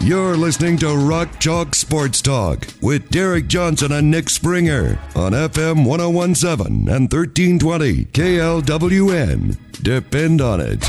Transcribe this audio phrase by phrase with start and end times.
[0.00, 5.84] You're listening to Rock Chalk Sports Talk with Derek Johnson and Nick Springer on FM
[5.84, 9.56] 1017 and 1320 KLWN.
[9.82, 10.84] Depend on it.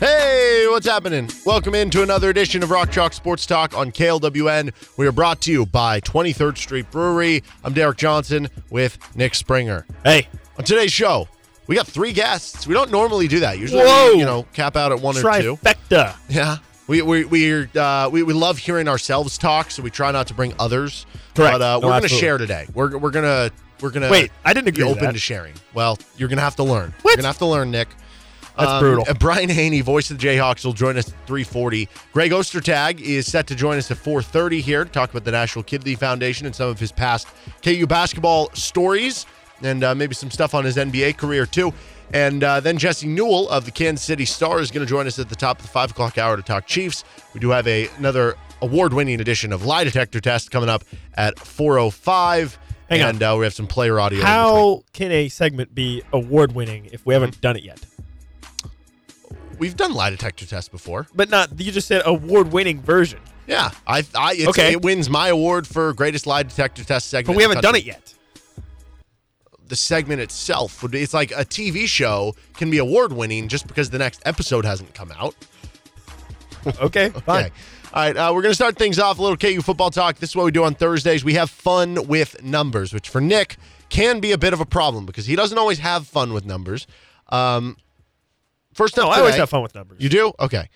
[0.00, 1.30] Hey, what's happening?
[1.46, 4.72] Welcome into another edition of Rock Chalk Sports Talk on KLWN.
[4.98, 7.42] We are brought to you by 23rd Street Brewery.
[7.64, 9.86] I'm Derek Johnson with Nick Springer.
[10.04, 10.28] Hey,
[10.58, 11.28] On today's show,
[11.66, 12.66] we got three guests.
[12.66, 13.58] We don't normally do that.
[13.58, 14.12] Usually, Whoa.
[14.12, 15.56] we, you know, cap out at one or two.
[15.56, 16.16] trifecta.
[16.28, 16.58] Yeah.
[16.86, 20.34] We we we uh, we, we love hearing ourselves talk, so we try not to
[20.34, 21.06] bring others.
[21.34, 21.54] Correct.
[21.54, 22.66] But uh, No, we're going to share today.
[22.74, 25.54] We're we're gonna we're gonna Wait, I didn't agree open to sharing.
[25.72, 26.92] Well, you're gonna have to learn.
[27.02, 27.12] What?
[27.12, 27.88] You're gonna have to learn, Nick.
[28.56, 29.04] That's brutal.
[29.08, 31.88] uh, Brian Hanni, voice of the Jayhawks, will join us at 3:40.
[32.12, 35.62] Greg Ostertag is set to join us at 4:30 here to talk about the National
[35.64, 37.26] Kidney Foundation and some of his past
[37.62, 39.26] KU basketball stories,
[39.64, 41.72] and uh, maybe some stuff on his NBA career too.
[42.12, 45.18] And uh, then Jesse Newell of the Kansas City Star is going to join us
[45.18, 47.02] at the top of the five o'clock hour to talk Chiefs.
[47.32, 52.56] We do have a another award-winning edition of Lie Detector Test coming up at 4:05.
[52.90, 53.08] Hang on.
[53.10, 54.22] and uh, we have some player audio.
[54.22, 57.84] How can a segment be award winning if we haven't done it yet?
[59.58, 61.06] We've done lie detector tests before.
[61.14, 63.20] But not you just said award winning version.
[63.46, 64.72] Yeah, I, I it's, Okay.
[64.72, 67.28] it wins my award for greatest lie detector test segment.
[67.28, 68.13] But we haven't done it yet.
[69.66, 73.66] The segment itself would be it's like a TV show can be award winning just
[73.66, 75.34] because the next episode hasn't come out.
[76.80, 77.50] Okay, fine.
[77.92, 80.16] All right, uh, we're going to start things off a little KU football talk.
[80.18, 81.24] This is what we do on Thursdays.
[81.24, 83.56] We have fun with numbers, which for Nick
[83.88, 86.86] can be a bit of a problem because he doesn't always have fun with numbers.
[87.28, 87.76] Um,
[88.72, 89.98] first up, No, I always have fun with numbers.
[90.00, 90.32] You do?
[90.40, 90.68] Okay.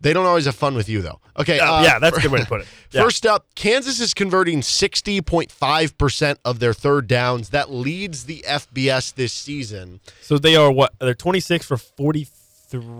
[0.00, 1.20] They don't always have fun with you, though.
[1.38, 1.58] Okay.
[1.58, 2.68] Uh, uh, yeah, that's a good way to put it.
[2.92, 3.02] Yeah.
[3.02, 7.50] First up, Kansas is converting 60.5% of their third downs.
[7.50, 10.00] That leads the FBS this season.
[10.20, 10.92] So they are what?
[11.00, 12.28] They're 26 for 43.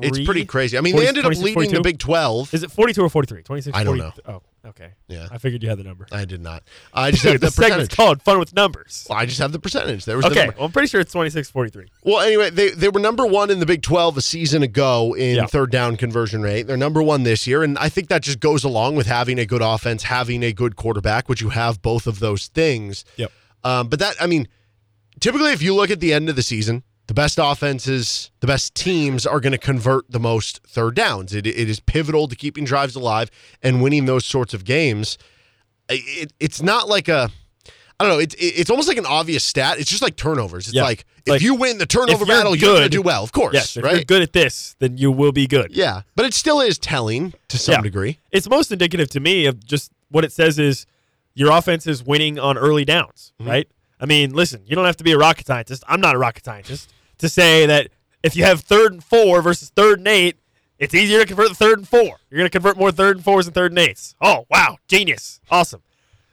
[0.03, 0.79] It's pretty crazy.
[0.79, 2.55] I mean, 40 they ended up 26, leading the Big 12.
[2.55, 3.43] Is it 42 or 43?
[3.43, 3.77] 26.
[3.77, 4.35] I don't 40 know.
[4.35, 4.91] Oh, okay.
[5.09, 5.29] Yeah.
[5.31, 6.07] I figured you had the number.
[6.13, 6.63] I did not.
[6.93, 7.97] I just had the the percentage.
[7.97, 9.07] called Fun with Numbers.
[9.09, 10.05] Well, I just have the percentage.
[10.05, 10.57] There was the Okay, number.
[10.57, 11.87] well, I'm pretty sure it's 26 43.
[12.05, 15.47] Well, anyway, they, they were number one in the Big 12 a season ago in
[15.49, 16.67] third down conversion rate.
[16.67, 17.63] They're number one this year.
[17.63, 20.77] And I think that just goes along with having a good offense, having a good
[20.77, 23.05] quarterback, which you have both of those things.
[23.17, 23.33] Yep.
[23.65, 24.49] Um, but that, I mean,
[25.21, 28.75] typically, if you look at the end of the season, the best offenses, the best
[28.75, 31.35] teams are going to convert the most third downs.
[31.35, 33.31] It, it is pivotal to keeping drives alive
[33.63, 35.19] and winning those sorts of games.
[35.89, 37.31] It, it's not like a,
[37.99, 38.19] I don't know.
[38.21, 39.81] It's it's almost like an obvious stat.
[39.81, 40.69] It's just like turnovers.
[40.69, 40.83] It's Yeah.
[40.85, 43.25] like if Like, you win the turnover you're battle, you're going to do well.
[43.25, 43.95] Of course, Yes, if right?
[43.97, 45.75] you're good at this, then you will be good.
[45.75, 47.81] Yeah, but it still is telling to some Yeah.
[47.81, 48.19] degree.
[48.31, 50.87] It's most indicative to me of just what it says is
[51.35, 53.51] your offense is winning on early downs, Mm-hmm.
[53.51, 53.69] right?
[54.01, 55.83] I mean, listen, you don't have to be a rocket scientist.
[55.89, 56.89] I'm not a rocket scientist
[57.19, 57.91] to say that
[58.23, 60.37] if you have third and four versus third and eight,
[60.79, 62.19] it's easier to convert the third and four.
[62.31, 64.15] You're going to convert more third and fours than third and eights.
[64.21, 64.79] Oh, wow.
[64.87, 65.41] Genius.
[65.51, 65.83] Awesome.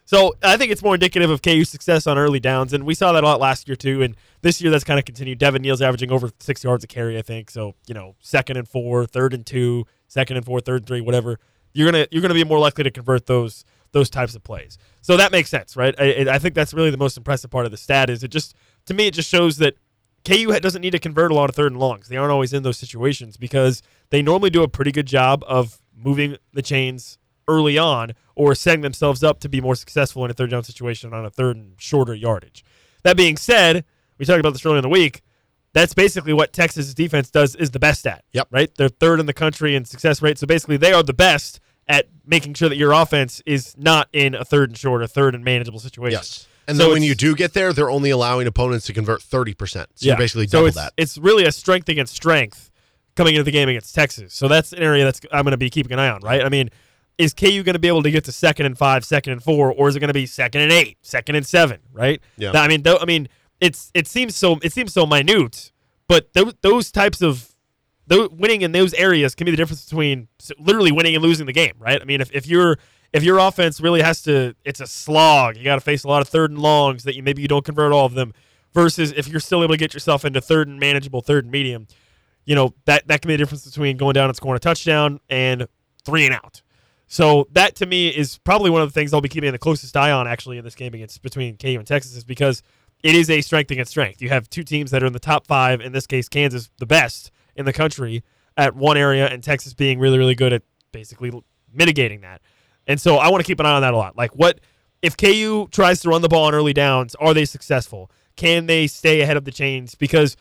[0.07, 3.11] So I think it's more indicative of KU's success on early downs, and we saw
[3.11, 4.03] that a lot last year too.
[4.03, 5.39] And this year, that's kind of continued.
[5.39, 7.49] Devin Neal's averaging over six yards a carry, I think.
[7.49, 11.01] So you know, second and four, third and two, second and four, third and three,
[11.01, 11.39] whatever.
[11.73, 14.77] You're gonna you're gonna be more likely to convert those those types of plays.
[15.01, 15.95] So that makes sense, right?
[15.97, 18.11] I, I think that's really the most impressive part of the stat.
[18.11, 19.75] Is it just to me, it just shows that
[20.25, 22.07] KU doesn't need to convert a lot of third and longs.
[22.07, 25.79] They aren't always in those situations because they normally do a pretty good job of
[25.95, 30.33] moving the chains early on or setting themselves up to be more successful in a
[30.33, 32.65] third down situation on a third and shorter yardage.
[33.03, 33.85] That being said,
[34.17, 35.21] we talked about this earlier in the week.
[35.73, 38.23] That's basically what Texas defense does is the best at.
[38.31, 38.47] Yep.
[38.49, 38.71] Right?
[38.75, 40.37] They're third in the country in success rate.
[40.37, 44.33] So basically they are the best at making sure that your offense is not in
[44.33, 46.17] a third and short, a third and manageable situation.
[46.17, 46.47] Yes.
[46.67, 49.57] And So then when you do get there, they're only allowing opponents to convert 30%.
[49.73, 50.93] So you're basically so double it's, that.
[50.97, 52.71] It's really a strength against strength
[53.15, 54.33] coming into the game against Texas.
[54.33, 56.43] So that's an area that's I'm going to be keeping an eye on, right?
[56.43, 56.69] I mean,
[57.17, 59.71] is KU going to be able to get to second and five, second and four,
[59.71, 62.21] or is it going to be second and eight, second and seven, right?
[62.37, 62.51] Yeah.
[62.53, 63.29] I mean, though, I mean,
[63.61, 65.71] it's it seems so it seems so minute,
[66.07, 67.55] but those those types of
[68.07, 70.27] those, winning in those areas can be the difference between
[70.59, 72.01] literally winning and losing the game, right?
[72.01, 72.77] I mean, if, if you're
[73.15, 75.55] if your offense really has to, it's a slog.
[75.55, 77.63] You got to face a lot of third and longs that you maybe you don't
[77.63, 78.33] convert all of them.
[78.73, 81.87] Versus if you're still able to get yourself into third and manageable, third and medium,
[82.43, 85.21] you know that that can be the difference between going down and scoring a touchdown
[85.29, 85.65] and
[86.03, 86.61] three and out.
[87.07, 89.95] So that to me is probably one of the things I'll be keeping the closest
[89.95, 92.63] eye on actually in this game against between KU and Texas is because
[93.01, 94.21] it is a strength against strength.
[94.21, 95.79] You have two teams that are in the top five.
[95.79, 98.25] In this case, Kansas the best in the country
[98.57, 101.31] at one area, and Texas being really really good at basically
[101.73, 102.41] mitigating that.
[102.87, 104.17] And so I want to keep an eye on that a lot.
[104.17, 104.59] Like what
[105.01, 107.15] if KU tries to run the ball on early downs?
[107.15, 108.11] Are they successful?
[108.35, 109.95] Can they stay ahead of the chains?
[109.95, 110.35] Because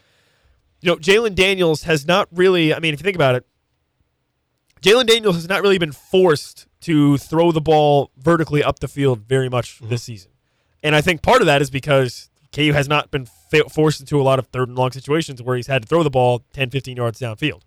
[0.81, 2.75] you know Jalen Daniels has not really.
[2.75, 3.46] I mean, if you think about it,
[4.82, 9.20] Jalen Daniels has not really been forced to throw the ball vertically up the field
[9.20, 9.88] very much mm-hmm.
[9.88, 10.31] this season.
[10.82, 14.20] And I think part of that is because KU has not been fa- forced into
[14.20, 16.69] a lot of third and long situations where he's had to throw the ball 10,
[16.69, 17.62] 15 yards downfield.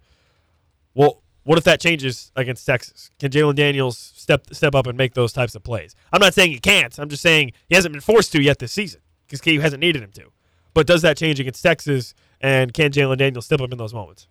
[0.94, 3.09] Well, what if that changes against Texas?
[3.19, 5.95] Can Jalen Daniels step step up and make those types of plays?
[6.11, 6.99] I'm not saying he can't.
[6.99, 10.03] I'm just saying he hasn't been forced to yet this season because KU hasn't needed
[10.03, 10.25] him to.
[10.73, 12.13] But does that change against Texas?
[12.41, 14.27] And can Jalen Daniels step up in those moments?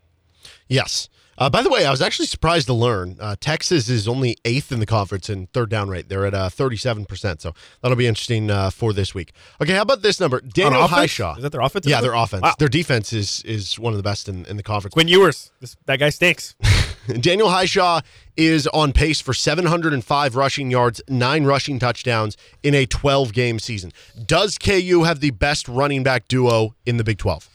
[0.68, 1.08] Yes.
[1.38, 4.70] Uh, by the way, I was actually surprised to learn uh, Texas is only eighth
[4.70, 6.08] in the conference in third down rate.
[6.08, 7.40] They're at uh, 37%.
[7.40, 9.32] So that'll be interesting uh, for this week.
[9.60, 10.40] Okay, how about this number?
[10.40, 10.86] Daniel?
[10.86, 11.36] Hishaw.
[11.36, 11.86] Is that their offense?
[11.86, 12.42] Yeah, their offense.
[12.42, 12.54] Wow.
[12.58, 14.92] Their defense is is one of the best in, in the conference.
[14.94, 15.50] Quinn Ewers.
[15.60, 16.54] This, that guy stinks.
[17.20, 18.02] Daniel Hishaw
[18.36, 23.92] is on pace for 705 rushing yards, nine rushing touchdowns in a 12 game season.
[24.26, 27.48] Does KU have the best running back duo in the Big 12?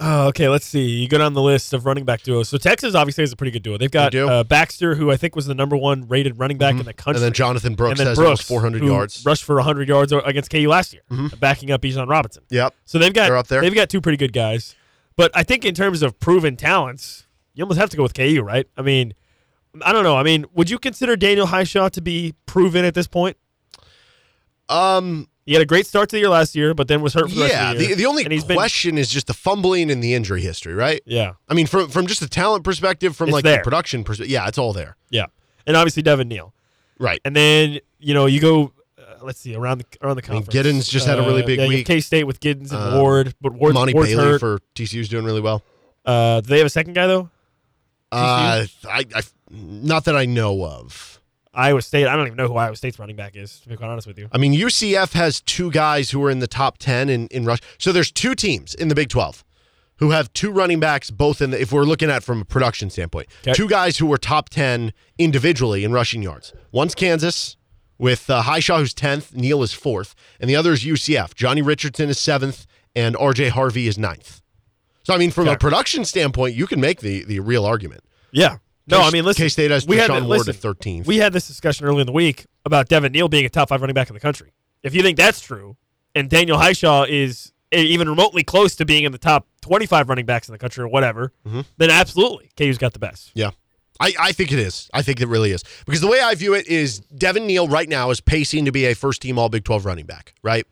[0.00, 0.84] Oh, okay, let's see.
[0.86, 2.48] You go down the list of running back duos.
[2.48, 3.76] So Texas obviously has a pretty good duo.
[3.78, 4.18] They've got They.
[4.18, 4.30] Mm-hmm.
[4.30, 7.18] uh, Baxter, who I think was the number one rated running back in the country,
[7.18, 9.18] And then Jonathan Brooks and then has Brooks, almost 400 who yards.
[9.18, 9.28] Mm-hmm.
[9.28, 11.02] rushed for 100 yards against KU last year,
[11.40, 12.44] backing up Bijan Robinson.
[12.48, 12.74] Yep.
[12.84, 13.60] So they've got They're up there.
[13.60, 14.76] they've got two pretty good guys.
[15.16, 17.26] But I think in terms of proven talents,
[17.58, 18.66] you almost have to go with KU, right?
[18.76, 19.12] I mean,
[19.82, 20.16] I don't know.
[20.16, 23.36] I mean, would you consider Daniel Hishaw to be proven at this point?
[24.68, 27.30] Um, He had a great start to the year last year, but then was hurt
[27.30, 30.02] for the yeah, the the, the only he's been- question is just the fumbling and
[30.02, 31.00] the injury history, right?
[31.06, 33.56] yeah, I mean, from from just a talent perspective, from It's like there.
[33.58, 34.96] the production perspective, yeah, it's all there.
[35.10, 35.26] yeah,
[35.66, 36.52] and obviously Devin Neal.
[37.00, 37.20] Right.
[37.24, 38.72] And then you know you go.
[38.98, 40.54] Uh, let's see around the around the mean, conference.
[40.86, 41.86] Giddens just had a really big week.
[41.86, 44.40] K State with Giddens and Uh, Ward, but Ward's, Monty Ward's Bailey hurt.
[44.40, 45.62] for TCU's doing really well.
[46.04, 47.30] uh, do they have a second guy though?
[48.10, 51.20] Uh, I, I, not that I know of.
[51.54, 52.06] Iowa State.
[52.06, 53.58] I don't even know who Iowa State's running back is.
[53.60, 54.28] To be quite honest with you.
[54.32, 57.58] I mean, UCF has two guys who are in the top 10 in, in rush.
[57.78, 59.44] So there's two teams in the Big 12
[59.96, 62.88] who have two running backs, both in the, if we're looking at from a production
[62.90, 63.52] standpoint, Okay.
[63.54, 66.52] two guys who were top 10 individually in rushing yards.
[66.70, 67.56] One's Kansas
[67.98, 71.34] with uh, Hishaw, who's 10th, Neal is 4th, and the other is UCF.
[71.34, 74.40] Johnny Richardson is 7th, and RJ Harvey is 9th.
[75.08, 78.04] So, I mean, from a production standpoint, you can make the, the real argument.
[78.30, 78.58] Yeah.
[78.86, 79.42] No, K- I mean, listen.
[79.44, 81.06] K-State has we had Deshaun Ward listen, at 13th.
[81.06, 83.80] We had this discussion early in the week about Devin Neal being a top five
[83.80, 84.52] running back in the country.
[84.82, 85.78] If you think that's true,
[86.14, 90.46] and Daniel Hishaw is even remotely close to being in the top 25 running backs
[90.46, 91.60] in the country or whatever, Mm-hmm.
[91.78, 93.30] then absolutely, KU's got the best.
[93.34, 93.52] Yeah.
[94.00, 94.90] I, I think it is.
[94.92, 95.64] I think it really is.
[95.86, 98.84] Because the way I view it is Devin Neal right now is pacing to be
[98.84, 100.66] a first team All Big 12 running back, right?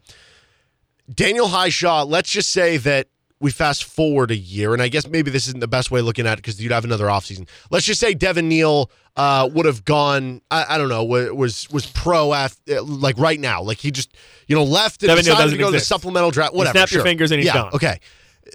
[1.12, 3.08] Daniel Hishaw, let's just say that
[3.40, 6.06] we fast forward a year, and I guess maybe this isn't the best way of
[6.06, 7.48] looking at it because you'd have another offseason.
[7.70, 11.04] Let's just say Devin Neal uh, would have gone, I, I don't know.
[11.04, 13.62] Was was pro after, like right now.
[13.62, 14.16] Like he just,
[14.46, 16.78] you know, left and Devin decided to go to the supplemental draft, whatever.
[16.78, 17.72] snap your fingers and he's yeah, gone.
[17.74, 18.00] Okay.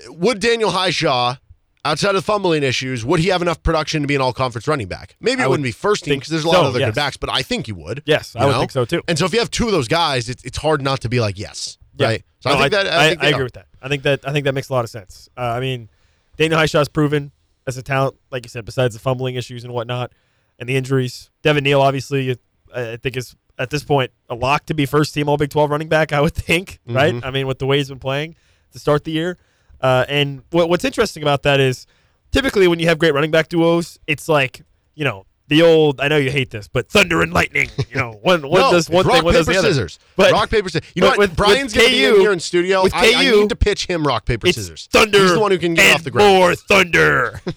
[0.07, 1.37] Would Daniel Hishaw,
[1.83, 4.87] outside of fumbling issues, would he have enough production to be an all conference running
[4.87, 5.15] back?
[5.19, 6.87] Maybe it would wouldn't be first team because there's a lot so, of other yes.
[6.87, 8.01] good backs, but I think he would.
[8.05, 9.01] Yes, I you would think so too.
[9.07, 11.19] And so if you have two of those guys, it's, it's hard not to be
[11.19, 11.77] like, yes.
[11.97, 12.07] Yeah.
[12.07, 12.23] Right.
[12.41, 13.43] So No, I think that I, think I agree are.
[13.45, 13.67] with that.
[13.81, 15.29] I think that I think that makes a lot of sense.
[15.37, 15.89] Uh, I mean,
[16.37, 17.31] Daniel Hishaw's proven
[17.67, 20.11] as a talent, like you said, besides the fumbling issues and whatnot,
[20.59, 21.29] and the injuries.
[21.43, 22.35] Devin Neal, obviously,
[22.75, 25.49] I I think is at this point a lock to be first team All Big
[25.51, 26.11] Twelve running back.
[26.13, 26.95] I would think, Mm-hmm.
[26.95, 27.15] right?
[27.23, 28.35] I mean, with the way he's been playing
[28.73, 29.37] to start the year.
[29.79, 31.85] Uh, and what, what's interesting about that is
[32.31, 34.61] typically when you have great running back duos, it's like
[34.95, 35.99] you know the old.
[35.99, 37.69] I know you hate this, but thunder and lightning.
[37.89, 39.67] You know, one one no, does one rock, thing, one paper, does the other.
[39.67, 39.99] scissors.
[40.15, 40.89] But rock, paper, scissors.
[40.95, 41.17] You know what?
[41.19, 42.83] with- Brian's with to be in here in studio.
[42.83, 44.87] with I, I need to pitch him rock, paper, scissors.
[44.91, 45.19] thunder.
[45.19, 46.33] He's the one who can get off the ground.
[46.35, 47.41] More thunder.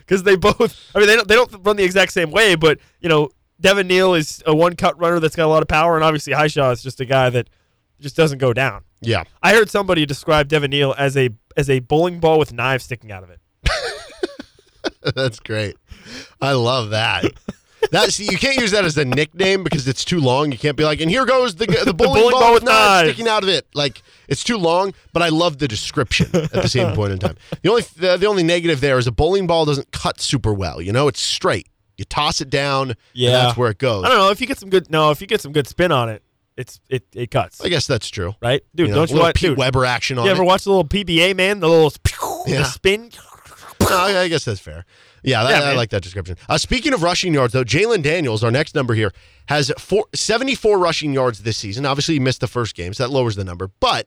[0.00, 2.78] Because they both, I mean, they don't, they don't run the exact same way, but
[3.00, 3.28] you know,
[3.60, 6.32] Devin Neal is a one cut runner that's got a lot of power, and obviously
[6.32, 7.50] Hishaw is just a guy that
[8.00, 8.84] just doesn't go down.
[9.02, 9.24] Yeah.
[9.42, 13.12] I heard somebody describe Devin Neal as a as a bowling ball with knives sticking
[13.12, 13.38] out of it.
[15.14, 15.76] That's great.
[16.40, 17.24] I love that.
[17.92, 20.50] That see, you can't use that as a nickname because it's too long.
[20.50, 23.08] You can't be like, and here goes the the bowling, bowling ball, ball with knives
[23.10, 23.66] sticking out of it.
[23.72, 24.92] Like it's too long.
[25.12, 27.36] But I love the description at the same point in time.
[27.62, 30.82] The only the, the only negative there is a bowling ball doesn't cut super well.
[30.82, 31.68] You know, it's straight.
[31.96, 32.94] You toss it down.
[33.12, 33.28] Yeah.
[33.28, 34.04] and that's where it goes.
[34.04, 35.92] I don't know if you get some good no, if you get some good spin
[35.92, 36.22] on it,
[36.56, 37.60] it's it it cuts.
[37.60, 38.34] I guess that's true.
[38.42, 38.88] right, dude?
[38.88, 39.36] You know, don't you watch?
[39.36, 40.46] Pete Dude, Weber action on you ever it?
[40.46, 41.92] watch the little PBA man, the little
[42.48, 42.58] Yeah.
[42.58, 43.10] the spin?
[43.88, 44.84] No, I I guess that's fair.
[45.22, 46.36] Yeah, that, Yeah, I like that description.
[46.48, 49.12] Uh, speaking of rushing yards, though, Jalen Daniels, our next number here,
[49.46, 51.84] has four, 74 rushing yards this season.
[51.86, 53.70] Obviously, he missed the first game, so that lowers the number.
[53.80, 54.06] But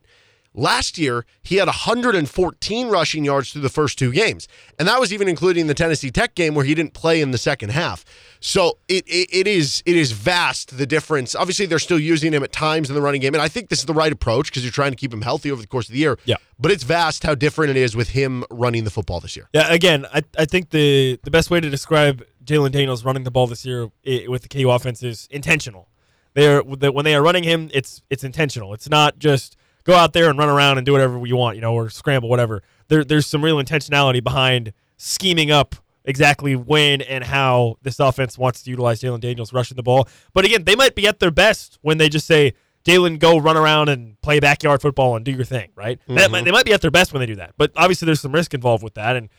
[0.54, 4.48] last year, he had 114 rushing yards through the first two games.
[4.78, 7.38] And that was even including the Tennessee Tech game where he didn't play in the
[7.38, 8.04] second half.
[8.40, 11.36] So it, it, it is it is vast the difference.
[11.36, 13.80] Obviously, they're still using him at times in the running game, and I think this
[13.80, 15.94] is the right approach because you're trying to keep him healthy over the course of
[15.94, 16.18] the year.
[16.26, 16.38] Yeah.
[16.60, 19.48] But it's vast how different it is with him running the football this year.
[19.54, 23.32] Yeah, again, I, I think the the best way to describe Jalen Daniels running the
[23.32, 23.90] ball this year
[24.28, 25.88] with the KU offense is intentional.
[26.34, 28.74] They're the- when they are running him, it's it's intentional.
[28.74, 31.62] It's not just go out there and run around and do whatever you want, you
[31.62, 32.64] know, or scramble, whatever.
[32.88, 38.64] There, there's some real intentionality behind scheming up exactly when and how this offense wants
[38.64, 40.08] to utilize Jalen Daniels rushing the ball.
[40.34, 43.58] But again, they might be at their best when they just say, Jalen, go run
[43.58, 46.00] around and play backyard football and do your thing, right?
[46.08, 47.54] That might, they might be at their best when they do that.
[47.56, 49.16] But obviously, there's some risk involved with that.
[49.16, 49.30] And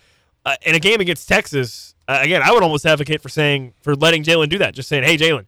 [0.44, 3.96] uh, in a game against Texas, uh, again, I would almost advocate for saying for
[3.96, 4.74] letting Jalen do that.
[4.74, 5.46] Just saying, hey, Jalen,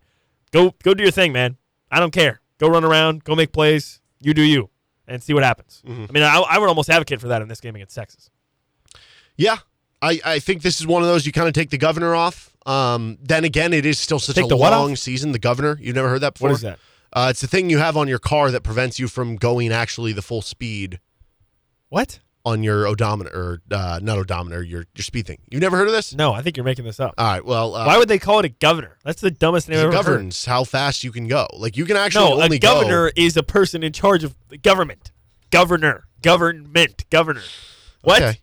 [0.50, 1.56] go go do your thing, man.
[1.90, 2.40] I don't care.
[2.58, 4.00] Go run around, go make plays.
[4.20, 4.70] You do you,
[5.06, 5.82] and see what happens.
[5.87, 8.30] I mean, I, I would almost advocate for that in this game against Texas.
[9.37, 9.56] Yeah,
[10.00, 12.54] I, I think this is one of those you kind of take the governor off.
[12.66, 14.99] Um, then again, it is still such Take a the long off?
[14.99, 15.32] season.
[15.32, 16.50] The governor, you've never heard that before.
[16.50, 16.78] What is that?
[17.12, 20.12] Uh, it's the thing you have on your car that prevents you from going actually
[20.12, 20.99] the full speed
[21.88, 22.20] What?
[22.44, 25.38] On your odometer, or uh, not odometer, your your speed thing.
[25.50, 26.14] You've never heard of this?
[26.14, 27.14] No, I think you're making this up.
[27.16, 27.44] All right.
[27.44, 28.98] Well, uh, Why would they call it a governor?
[29.04, 30.04] That's the dumbest name it I've ever heard.
[30.04, 31.46] governs how fast you can go.
[31.54, 34.58] Like you can actually No, only a governor is a person in charge of the
[34.58, 35.10] government.
[35.50, 37.42] Governor, government, governor.
[38.02, 38.20] What?
[38.22, 38.38] Okay.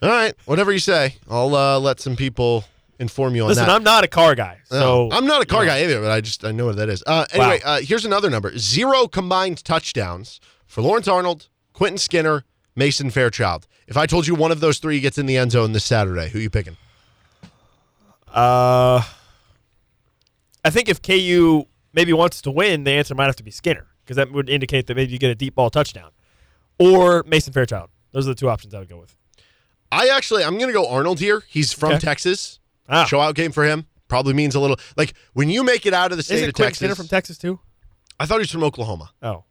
[0.00, 0.34] All right.
[0.46, 1.16] Whatever you say.
[1.28, 2.64] I'll uh, let some people
[2.98, 3.72] inform you on Listen, that.
[3.74, 5.70] I'm not a car guy, so No, I'm not a car know.
[5.70, 7.02] guy either, but I just I know what that is.
[7.06, 7.74] Uh, anyway, Wow.
[7.74, 13.66] uh, here's another number: zero combined touchdowns for Lawrence Arnold, Quentin Skinner, Mason Fairchild.
[13.86, 16.28] If I told you one of those three gets in the end zone this Saturday,
[16.30, 16.76] who you picking?
[18.28, 19.02] Uh,
[20.64, 23.86] I think if KU maybe wants to win, the answer might have to be Skinner
[24.04, 26.10] because that would indicate that maybe you get a deep ball touchdown,
[26.78, 27.90] or Mason Fairchild.
[28.12, 29.14] Those are the two options I would go with.
[29.90, 31.42] I actually I'm going to go Arnold here.
[31.48, 31.98] He's from Okay.
[32.00, 32.58] Texas.
[32.88, 33.04] Ah.
[33.04, 33.86] Show out game for him.
[34.08, 36.54] Probably means a little like when you make it out of the state Isn't of
[36.54, 36.78] Quentin Texas.
[36.78, 37.60] Skinner from Texas too?
[38.18, 39.10] I thought he was from Oklahoma.
[39.22, 39.44] Oh,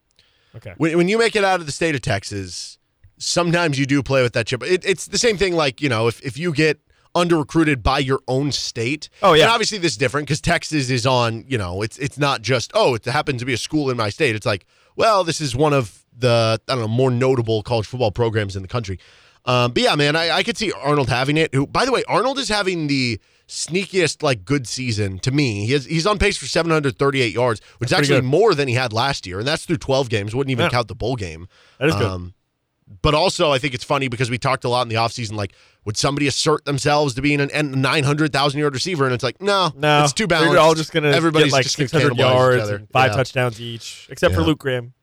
[0.55, 0.73] okay.
[0.77, 2.77] When, when you make it out of the state of Texas,
[3.21, 4.63] sometimes you do play with that chip.
[4.63, 6.79] It, it's the same thing like, you know, if, if you get
[7.13, 9.09] under recruited by your own state.
[9.21, 9.43] Oh, yeah.
[9.43, 12.71] And obviously this is different because Texas is on, you know, it's it's not just,
[12.73, 14.35] oh, it happens to be a school in my state.
[14.35, 18.11] It's like, well, this is one of the, I don't know, more notable college football
[18.11, 18.97] programs in the country.
[19.45, 21.53] Um, but yeah, man, I, I could see Arnold having it.
[21.53, 25.65] Who, by the way, Arnold is having the sneakiest like good season to me.
[25.65, 28.67] He has, he's on pace for 738 yards, which is That's pretty actually more than
[28.67, 30.33] he had last year, and that's through 12 games.
[30.35, 30.69] Wouldn't even Yeah.
[30.69, 31.47] count the bowl game.
[31.79, 32.31] That is good.
[33.01, 35.53] But also, I think it's funny because we talked a lot in the offseason, like,
[35.85, 39.05] would somebody assert themselves to being an, an 900,000 yard receiver?
[39.05, 40.51] And it's like, no, no, it's too balanced.
[40.53, 43.15] They're all just gonna Everybody's get like just 600 cannibalize each yards five Yeah.
[43.17, 44.93] touchdowns each, except for Luke Grimm,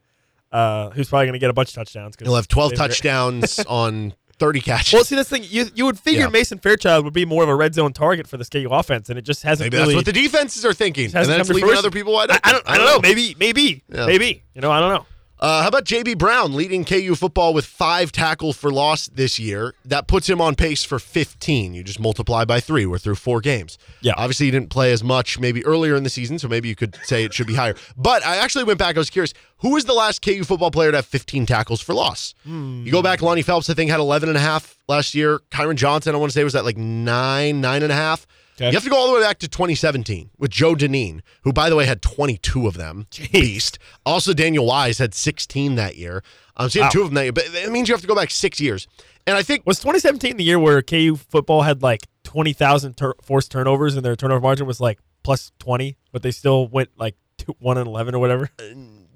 [0.53, 2.15] uh, who's probably gonna get a bunch of touchdowns.
[2.21, 4.93] He'll have 12 touchdowns on 30 catches.
[4.95, 6.29] Well, see, this thing you you would figure Yeah.
[6.29, 9.19] Mason Fairchild would be more of a red zone target for this KU offense, and
[9.19, 9.95] it just hasn't Maybe really.
[9.95, 11.07] that's what the defenses are thinking.
[11.07, 12.41] And hasn't then come it's leaving other people wide I, open.
[12.45, 13.01] I don't, I don't know.
[13.01, 14.07] Maybe, maybe, Yeah.
[14.07, 14.45] maybe.
[14.55, 15.07] You know, I don't know.
[15.41, 19.73] Uh, how about JB Brown leading KU football with five tackles for loss this year?
[19.85, 21.75] That puts him on pace for 15.
[21.75, 22.87] You just multiply by three.
[22.87, 23.79] We're through four games.
[24.01, 24.15] Yeah.
[24.17, 26.97] Obviously, he didn't play as much maybe earlier in the season, so maybe you could
[27.05, 27.77] say it should be higher.
[27.97, 28.97] But I actually went back.
[28.97, 29.33] I was curious.
[29.59, 32.35] Who was the last KU football player to have 15 tackles for loss?
[32.45, 35.41] You go back, Lonnie Phelps, I think, had 11 and a half last year.
[35.51, 38.27] Kyron Johnson, I want to say, was at like nine, nine and a half.
[38.61, 38.67] Okay.
[38.71, 41.71] You have to go all the way back to 2017 with Joe Dineen, who, by
[41.71, 43.07] the way, had 22 of them.
[43.33, 43.79] Beast.
[44.05, 46.25] Also, Daniel Wise had 16 that year.
[46.57, 46.93] Um, so you had Wow.
[46.93, 48.89] two of them that year, but it means you have to go back six years.
[49.29, 53.51] And I think Was 2017 the year where KU football had like 20,000 tur- forced
[53.53, 57.55] turnovers and their turnover margin was like plus 20, but they still went like two,
[57.61, 58.51] 1 and 11 or whatever?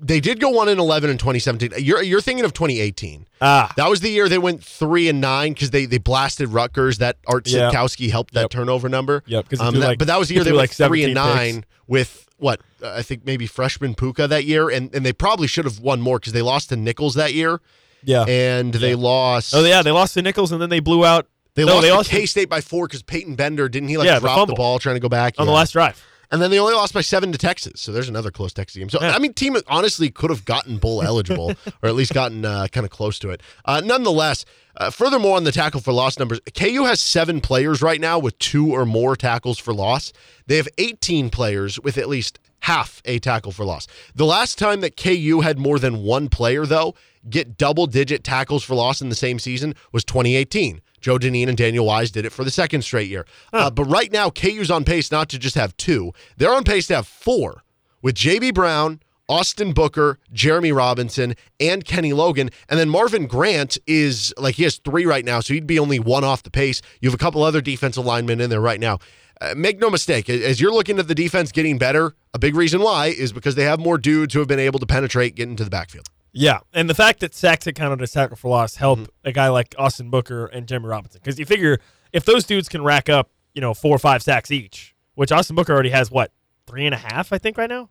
[0.04, 1.72] They did go one in 11 in 2017.
[1.78, 3.24] You're you're thinking of 2018.
[3.40, 6.98] Ah, That was the year they went three and nine because they they blasted Rutgers.
[6.98, 7.70] That Art Yeah.
[7.70, 8.50] Sitkowski helped that Yep.
[8.50, 9.22] turnover number.
[9.26, 11.36] Yep, Um, that- like- but that was the year they went like three and 17
[11.54, 15.46] nine with what uh, I think maybe freshman Pooka that year, and and they probably
[15.46, 17.60] should have won more because they lost to Nicholls that year,
[18.02, 18.24] yeah.
[18.24, 19.54] and they lost.
[19.54, 19.82] oh, yeah.
[19.82, 22.26] They lost to Nicholls and then they blew out They no, lost they lost K
[22.26, 24.54] State by four because Peyton Bender didn't he like Yeah, drop the, fumble.
[24.56, 26.02] ball trying to go back on the last drive.
[26.32, 27.80] And then they only lost by seven to Texas.
[27.80, 28.88] So there's another close Texas game.
[28.88, 29.12] So, Yeah.
[29.12, 32.84] I mean, team honestly could have gotten bowl eligible or at least gotten uh, kind
[32.84, 33.42] of close to it.
[33.66, 34.44] Uh, nonetheless,
[34.78, 38.38] uh, furthermore, on the tackle for loss numbers, KU has seven players right now with
[38.38, 40.12] two or more tackles for loss.
[40.46, 43.86] They have 18 players with at least half a tackle for loss.
[44.14, 46.94] The last time that KU had more than one player, though,
[47.28, 50.80] get double digit tackles for loss in the same season was 2018.
[51.02, 53.26] Joe Dineen and Daniel Wise did it for the second straight year.
[53.52, 56.86] Uh, but right now, KU's on pace not to just have two, they're on pace
[56.86, 57.62] to have four
[58.00, 62.50] with JB Brown, Austin Booker, Jeremy Robinson, and Kenny Logan.
[62.68, 65.98] And then Marvin Grant is like he has three right now, so he'd be only
[65.98, 66.82] one off the pace.
[67.00, 68.98] You have a couple other defensive linemen in there right now.
[69.40, 72.80] Uh, make no mistake, as you're looking at the defense getting better, a big reason
[72.80, 75.64] why is because they have more dudes who have been able to penetrate, get into
[75.64, 76.06] the backfield.
[76.32, 79.48] Yeah, and the fact that sacks had counted as tackle for loss help a guy
[79.48, 81.78] like Austin Booker and Jeremy Robinson because you figure
[82.12, 85.56] if those dudes can rack up, you know, four or five sacks each, which Austin
[85.56, 86.32] Booker already has what
[86.66, 87.90] three and a half, I think, right now.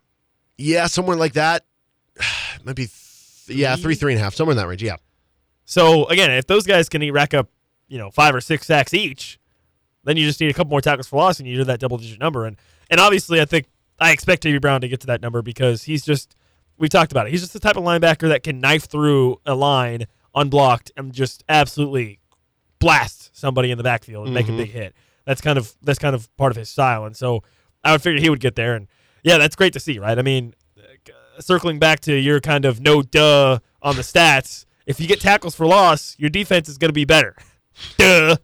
[0.58, 1.64] Yeah, somewhere like that.
[2.64, 2.88] Maybe,
[3.46, 4.82] th- yeah, three, three and a half, somewhere in that range.
[4.82, 4.96] Yeah.
[5.64, 7.48] So again, if those guys can rack up,
[7.86, 9.38] you know, five or six sacks each,
[10.04, 11.98] then you just need a couple more tackles for loss, and you do that double
[11.98, 12.44] digit number.
[12.44, 12.56] And
[12.90, 13.66] and obviously, I think
[14.00, 14.58] I expect J.B.
[14.58, 16.34] Brown to get to that number because he's just
[16.82, 17.30] we talked about it.
[17.30, 21.44] He's just the type of linebacker that can knife through a line unblocked and just
[21.48, 22.18] absolutely
[22.80, 24.92] blast somebody in the backfield and make a big hit.
[25.24, 27.44] That's kind of that's kind of part of his style, and so
[27.84, 28.74] I would figure he would get there.
[28.74, 28.88] And
[29.22, 30.18] yeah, that's great to see, right?
[30.18, 34.98] I mean, uh, circling back to your kind of no duh on the stats, if
[34.98, 37.36] you get tackles for loss, your defense is going to be better.
[37.96, 38.34] duh.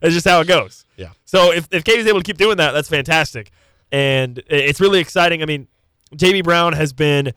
[0.00, 0.86] That's just how it goes.
[0.96, 1.10] Yeah.
[1.24, 3.50] So if if KU's able to keep doing that, that's fantastic,
[3.90, 5.42] and it's really exciting.
[5.42, 5.66] I mean,
[6.16, 7.32] JB Brown has been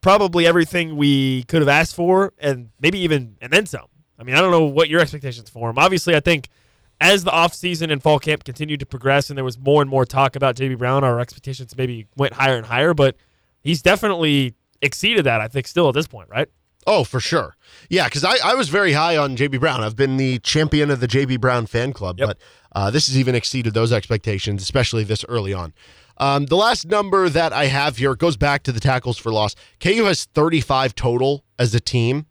[0.00, 3.86] probably everything we could have asked for, and maybe even and then some.
[4.18, 5.78] I mean, I don't know what your expectations for him.
[5.78, 6.48] Obviously, I think
[7.00, 10.04] as the offseason and fall camp continued to progress, and there was more and more
[10.04, 12.94] talk about JB Brown, our expectations maybe went higher and higher.
[12.94, 13.16] But
[13.62, 15.40] he's definitely exceeded that.
[15.40, 16.48] I think still at this point, right?
[16.86, 17.56] Oh, for sure.
[17.88, 19.82] Yeah, because I, I was very high on JB Brown.
[19.82, 22.28] I've been the champion of the JB Brown fan club, Yep.
[22.28, 22.38] but
[22.72, 25.72] uh, this has even exceeded those expectations, especially this early on.
[26.18, 29.54] Um, the last number that I have here goes back to the tackles for loss.
[29.80, 32.26] KU has 35 total as a team.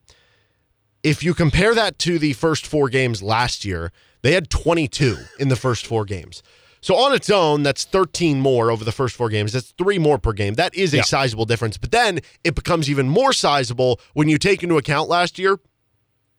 [1.03, 5.49] If you compare that to the first four games last year, they had 22 in
[5.49, 6.41] the first four games.
[6.79, 9.53] So on its own, that's 13 more over the first four games.
[9.53, 10.53] That's three more per game.
[10.55, 11.03] That is a Yeah.
[11.03, 11.77] sizable difference.
[11.77, 15.59] But then it becomes even more sizable when you take into account last year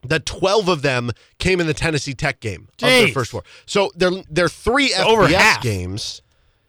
[0.06, 3.42] that 12 of them came in the Tennessee Tech game of their first four.
[3.66, 5.62] So they're they're three So over FBS half.
[5.62, 6.20] games.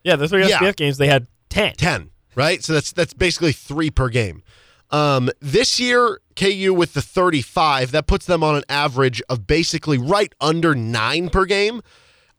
[0.05, 0.71] Yeah, the three Yeah.
[0.71, 1.73] Games they had ten.
[1.73, 2.63] 10, right?
[2.63, 4.43] So that's that's basically 3 per game.
[4.91, 9.97] Um, this year KU with the 35, that puts them on an average of basically
[9.97, 11.81] right under 9 per game.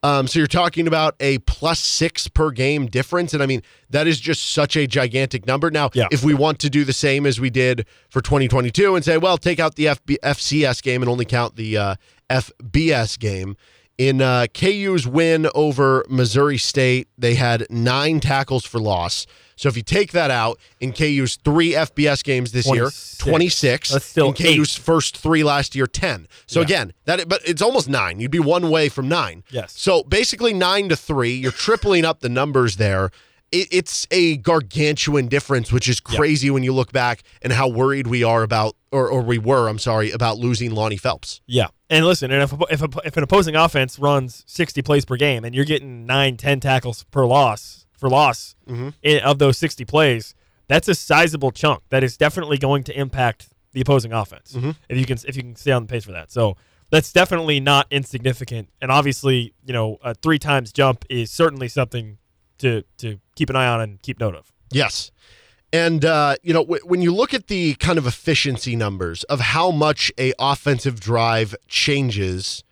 [0.05, 4.07] Um, so you're talking about a plus 6 per game difference and I mean that
[4.07, 5.71] is just such a gigantic number.
[5.71, 6.07] Now, Yeah.
[6.13, 9.39] if we want to do the same as we did for 2022 and say, well,
[9.39, 11.95] take out the FB, FCS game and only count the uh,
[12.31, 13.57] FBS game,
[13.99, 19.27] in uh, KU's win over Missouri State, they had nine tackles for loss.
[19.59, 23.19] So if you take that out, in KU's three FBS games this year, 26.
[23.19, 23.91] 26.
[23.91, 26.29] That's still in KU's first three last year, 10.
[26.47, 26.65] So Yeah.
[26.65, 28.21] again, that but it's almost nine.
[28.21, 29.45] You'd be one way from nine.
[29.51, 29.73] Yes.
[29.75, 31.33] So basically nine to three.
[31.35, 33.11] You're tripling up the numbers there.
[33.53, 38.09] It, it's a gargantuan difference, which is crazy when you look back and how worried
[38.09, 41.41] we are about, or, or we were, I'm sorry, about losing Lonnie Phelps.
[41.47, 45.45] Yeah, and listen, and if if, if an opposing offense runs sixty plays per game,
[45.45, 48.89] and you're getting nine, ten tackles per loss for loss mm-hmm.
[49.03, 50.35] in, of those sixty plays,
[50.67, 51.83] that's a sizable chunk.
[51.91, 54.71] That is definitely going to impact the opposing offense mm-hmm.
[54.89, 56.33] if you can if you can stay on the pace for that.
[56.33, 56.57] So
[56.91, 62.19] that's definitely not insignificant, and obviously, you know, a three times jump is certainly something
[62.59, 64.53] to to keep an eye on and keep note of.
[64.71, 65.11] Yes.
[65.73, 69.41] And uh, you know, w- when you look at the kind of efficiency numbers of
[69.41, 72.63] how much a offensive drive changes,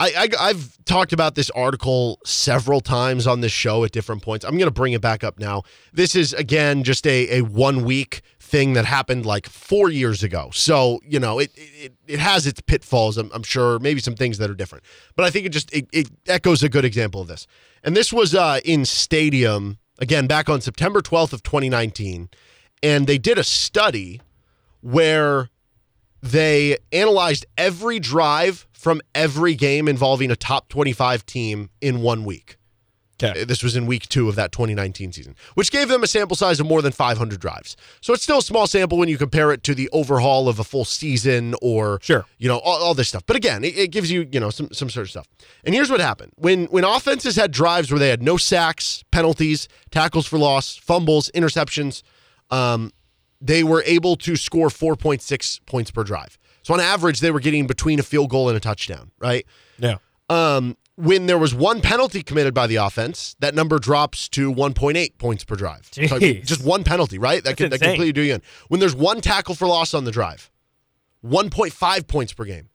[0.00, 4.44] I, I have talked about this article several times on this show at different points.
[4.44, 5.62] I'm going to bring it back up now.
[5.92, 10.50] This is again just a a one week thing that happened like four years ago.
[10.52, 13.18] So you know, it it, it has its pitfalls.
[13.18, 15.86] I'm, I'm sure maybe some things that are different, but I think it just it,
[15.92, 17.46] it echoes a good example of this.
[17.82, 22.28] And this was uh, in Stadium again back on September 12th of 2019,
[22.82, 24.20] and they did a study
[24.80, 25.50] where
[26.22, 32.56] they analyzed every drive from every game involving a top 25 team in one week.
[33.44, 36.60] This was in week two of that 2019 season, which gave them a sample size
[36.60, 37.76] of more than 500 drives.
[38.00, 40.64] So it's still a small sample when you compare it to the overhaul of a
[40.64, 42.24] full season or, Sure.
[42.38, 43.24] you know, all, all this stuff.
[43.26, 45.28] But again, it, it gives you, you know, some, some sort of stuff.
[45.64, 49.68] And here's what happened when when offenses had drives where they had no sacks, penalties,
[49.90, 52.02] tackles for loss, fumbles, interceptions,
[52.50, 52.92] um,
[53.40, 56.38] they were able to score 4.6 points per drive.
[56.62, 59.44] So on average, they were getting between a field goal and a touchdown, right?
[59.78, 59.96] Yeah.
[60.32, 65.18] Um, when there was one penalty committed by the offense, that number drops to 1.8
[65.18, 65.88] points per drive.
[65.92, 67.42] So just one penalty, right?
[67.42, 68.42] That can, that completely do you in.
[68.68, 70.50] When there's one tackle for loss on the drive,
[71.24, 72.68] 1.5 points per game.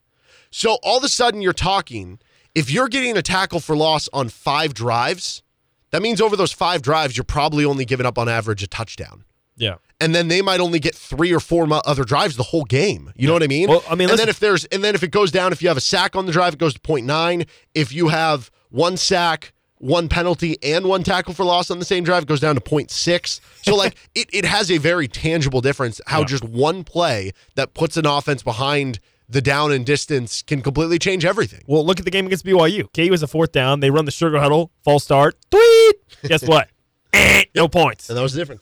[0.51, 2.19] So all of a sudden, you're talking.
[2.55, 5.43] If you're getting a tackle for loss on five drives,
[5.91, 9.23] that means over those five drives, you're probably only giving up on average a touchdown.
[9.57, 9.75] Yeah.
[9.99, 13.11] And then they might only get three or four other drives the whole game.
[13.15, 13.67] You know what I mean?
[13.67, 15.67] Well, I mean, and then if there's and then if it goes down, if you
[15.67, 17.47] have a sack on the drive, it goes to 0.9.
[17.73, 22.03] If you have one sack, one penalty, and one tackle for loss on the same
[22.03, 23.39] drive, it goes down to 0.6.
[23.63, 27.97] So like it, it has a very tangible difference how just one play that puts
[27.97, 31.61] an offense behind the down and distance can completely change everything.
[31.67, 32.87] Well, look at the game against BYU.
[32.93, 33.79] KU was a fourth down.
[33.81, 35.35] They run the sugar huddle, false start.
[35.51, 35.95] Tweet.
[36.23, 36.69] Guess what?
[37.13, 38.09] Eh, no points.
[38.09, 38.61] And that was the difference.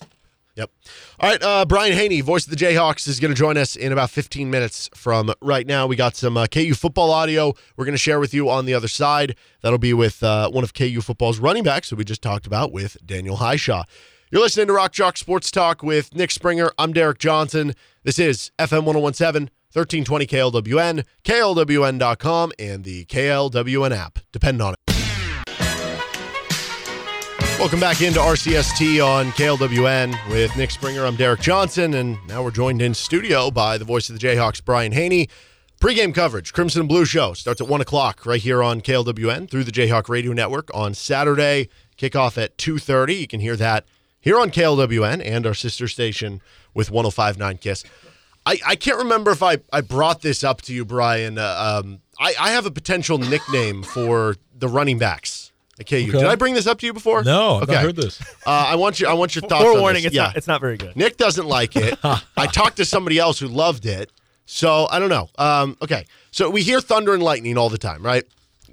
[0.56, 0.72] Yep.
[1.20, 1.44] All right.
[1.44, 4.50] Uh, Brian Hanni, voice of the Jayhawks, is going to join us in about 15
[4.50, 5.86] minutes from right now.
[5.86, 8.74] We got some uh, KU football audio we're going to share with you on the
[8.74, 9.36] other side.
[9.62, 12.72] That'll be with uh, one of KU football's running backs that we just talked about
[12.72, 13.84] with Daniel Hishaw.
[14.32, 16.72] You're listening to Rock Chalk Sports Talk with Nick Springer.
[16.78, 17.74] I'm Derek Johnson.
[18.04, 24.20] This is FM 1017, 1320 KLWN, KLWN.com, and the KLWN app.
[24.32, 24.95] Depend on it.
[27.58, 31.06] Welcome back into RCST on KLWN with Nick Springer.
[31.06, 34.64] I'm Derek Johnson, and now we're joined in studio by the voice of the Jayhawks,
[34.64, 35.30] Brian Hanni.
[35.80, 39.64] Pre-game coverage, Crimson and Blue Show starts at one o'clock right here on KLWN through
[39.64, 41.70] the Jayhawk Radio Network on Saturday.
[41.98, 43.16] Kickoff at two thirty.
[43.16, 43.86] You can hear that
[44.20, 46.42] here on KLWN and our sister station
[46.74, 47.86] with 105.9 Kiss.
[48.46, 51.38] I, I can't remember if I, I brought this up to you, Brian.
[51.38, 55.96] Uh, um, I, I have a potential nickname for the running backs KU.
[55.96, 56.06] Okay.
[56.06, 57.24] Did I bring this up to you before?
[57.24, 58.22] No, I've not heard this.
[58.46, 59.08] Uh, I want you.
[59.08, 59.66] I want your thoughts.
[59.66, 60.24] on Forewarning, it's, yeah.
[60.24, 60.96] not, it's not very good.
[60.96, 62.00] Nick doesn't like it.
[62.04, 64.12] I talked to somebody else who loved it.
[64.46, 65.30] So I don't know.
[65.38, 68.24] Um, okay, so we hear thunder and lightning all the time, right?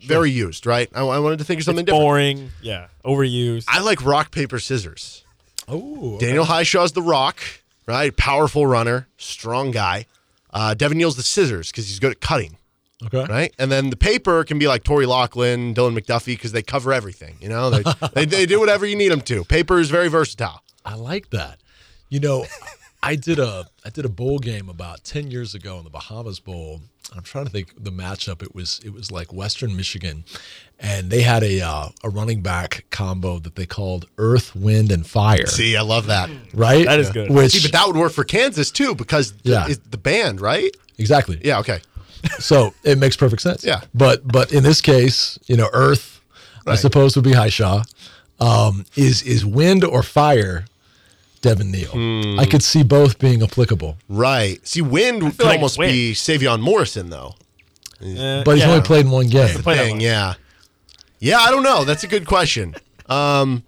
[0.01, 0.89] Very used, right?
[0.95, 2.03] I, I wanted to think of something It's different.
[2.05, 2.51] boring.
[2.61, 2.89] Yeah.
[3.05, 3.65] Overused.
[3.69, 5.25] I like rock paper scissors.
[5.69, 7.41] Oh, Daniel Hishaw's the rock,
[7.87, 8.15] right?
[8.17, 10.07] Powerful runner, strong guy.
[10.53, 12.59] Uh, Devin Neal's the scissors because he's good at cutting,
[13.07, 13.25] okay.
[13.33, 13.55] right?
[13.59, 17.37] And then the paper can be like Torry Locklin, Dylan McDuffie because they cover everything.
[17.41, 17.83] You know, they,
[18.15, 19.45] they they do whatever you need them to.
[19.45, 20.63] Paper is very versatile.
[20.85, 21.61] I like that.
[22.09, 22.45] You know,
[23.03, 26.41] I did a I did a bowl game about ten years ago in the Bahamas
[26.41, 26.81] Bowl.
[27.15, 28.43] I'm trying to think the matchup.
[28.43, 30.25] It was it was like Western Michigan,
[30.79, 35.07] and they had a uh, a running back combo that they called Earth, Wind, and
[35.07, 35.47] Fire.
[35.47, 36.31] See, I love that.
[36.55, 36.87] right?
[36.87, 37.31] That is good.
[37.31, 39.67] Which See, but that would work for Kansas too because Yeah.
[39.69, 40.75] it's the band, right?
[40.99, 41.41] exactly.
[41.43, 41.59] Yeah.
[41.59, 41.81] Okay.
[42.39, 43.65] So it makes perfect sense.
[43.65, 43.81] Yeah.
[43.95, 46.21] But but in this case, you know, Earth,
[46.67, 47.85] I suppose would be Hishaw.
[48.41, 50.65] Um, is is wind or fire,
[51.41, 51.91] Devin Neal?
[51.91, 52.39] Hmm.
[52.41, 53.97] I could see both being applicable.
[54.09, 54.65] Right.
[54.67, 55.93] See, wind could like almost wind.
[55.93, 57.35] be Savion Morrison though.
[58.01, 58.71] Eh, But he's yeah.
[58.71, 59.61] only played in one game.
[59.63, 60.35] Play Thing, yeah.
[61.21, 61.85] Yeah, I don't know.
[61.85, 62.75] That's a good question.
[63.09, 63.63] Um,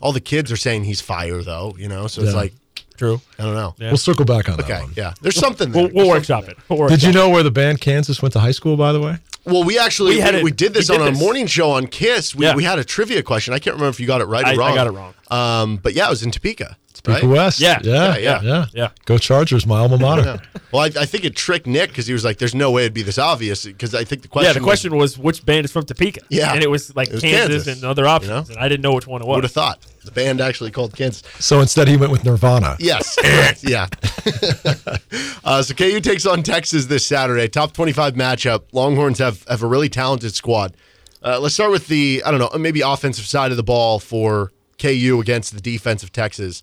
[0.00, 2.06] all the kids are saying he's fire though, you know.
[2.06, 2.54] So it's like
[3.00, 3.18] True.
[3.38, 3.74] I don't know.
[3.78, 3.88] Yeah.
[3.88, 4.78] We'll circle back on that Okay.
[4.82, 4.92] one.
[4.94, 5.14] Yeah.
[5.22, 5.84] There's something there.
[5.84, 6.68] We'll, we'll There's workshop something it.
[6.78, 8.76] We'll Did you workshop know where the band Kansas went to high school?
[8.76, 9.16] By the way.
[9.46, 11.70] Well, we actually We we, had we, did this we did on a morning show
[11.70, 12.34] on Kiss.
[12.34, 12.54] We, Yeah.
[12.54, 13.54] we had a trivia question.
[13.54, 14.74] I can't remember if you got it right I- or I wrong.
[14.74, 15.14] got it wrong.
[15.30, 16.76] Um, but yeah, it was in Topeka.
[16.92, 17.36] Topeka right?
[17.36, 17.60] West.
[17.60, 17.78] Yeah.
[17.82, 18.66] yeah, Yeah, yeah.
[18.72, 18.88] Yeah.
[19.04, 20.22] Go Chargers, my alma mater.
[20.22, 20.60] Yeah.
[20.72, 22.94] Well, I, I think it tricked Nick because he was like, "There's no way it'd
[22.94, 24.48] be this obvious." Because I think the question.
[24.48, 26.20] Yeah, the question was which band is from Topeka.
[26.28, 26.52] Yeah.
[26.52, 28.28] And it was like It was Kansas, Kansas, and other options.
[28.30, 28.44] you know?
[28.48, 29.36] And I didn't know which one it was.
[29.36, 31.22] would have thought the band actually called Kansas.
[31.38, 32.76] So instead, he went with Nirvana.
[32.78, 33.16] Yes.
[33.62, 33.88] Yeah.
[35.44, 37.48] uh, so KU takes on Texas this Saturday.
[37.48, 38.62] Top 25 matchup.
[38.72, 40.74] Longhorns have, have a really talented squad.
[41.22, 44.52] Uh, let's start with the, I don't know, maybe offensive side of the ball for
[44.78, 46.62] KU against the defense of Texas.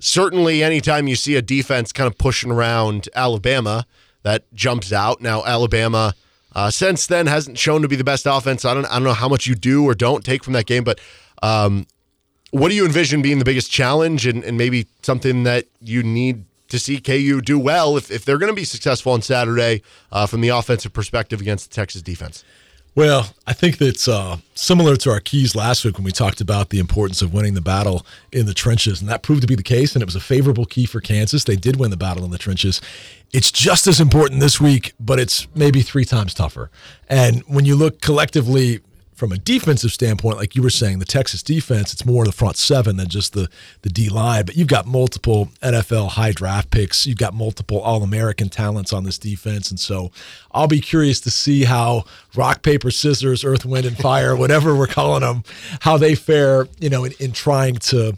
[0.00, 3.86] Certainly, anytime you see a defense kind of pushing around Alabama,
[4.22, 5.20] that jumps out.
[5.20, 6.14] Now, Alabama,
[6.54, 8.64] uh, since then, hasn't shown to be the best offense.
[8.64, 10.84] I don't, I don't know how much you do or don't take from that game,
[10.84, 10.98] but
[11.42, 11.86] um,
[12.50, 16.44] what do you envision being the biggest challenge and, and maybe something that you need
[16.68, 19.82] to see KU do well if, if they're going to be successful on Saturday
[20.12, 22.44] uh, from the offensive perspective against the Texas defense?
[22.96, 26.70] Well, I think that's uh, similar to our keys last week when we talked about
[26.70, 29.62] the importance of winning the battle in the trenches, and that proved to be the
[29.62, 29.94] case.
[29.94, 31.44] And it was a favorable key for Kansas.
[31.44, 32.80] They did win the battle in the trenches.
[33.32, 36.68] It's just as important this week, but it's maybe three times tougher.
[37.08, 38.80] And when you look collectively
[39.20, 42.56] from a defensive standpoint, like you were saying, the Texas defense, it's more the front
[42.56, 43.50] seven than just the
[43.82, 44.46] the D line.
[44.46, 47.06] But you've got multiple NFL high draft picks.
[47.06, 50.10] You've got multiple All American talents on this defense, and so
[50.52, 52.04] I'll be curious to see how
[52.34, 55.44] rock paper scissors, earth, wind, and fire, whatever we're calling them,
[55.80, 56.66] how they fare.
[56.80, 58.16] You know, in, in trying to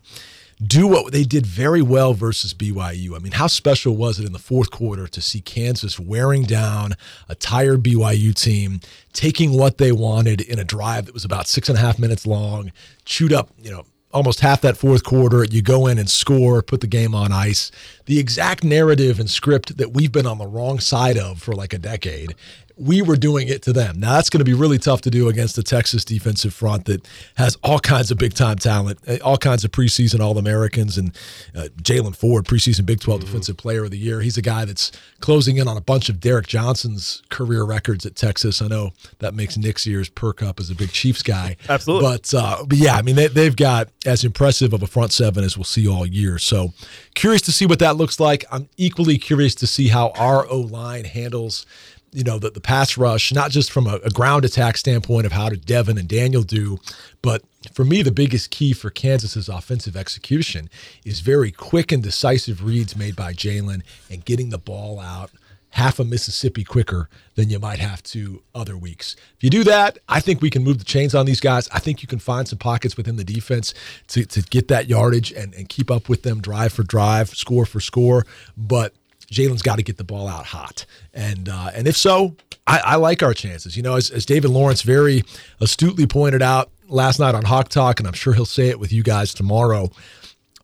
[0.66, 3.16] do what they did very well versus BYU.
[3.16, 6.94] I mean, how special was it in the fourth quarter to see Kansas wearing down
[7.28, 8.80] a tired BYU team,
[9.12, 12.26] taking what they wanted in a drive that was about six and a half minutes
[12.26, 12.70] long,
[13.04, 15.44] chewed up, you know, almost half that fourth quarter.
[15.44, 17.70] You go in and score, put the game on ice.
[18.06, 21.72] The exact narrative and script that we've been on the wrong side of for like
[21.72, 22.34] a decade
[22.76, 24.00] we were doing it to them.
[24.00, 27.06] Now that's going to be really tough to do against the Texas defensive front that
[27.36, 31.14] has all kinds of big time talent, eh, all kinds of preseason All Americans, and
[31.54, 33.26] uh, Jaylan Ford, preseason Big 12 mm-hmm.
[33.26, 34.20] Defensive Player of the Year.
[34.20, 38.16] He's a guy that's closing in on a bunch of Derrick Johnson's career records at
[38.16, 38.62] Texas.
[38.62, 41.56] I know that makes Nick's ears perk up as a big Chiefs guy.
[41.68, 42.08] Absolutely.
[42.08, 45.44] But, uh, but yeah, I mean, they, they've got as impressive of a front seven
[45.44, 46.38] as we'll see all year.
[46.38, 46.72] So
[47.14, 48.44] curious to see what that looks like.
[48.50, 51.66] I'm equally curious to see how our O line handles
[52.12, 55.32] you know, the, the pass rush, not just from a, a, ground attack standpoint of
[55.32, 56.78] how did Devin and Daniel do,
[57.22, 60.68] but for me, the biggest key for Kansas's offensive execution
[61.04, 65.30] is very quick and decisive reads made by Jalen and getting the ball out
[65.72, 69.16] half a Mississippi quicker than you might have to other weeks.
[69.36, 71.66] If you do that, I think we can move the chains on these guys.
[71.72, 73.72] I think you can find some pockets within the defense
[74.08, 77.64] to, to get that yardage and, and keep up with them drive for drive, score
[77.64, 78.26] for score.
[78.54, 78.94] But
[79.32, 82.96] Jalen's got to get the ball out hot, and uh, and if so, I, I,
[82.96, 83.76] like our chances.
[83.76, 85.22] You know, as, as David Lawrence very
[85.60, 88.92] astutely pointed out last night on Hawk Talk, and I'm sure he'll say it with
[88.92, 89.90] you guys tomorrow.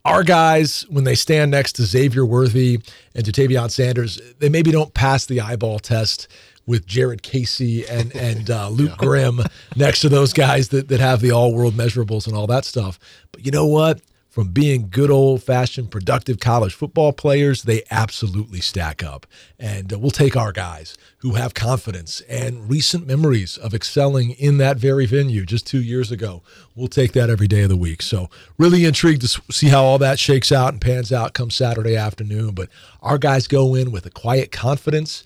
[0.05, 2.81] Our guys, when they stand next to Xavier Worthy
[3.15, 6.29] and to Tavion Sanders, they maybe don't pass the eyeball test
[6.67, 8.97] with Jared Casey and and uh, Luke yeah.
[8.97, 9.41] Grimm
[9.75, 12.99] next to those guys that, that have the all world measurables and all that stuff.
[13.33, 14.01] But you know what?
[14.39, 19.27] From being good old fashioned productive college football players, they absolutely stack up.
[19.59, 24.59] And uh, we'll take our guys who have confidence and recent memories of excelling in
[24.59, 26.45] that very venue just two years ago.
[26.77, 28.01] We'll take that every day of the week.
[28.01, 31.97] So, really intrigued to see how all that shakes out and pans out come Saturday
[31.97, 32.53] afternoon.
[32.55, 32.69] But
[33.03, 35.25] our guys go in with a quiet confidence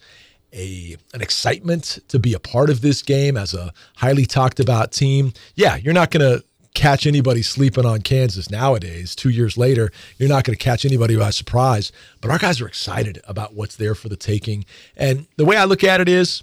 [0.55, 4.93] a an excitement to be a part of this game as a highly talked about
[4.93, 5.33] team.
[5.55, 9.15] Yeah, you're not going to catch anybody sleeping on Kansas nowadays.
[9.15, 11.93] Two years later, you're not going to catch anybody by surprise.
[12.21, 14.65] But our guys are excited about what's there for the taking.
[14.97, 16.43] And the way I look at it is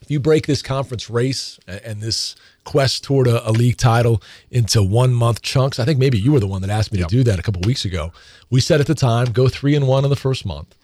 [0.00, 4.82] if you break this conference race and this quest toward a, a league title into
[4.82, 7.08] one month chunks, I think maybe you were the one that asked me yep.
[7.08, 8.12] to do that a couple weeks ago.
[8.50, 10.74] We said at the time, go three and one in the first month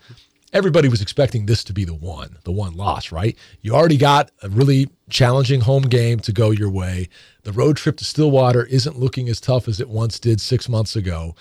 [0.52, 3.36] everybody was expecting this to be the one, the one loss, right?
[3.62, 7.08] You already got a really challenging home game to go your way.
[7.42, 10.96] The road trip to Stillwater isn't looking as tough as it once did six months
[10.96, 11.34] ago.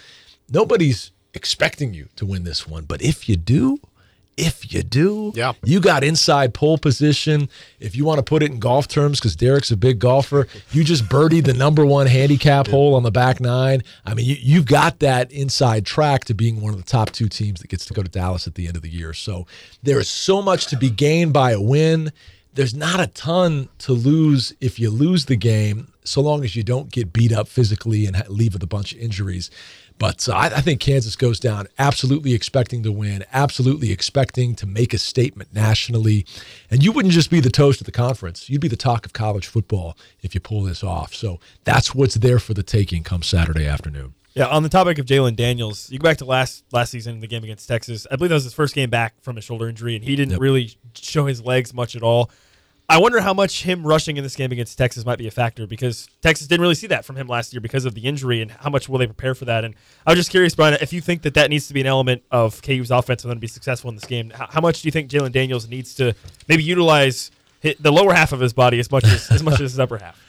[0.49, 3.79] Nobody's expecting you to win this one, but if you do,
[4.39, 5.51] if you do, yeah.
[5.65, 7.49] you got inside pole position.
[7.79, 10.85] If you want to put it in golf terms, because Derek's a big golfer, you
[10.85, 13.83] just birdied the number one handicap hole on the back nine.
[14.05, 17.27] I mean, you, you got that inside track to being one of the top two
[17.27, 19.13] teams that gets to go to Dallas at the end of the year.
[19.13, 19.45] So
[19.83, 22.13] there is so much to be gained by a win.
[22.53, 26.63] There's not a ton to lose if you lose the game, so long as you
[26.63, 29.51] don't get beat up physically and leave with a bunch of injuries.
[29.99, 34.65] But uh, I, I, think Kansas goes down absolutely expecting to win, absolutely expecting to
[34.65, 36.25] make a statement nationally.
[36.71, 39.13] And you wouldn't just be the toast of the conference, you'd be the talk of
[39.13, 41.13] college football if you pull this off.
[41.13, 44.15] So that's what's there for the taking come Saturday afternoon.
[44.35, 47.19] Yeah, on the topic of Jalen Daniels, you go back to last last season, in
[47.19, 48.05] the game against Texas.
[48.11, 50.33] I believe that was his first game back from a shoulder injury, and he didn't
[50.33, 50.41] yep.
[50.41, 52.29] really show his legs much at all.
[52.91, 55.67] I wonder how much him rushing in this game against Texas might be a factor
[55.67, 58.49] because Texas didn't really see that from him last year because of the injury and
[58.49, 59.63] how much will they prepare for that.
[59.63, 59.75] And
[60.07, 62.23] I was just curious, Brian, if you think that that needs to be an element
[62.31, 64.91] of KU's offense for then to be successful in this game, how, much do you
[64.91, 66.15] think Jalen Daniels needs to
[66.47, 67.29] maybe utilize
[67.61, 70.19] the lower half of his body as much as as much as his upper half?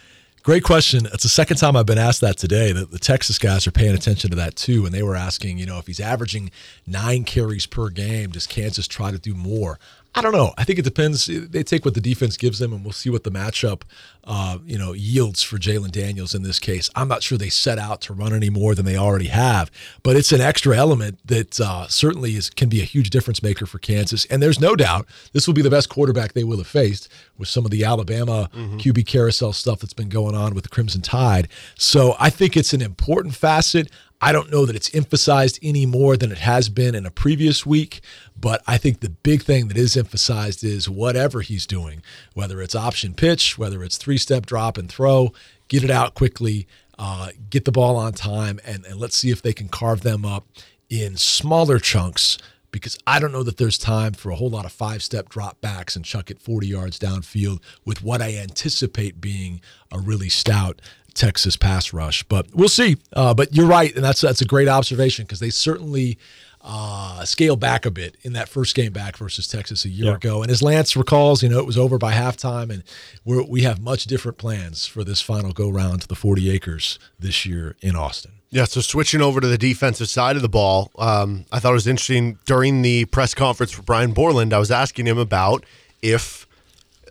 [0.43, 1.05] Great question.
[1.13, 2.73] It's the second time I've been asked that today.
[2.73, 5.67] The, the, Texas guys are paying attention to that too, and they were asking, you
[5.67, 6.51] know, if he's averaging
[6.87, 9.79] nine carries per game, does Kansas try to do more?
[10.13, 10.53] I don't know.
[10.59, 11.27] I think it depends.
[11.27, 13.83] They take what the defense gives them, and we'll see what the matchup,
[14.25, 16.91] uh, you know, yields for Jalen Daniels in this case.
[16.97, 19.71] I'm not sure they set out to run any more than they already have,
[20.03, 23.67] but it's an extra element that uh, certainly is can be a huge difference maker
[23.67, 24.25] for Kansas.
[24.27, 27.49] And there's no doubt this will be the best quarterback they will have faced with
[27.49, 28.79] some of the Alabama mm-hmm.
[28.79, 31.49] QB carousel stuff that's been going on with the Crimson Tide.
[31.77, 33.91] So I think it's an important facet.
[34.21, 37.65] I don't know that it's emphasized any more than it has been in a previous
[37.65, 38.01] week,
[38.39, 42.03] but I think the big thing that is emphasized is whatever he's doing,
[42.35, 45.33] whether it's option pitch, whether it's three step drop and throw,
[45.69, 46.67] get it out quickly,
[46.99, 50.27] uh, get the ball on time, and, and let's see if they can carve them
[50.27, 50.47] up
[50.91, 52.37] in smaller chunks
[52.73, 55.61] because I don't know that there's time for a whole lot of five step drop
[55.61, 60.81] backs and chuck it 40 yards downfield with what I anticipate being a really stout
[61.15, 62.23] Texas pass rush.
[62.25, 62.97] But we'll see.
[63.13, 66.19] Uh, but you're right, and that's that's a great observation because they certainly
[66.63, 70.17] uh, scale back a bit in that first game back versus Texas a year yeah.
[70.17, 70.43] ago.
[70.43, 72.83] And as Lance recalls, you know, it was over by halftime, and
[73.25, 76.99] we we have much different plans for this final go round to the 40 acres
[77.19, 78.33] this year in Austin.
[78.51, 81.75] Yeah, so switching over to the defensive side of the ball, um, I thought it
[81.75, 84.53] was interesting during the press conference for Brian Borland.
[84.53, 85.65] I was asking him about
[86.03, 86.40] if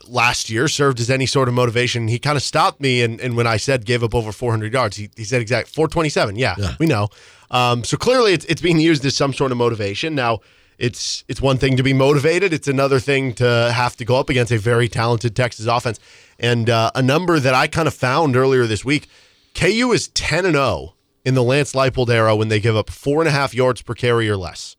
[0.10, 2.08] last year served as any sort of motivation.
[2.08, 4.98] He kind of stopped me, and, and when I said gave up over 400 yards,
[4.98, 6.36] he, he said exact 427.
[6.36, 6.76] Yeah, Yeah.
[6.80, 7.10] we know.
[7.52, 10.16] Um, so clearly, it's it's being used as some sort of motivation.
[10.16, 10.40] Now,
[10.78, 14.30] it's it's one thing to be motivated; it's another thing to have to go up
[14.30, 16.00] against a very talented Texas offense.
[16.40, 19.08] And uh, a number that I kind of found earlier this week:
[19.56, 20.94] KU is 10 and 0
[21.26, 23.94] in the Lance Leipold era when they give up four and a half yards per
[23.94, 24.76] carry or less.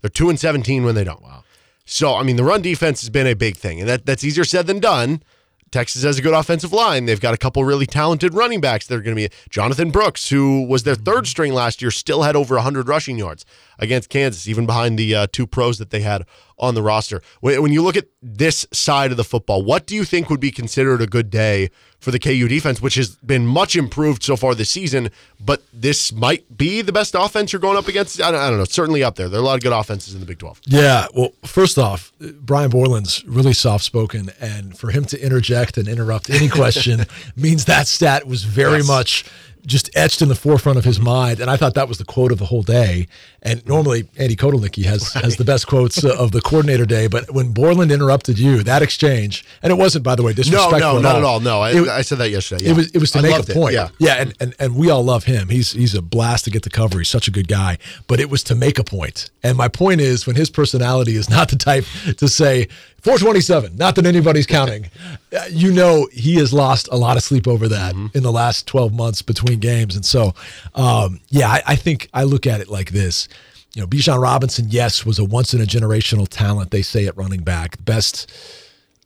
[0.00, 1.22] They're two and 17 when they don't.
[1.22, 1.44] Wow.
[1.92, 4.44] So, I mean, the run defense has been a big thing, and that, that's easier
[4.44, 5.22] said than done.
[5.70, 7.04] Texas has a good offensive line.
[7.04, 10.30] They've got a couple really talented running backs that are going to be Jonathan Brooks,
[10.30, 13.44] who was their third string last year, still had over 100 rushing yards
[13.82, 16.24] against Kansas, even behind the uh, two pros that they had
[16.58, 17.20] on the roster.
[17.40, 20.38] When, when you look at this side of the football, what do you think would
[20.40, 24.36] be considered a good day for the KU defense, which has been much improved so
[24.36, 25.10] far this season?
[25.40, 28.20] But this might be the best offense you're going up against.
[28.22, 28.64] I don't, I don't know.
[28.64, 29.28] Certainly up there.
[29.28, 30.60] There are a lot of good offenses in the Big 12.
[30.66, 31.06] Yeah.
[31.14, 36.30] Well, first off, Brian Borland's really soft spoken, and for him to interject and interrupt
[36.30, 38.86] any question means that stat was very Yes.
[38.86, 39.24] much
[39.66, 41.38] just etched in the forefront of his mind.
[41.40, 43.06] And I thought that was the quote of the whole day.
[43.42, 47.30] And normally Andy Kotelnicki has has the best quotes uh, of the coordinator day, but
[47.32, 50.78] when Borland interrupted you, that exchange, and it wasn't, by the way, No, disrespectful.
[50.80, 51.18] no, at not all.
[51.20, 51.40] at all.
[51.40, 52.66] No, I, It- I said that yesterday.
[52.66, 53.74] it was it was to I make a it, point.
[53.74, 53.88] Yeah.
[53.98, 55.48] yeah, and, and and we all love him.
[55.48, 56.98] He's he's a blast to get the cover.
[56.98, 57.78] He's such a good guy.
[58.06, 59.30] But it was to make a point.
[59.42, 61.84] And my point is, when his personality is not the type
[62.16, 62.68] to say
[63.02, 64.90] 427, not that anybody's counting,
[65.36, 68.16] uh, you know he has lost a lot of sleep over that Mm-hmm.
[68.16, 69.96] in the last 12 months between games.
[69.96, 70.34] And so,
[70.74, 73.28] um, yeah, I, I think I look at it like this.
[73.74, 76.70] You know, Bijan Robinson, yes, was a once in a generational talent.
[76.70, 78.30] They say at running back, best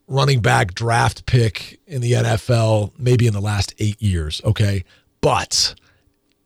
[0.07, 4.41] running back draft pick in the NFL, maybe in the last eight years.
[4.45, 4.83] Okay.
[5.21, 5.73] But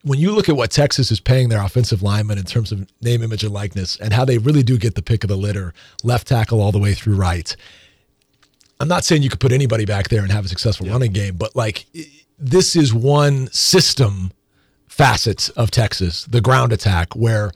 [0.03, 3.21] when you look at what Texas is paying their offensive linemen in terms of name,
[3.21, 6.27] image, and likeness, and how they really do get the pick of the litter, left
[6.27, 7.55] tackle all the way through right.
[8.79, 11.35] I'm not saying you could put anybody back there and have a successful running game,
[11.35, 11.85] but like
[12.39, 14.31] this is one system
[14.87, 17.51] facet of Texas, the ground attack, where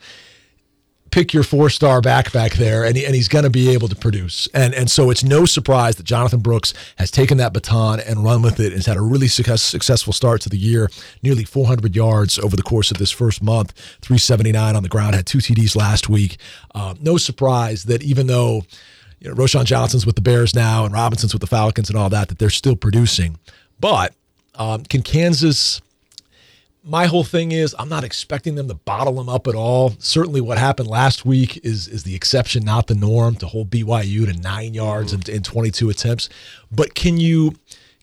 [1.15, 3.88] pick your four star back back there, and, he, and he's going to be able
[3.88, 4.49] to produce.
[4.54, 8.41] And and so it's no surprise that Jonathan Brooks has taken that baton and run
[8.41, 10.89] with it and has had a really success, successful start to the year.
[11.23, 15.25] Nearly 400 yards over the course of this first month, 379 on the ground, had
[15.25, 16.38] two TDs last week.
[16.73, 18.63] Um, no surprise that even though
[19.21, 22.10] you know, Roschon Johnson's with the Bears now and Robinson's with the Falcons and all
[22.10, 23.38] that, that they're still producing.
[23.80, 24.13] But
[24.56, 25.82] um, can Kansas
[26.86, 29.95] my whole thing is I'm not expecting them to bottle them up at all.
[30.00, 33.36] Certainly, what happened last week is is the exception, not the norm.
[33.36, 35.30] To hold BYU to nine yards mm-hmm.
[35.30, 36.30] in, in 22 attempts,
[36.71, 37.56] but can you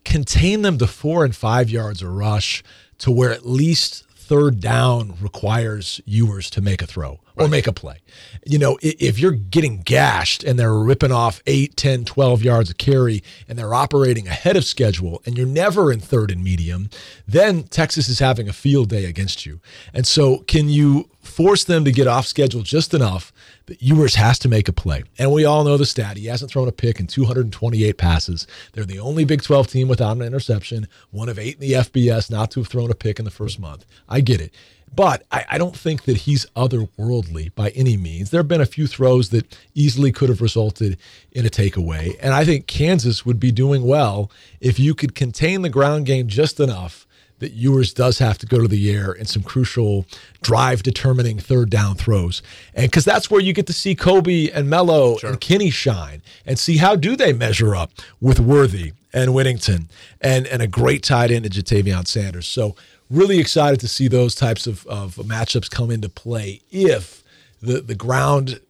[0.05, 2.63] contain them to four and five yards a rush
[2.99, 7.73] to where at least third down requires Ewers to make a throw or make a
[7.73, 7.99] play.
[8.47, 12.79] You know, if you're getting gashed and they're ripping off 8, 10, 12 yards of
[12.79, 16.91] carry and they're operating ahead of schedule and you're never in third and medium,
[17.27, 19.61] then Texas is having a field day against you.
[19.93, 23.33] And so can you force them to get off schedule just enough
[23.67, 25.05] that Ewers has to make a play?
[25.19, 26.17] And we all know the stat.
[26.17, 28.47] He hasn't thrown a pick in 228 passes.
[28.73, 32.31] They're the only Big 12 team without an interception, one of eight in the FBS
[32.31, 33.87] not to have thrown a pick in the first month.
[34.09, 34.53] I get it.
[34.95, 38.31] But I, I don't think that he's otherworldly by any means.
[38.31, 40.99] There have been a few throws that easily could have resulted
[41.31, 42.17] in a takeaway.
[42.21, 44.31] And I think Kansas would be doing well
[44.61, 47.07] if you could contain the ground game just enough
[47.43, 50.07] that Ewers does have to go to the air in some crucial
[50.43, 52.43] drive determining third down throws.
[52.75, 56.59] And because that's where you get to see Cobee and Mello and Kinney shine and
[56.59, 61.31] see how do they measure up with Worthy and Whittington and, and a great tight
[61.31, 62.47] end in Ja'Tavion Sanders.
[62.47, 62.75] So
[63.11, 67.23] really excited to see those types of, of matchups come into play if
[67.61, 68.61] the, the ground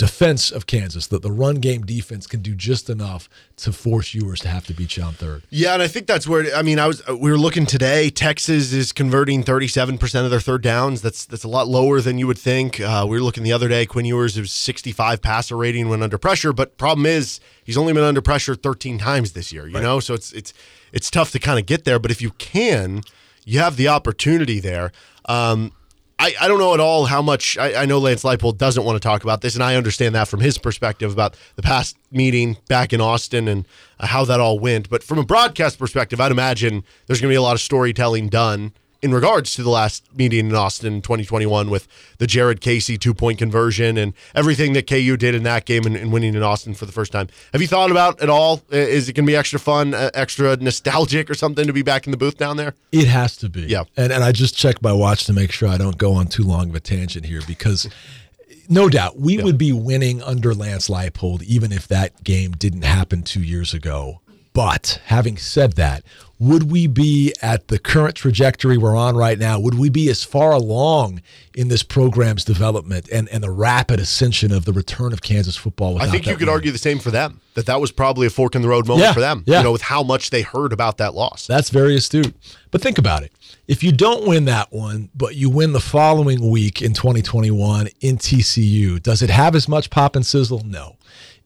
[0.00, 4.40] defense of Kansas, that the run game defense can do just enough to force Ewers
[4.40, 5.42] to have to beat you on third.
[5.50, 8.08] Yeah, and I think that's where I mean I was we were looking today.
[8.08, 11.02] Texas is converting 37% of their third downs.
[11.02, 12.80] That's that's a lot lower than you would think.
[12.80, 13.84] Uh, we were looking the other day.
[13.84, 18.02] Quinn Ewers was 65 passer rating when under pressure, but problem is he's only been
[18.02, 19.68] under pressure 13 times this year.
[19.68, 20.54] You know, so it's it's
[20.94, 21.98] it's tough to kind of get there.
[21.98, 23.02] But if you can,
[23.44, 24.92] you have the opportunity there.
[25.26, 25.72] Um,
[26.20, 28.96] I, I don't know at all how much I, I know Lance Leipold doesn't want
[28.96, 32.58] to talk about this, and I understand that from his perspective about the past meeting
[32.68, 33.66] back in Austin and
[33.98, 34.90] uh, how that all went.
[34.90, 38.28] But from a broadcast perspective, I'd imagine there's going to be a lot of storytelling
[38.28, 41.88] done in regards to the last meeting in Austin in 2021 with
[42.18, 45.96] the Jared Casey two point conversion and everything that KU did in that game and,
[45.96, 47.28] and winning in Austin for the first time.
[47.52, 48.62] Have you thought about at all?
[48.70, 52.06] Is it going to be extra fun, uh, extra nostalgic, or something to be back
[52.06, 52.74] in the booth down there?
[52.92, 53.62] It has to be.
[53.62, 53.84] Yeah.
[53.96, 56.44] And and I just checked my watch to make sure I don't go on too
[56.44, 57.88] long of a tangent here because
[58.68, 63.22] no doubt we would be winning under Lance Leipold even if that game didn't happen
[63.22, 64.20] two years ago.
[64.60, 66.02] But having said that,
[66.38, 69.58] would we be at the current trajectory we're on right now?
[69.58, 71.22] Would we be as far along
[71.54, 75.96] in this program's development and, and the rapid ascension of the return of Kansas football?
[76.02, 76.48] I think you could win?
[76.50, 77.40] argue the same for them.
[77.54, 79.44] That that was probably a fork in the road moment Yeah, for them.
[79.46, 79.58] yeah.
[79.58, 81.46] You know, with how much they heard about that loss.
[81.46, 82.34] That's very astute.
[82.70, 83.32] But think about it.
[83.66, 88.18] If you don't win that one, but you win the following week in 2021 in
[88.18, 90.62] TCU, does it have as much pop and sizzle?
[90.66, 90.96] No.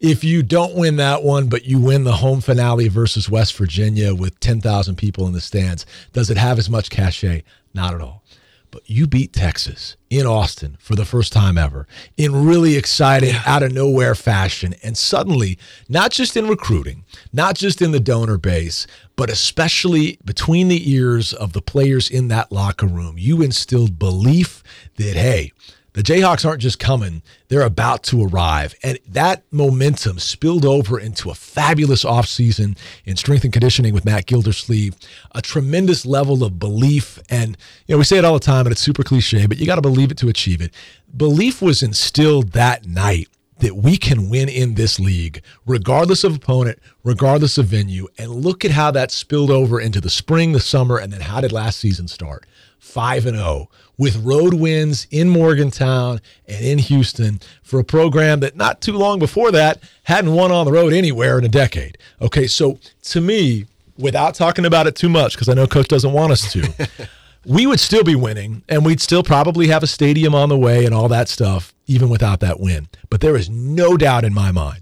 [0.01, 4.14] If you don't win that one, but you win the home finale versus West Virginia
[4.14, 7.42] with 10,000 people in the stands, does it have as much cachet?
[7.72, 8.22] Not at all.
[8.70, 11.86] But you beat Texas in Austin for the first time ever
[12.16, 14.74] in really exciting, out of nowhere fashion.
[14.82, 20.66] And suddenly, not just in recruiting, not just in the donor base, but especially between
[20.66, 24.64] the ears of the players in that locker room, you instilled belief
[24.97, 25.53] that, hey,
[25.95, 28.74] the Jayhawks aren't just coming, they're about to arrive.
[28.82, 34.26] And that momentum spilled over into a fabulous offseason in strength and conditioning with Matt
[34.26, 34.97] Gildersleeve,
[35.32, 37.20] a tremendous level of belief.
[37.30, 39.66] And, you know, we say it all the time, and it's super cliche, but you
[39.66, 40.74] got to believe it to achieve it.
[41.16, 43.28] Belief was instilled that night
[43.61, 48.09] that we can win in this league, regardless of opponent, regardless of venue.
[48.18, 51.40] And look at how that spilled over into the spring, the summer, and then how
[51.40, 52.47] did last season start?
[52.80, 58.57] 5 and 0 with road wins in Morgantown and in Houston for a program that
[58.57, 61.99] not too long before that hadn't won on the road anywhere in a decade.
[62.20, 63.66] Okay, so to me,
[63.97, 66.88] without talking about it too much because I know coach doesn't want us to,
[67.47, 70.84] we would still be winning and we'd still probably have a stadium on the way
[70.84, 72.88] and all that stuff even without that win.
[73.11, 74.80] But there is no doubt in my mind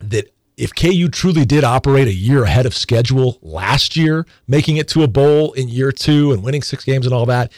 [0.00, 4.88] that if KU truly did operate a year ahead of schedule last year, making it
[4.88, 7.50] to a bowl in year two and winning six games and all that,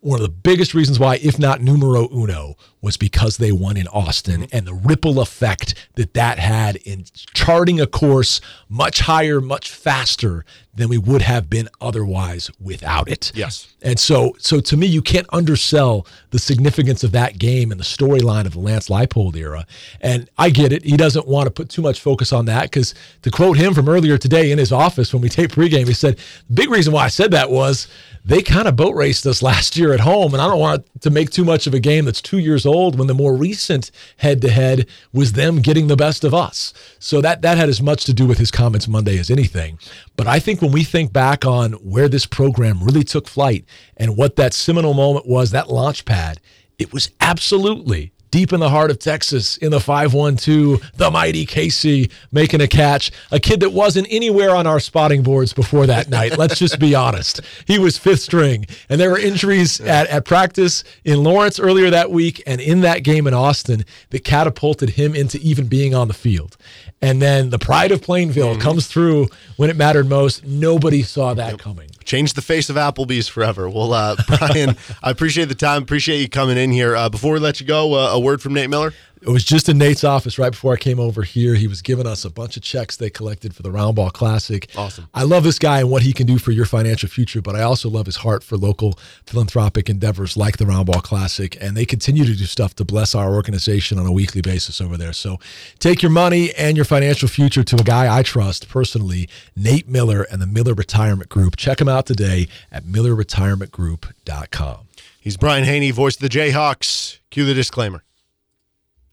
[0.00, 3.88] one of the biggest reasons why, if not numero uno, was because they won in
[3.88, 7.04] Austin and the ripple effect that that had in
[7.34, 10.44] charting a course much higher, much faster
[10.78, 13.32] than we would have been otherwise without it.
[13.34, 13.74] Yes.
[13.82, 17.84] And so, so to me, you can't undersell the significance of that game and the
[17.84, 19.66] storyline of the Lance Leipold era.
[20.00, 22.94] And I get it; he doesn't want to put too much focus on that because,
[23.22, 26.16] to quote him from earlier today in his office when we taped pregame, he said
[26.48, 27.88] the big reason why I said that was
[28.24, 31.10] they kind of boat raced us last year at home, and I don't want to
[31.10, 34.86] make too much of a game that's two years old when the more recent head-to-head
[35.12, 36.72] was them getting the best of us.
[37.00, 39.78] So that that had as much to do with his comments Monday as anything.
[40.16, 43.64] But I think when we think back on where this program really took flight
[43.96, 46.40] and what that seminal moment was, that launch pad,
[46.78, 52.10] it was absolutely deep in the heart of Texas in the 512, the mighty Casey
[52.32, 56.38] making a catch, a kid that wasn't anywhere on our spotting boards before that night.
[56.38, 57.40] Let's just be honest.
[57.66, 62.10] He was fifth string, and there were injuries at, at practice in Lawrence earlier that
[62.10, 66.14] week and in that game in Austin that catapulted him into even being on the
[66.14, 66.56] field.
[67.00, 68.60] And then the pride of Plainville mm-hmm.
[68.60, 70.44] comes through when it mattered most.
[70.44, 71.90] Nobody saw that coming.
[72.08, 73.68] Change the face of Applebee's forever.
[73.68, 75.82] Well, uh, Brian, I appreciate the time.
[75.82, 76.96] Appreciate you coming in here.
[76.96, 78.94] Uh, before we let you go, uh, a word from Nate Miller.
[79.20, 81.54] It was just in Nate's office right before I came over here.
[81.54, 84.68] He was giving us a bunch of checks they collected for the Roundball Classic.
[84.76, 85.08] Awesome.
[85.12, 87.62] I love this guy and what he can do for your financial future, but I
[87.62, 91.56] also love his heart for local philanthropic endeavors like the Roundball Classic.
[91.60, 94.96] And they continue to do stuff to bless our organization on a weekly basis over
[94.96, 95.12] there.
[95.12, 95.38] So
[95.78, 100.22] take your money and your financial future to a guy I trust personally, Nate Miller
[100.22, 101.56] and the Miller Retirement Group.
[101.56, 104.78] Check him out today at millerretirementgroup.com.
[105.20, 107.18] He's Brian Hanni, voice of the Jayhawks.
[107.30, 108.02] Cue the disclaimer.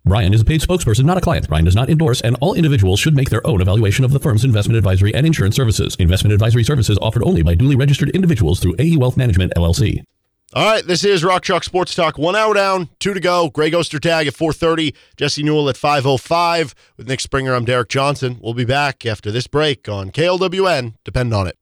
[0.05, 1.47] Brian is a paid spokesperson, not a client.
[1.47, 4.45] Brian does not endorse, and all individuals should make their own evaluation of the firm's
[4.45, 5.95] investment advisory and insurance services.
[5.95, 10.03] Investment advisory services offered only by duly registered individuals through AE Wealth Management, LLC.
[10.53, 12.19] All right, this is Rock Chalk Sports Talk.
[12.19, 13.49] One hour down, two to go.
[13.49, 16.75] Greg Ostertag at 4.30, Jesse Newell at 5.05.
[16.97, 18.37] With Nick Springer, I'm Derek Johnson.
[18.43, 20.93] We'll be back after this break on KLWN.
[21.03, 21.57] Depend on it.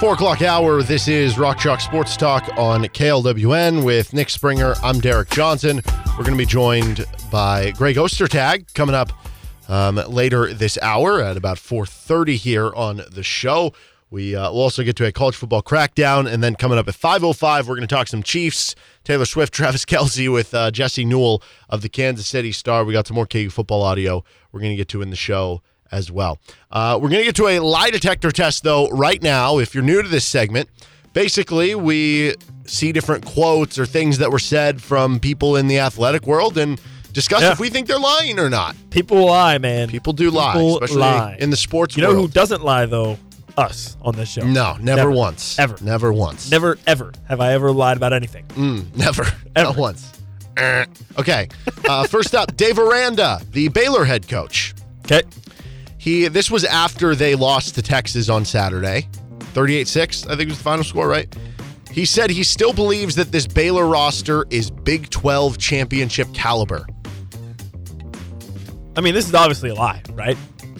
[0.00, 0.82] Four o'clock hour.
[0.82, 4.74] This is Rock Chalk Sports Talk on KLWN with Nick Springer.
[4.82, 5.80] I'm Derek Johnson.
[6.08, 9.12] We're going to be joined by Greg Ostertag coming up
[9.68, 13.72] um, later this hour at about 4:30 here on the show.
[14.10, 16.94] We uh, will also get to a college football crackdown, and then coming up at
[16.94, 18.74] 5:05, we're going to talk some Chiefs.
[19.04, 21.40] Taylor Swift, Travis Kelce with uh, Jesse Newell
[21.70, 22.84] of the Kansas City Star.
[22.84, 24.24] We got some more KU football audio.
[24.52, 25.62] We're going to get to in the show
[25.94, 26.38] as well.
[26.70, 29.58] Uh, we're going to get to a lie detector test, though, right now.
[29.58, 30.68] If you're new to this segment,
[31.12, 32.34] basically, we
[32.66, 36.80] see different quotes or things that were said from people in the athletic world and
[37.12, 37.52] discuss Yeah.
[37.52, 38.74] if we think they're lying or not.
[38.90, 39.88] People lie, man.
[39.88, 41.36] People do lie, People especially lie.
[41.38, 42.08] in the sports world.
[42.10, 43.18] You know who doesn't lie though?
[43.56, 44.44] Us on this show.
[44.44, 45.56] No, never, once.
[45.60, 45.76] Ever.
[45.80, 46.50] Never once.
[46.50, 48.44] Never ever have I ever lied about anything.
[48.48, 49.22] Mm, never.
[49.54, 49.68] Ever.
[49.68, 50.10] Not once.
[50.56, 50.86] Eh.
[51.20, 51.48] okay.
[51.88, 54.74] Uh, first up, Dave Aranda, the Baylor head coach.
[55.04, 55.22] Okay.
[56.04, 59.08] He this was after they lost to Texas on Saturday.
[59.54, 61.34] 38-6, I think was the final score, right?
[61.90, 66.84] He said he still believes that this Baylor roster is Big 12 championship caliber.
[68.98, 70.36] I mean, this is obviously a lie, right?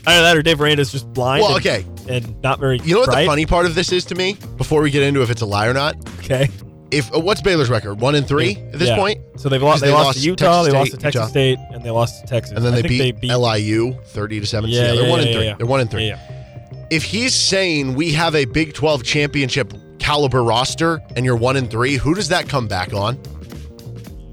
[0.07, 1.41] Either that or Dave Aranda's just blind.
[1.41, 1.87] Well, and- okay.
[2.07, 2.79] And not very.
[2.85, 3.23] You know what bright.
[3.23, 4.37] the funny part of this is to me?
[4.59, 6.51] Before we get into if it's a lie or not, Okay.
[6.97, 8.01] If uh, what's Baylor's record?
[8.01, 8.97] One and three at this Yeah.
[8.97, 9.81] point, So they've lost.
[9.83, 10.63] They, they lost, to Utah.
[10.65, 11.29] Texas they lost State, to Texas Utah.
[11.29, 12.57] State, and they lost to Texas.
[12.57, 14.71] and then I they think beat, LIU thirty to seven.
[14.71, 15.45] Yeah, they're yeah, one and yeah, three.
[15.47, 15.55] yeah.
[15.57, 16.07] They're one and three.
[16.09, 16.87] Yeah, yeah.
[16.91, 21.71] If he's saying we have a Big Twelve championship caliber roster and you're one and
[21.71, 23.19] three, who does that come back on?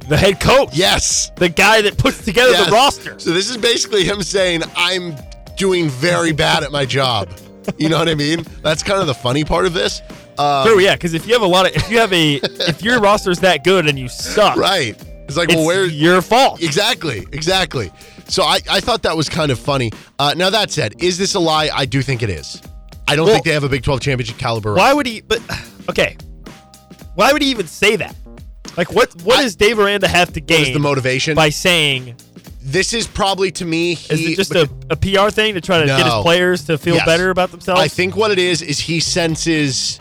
[0.10, 0.70] The head coach.
[0.74, 2.66] Yes, The guy that puts together Yes.
[2.66, 3.16] the roster.
[3.20, 5.16] So this is basically him saying I'm
[5.58, 7.30] doing very bad at my job.
[7.78, 8.46] You know what I mean?
[8.64, 10.02] That's kind of the funny part of this.
[10.38, 12.36] Um, True, yeah, because if you have a lot of, if you have a,
[12.68, 14.96] if your roster's that good and you suck, Right.
[15.28, 16.62] It's like, it's well, where your fault.
[16.62, 17.92] Exactly, exactly.
[18.28, 19.92] So I, I thought that was kind of funny.
[20.20, 21.70] Uh, now that said, is this a lie?
[21.74, 22.62] I do think it is.
[23.08, 24.74] I don't Well- think they have a Big 12 championship caliber.
[24.74, 25.22] Why would he?
[25.22, 25.42] But
[25.90, 26.18] okay,
[27.16, 28.16] why would he even say that?
[28.78, 31.36] Like, what what I- does Dave Aranda have to gain is the motivation?
[31.36, 32.16] by saying?
[32.64, 33.94] This is probably to me.
[33.94, 36.96] Is it just a, a PR thing to try to get his players to feel
[36.96, 37.06] Yes.
[37.06, 37.82] better about themselves?
[37.82, 40.00] I think what it is is he senses,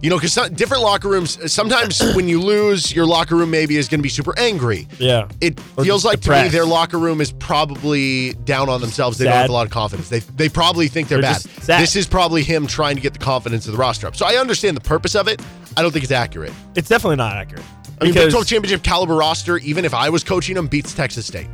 [0.00, 1.52] you know, because different locker rooms.
[1.52, 4.88] Sometimes when you lose, your locker room maybe is going to be super angry.
[4.98, 5.28] Yeah.
[5.40, 9.18] It Or feels like to me their locker room is probably down on themselves.
[9.18, 10.08] They don't have a lot of confidence.
[10.08, 11.34] They they probably think they're, They're
[11.66, 11.80] bad.
[11.80, 14.16] This is probably him trying to get the confidence of the roster up.
[14.16, 15.42] So I understand the purpose of it.
[15.76, 16.52] I don't think it's accurate.
[16.74, 17.64] It's definitely not accurate.
[18.00, 20.94] I mean, Big Because- 12 championship caliber roster, even if I was coaching them, beats
[20.94, 21.48] Texas State.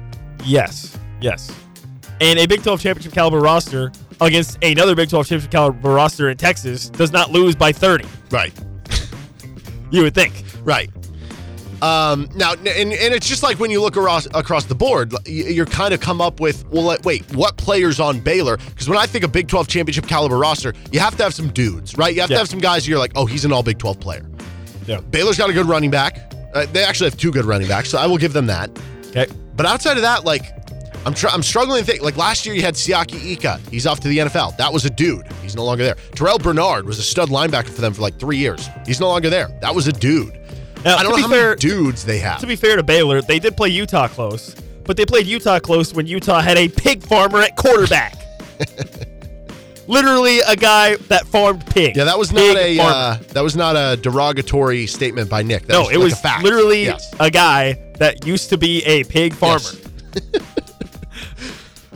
[0.45, 1.51] Yes, yes.
[2.20, 3.90] And a Big 12 championship caliber roster
[4.20, 8.05] against another Big 12 championship caliber roster in Texas does not lose by 30.
[8.30, 8.53] Right.
[9.90, 10.45] You would think.
[10.62, 10.90] Right.
[11.82, 15.45] Um, now, and, and it's just like when you look across, across the board, you-
[15.45, 18.57] you're kind of come up with, well, wait, what players on Baylor?
[18.57, 21.49] Because when I think of Big 12 championship caliber roster, you have to have some
[21.49, 22.14] dudes, right?
[22.14, 22.36] You have Yeah.
[22.36, 24.24] to have some guys you're like, oh, he's an all Big 12 player.
[24.86, 25.01] Yeah.
[25.01, 26.32] Baylor's got a good running back.
[26.55, 28.70] Uh, they actually have two good running backs, so I will give them that.
[29.09, 29.26] Okay.
[29.57, 30.43] But outside of that, like,
[31.07, 32.03] I'm tr- I'm struggling to think.
[32.03, 33.61] Like last year, you had Siaki Ika.
[33.71, 34.57] He's off to the NFL.
[34.57, 35.31] That was a dude.
[35.43, 35.97] He's no longer there.
[36.15, 38.69] Terrell Bernard was a stud linebacker for them for like three years.
[38.87, 39.49] He's no longer there.
[39.61, 40.33] That was a dude.
[40.85, 42.41] Now, I don't know how fair, many dudes they have.
[42.41, 45.95] to be fair to Baylor, they did play Utah close, but they played Utah close
[45.95, 48.15] when Utah had a pig farmer at quarterback.
[49.87, 51.97] Literally a guy that farmed pigs.
[51.99, 55.67] yeah, that was not Pig a uh, that was not a derogatory statement by Nick.
[55.67, 56.43] That no, was it like was a fact.
[56.43, 57.15] literally Yes.
[57.21, 59.61] a guy that used to be a pig farmer.
[60.14, 60.20] Yes.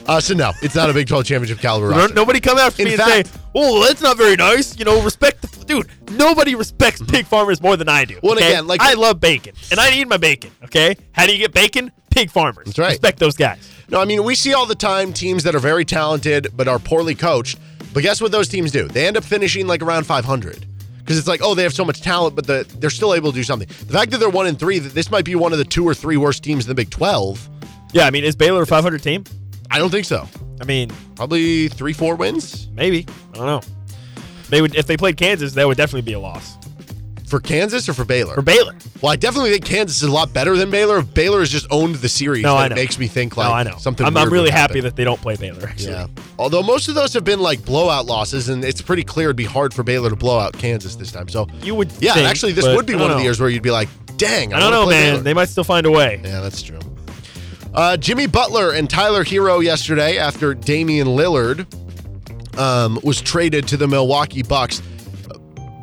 [0.06, 2.14] Uh, so no, it's not a Big 12 championship caliber roster.
[2.14, 5.02] Nobody come after In me fact- and say, "Oh, that's not very nice." You know,
[5.02, 5.86] respect the dude.
[6.12, 8.18] Nobody respects pig farmers more than I do.
[8.22, 8.52] Well, okay?
[8.52, 10.50] again, like- I love bacon, and I need my bacon.
[10.64, 11.92] Okay, how do you get bacon?
[12.10, 12.64] Pig farmers.
[12.64, 12.88] That's right.
[12.92, 13.58] Respect those guys.
[13.90, 16.78] No, I mean, we see all the time teams that are very talented but are
[16.78, 17.58] poorly coached.
[17.92, 18.88] But guess what those teams do?
[18.88, 20.64] They end up finishing like around 500.
[21.08, 23.34] Because it's like, oh, they have so much talent, but the, they're still able to
[23.34, 23.66] do something.
[23.66, 25.82] The fact that they're one and three, that this might be one of the two
[25.82, 27.48] or three worst teams in the Big 12.
[27.94, 29.24] Yeah, I mean, is Baylor a 500 team?
[29.70, 30.28] I don't think so.
[30.60, 33.06] I mean, Probably three, four wins maybe.
[33.32, 33.60] I don't know.
[34.50, 36.57] They would if they played Kansas, that would definitely be a loss
[37.28, 38.34] for Kansas or for Baylor.
[38.34, 38.74] for Baylor.
[39.02, 40.98] well, I definitely think Kansas is a lot better than Baylor.
[40.98, 42.74] If Baylor has just owned the series, No, that I know.
[42.74, 43.76] makes me think like no, I know.
[43.78, 44.06] something.
[44.06, 45.68] I'm, I'm really happy that they don't play Baylor.
[45.68, 45.92] Actually.
[45.92, 46.06] Yeah.
[46.38, 49.44] Although most of those have been like blowout losses, and it's pretty clear it'd be
[49.44, 51.28] hard for Baylor to blow out Kansas this time.
[51.28, 51.92] So You would.
[52.00, 53.88] Yeah, think, actually, this would be one don't of the years where you'd be like,
[54.16, 55.12] "Dang, I, I don't know, man.
[55.14, 55.22] Baylor.
[55.22, 56.20] They might still find a way.
[56.24, 56.78] Yeah, that's true.
[57.74, 61.66] Uh, Jimmy Butler and Tyler Herro yesterday, after Damian Lillard
[62.58, 64.82] um, was traded to the Milwaukee Bucks,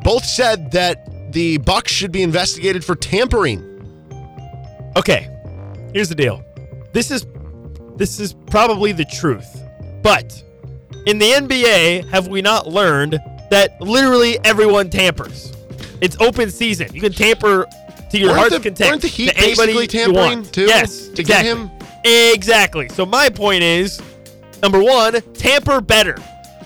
[0.02, 3.62] both said that the Bucks should be investigated for tampering.
[4.96, 5.28] Okay,
[5.92, 6.42] here's the deal.
[6.92, 7.26] This is
[7.96, 9.62] this is probably the truth.
[10.02, 10.42] But
[11.06, 13.18] in the NBA, have we not learned
[13.50, 15.52] that literally everyone tampers?
[16.00, 16.88] It's open season.
[16.94, 17.66] You can tamper
[18.10, 18.90] to your Weren't heart's the- content.
[18.90, 21.50] weren't the Heat to basically tampering, too, Yes, to get exactly.
[21.50, 21.70] him?
[22.34, 22.88] Exactly.
[22.90, 24.00] So my point is,
[24.62, 26.16] number one, tamper better.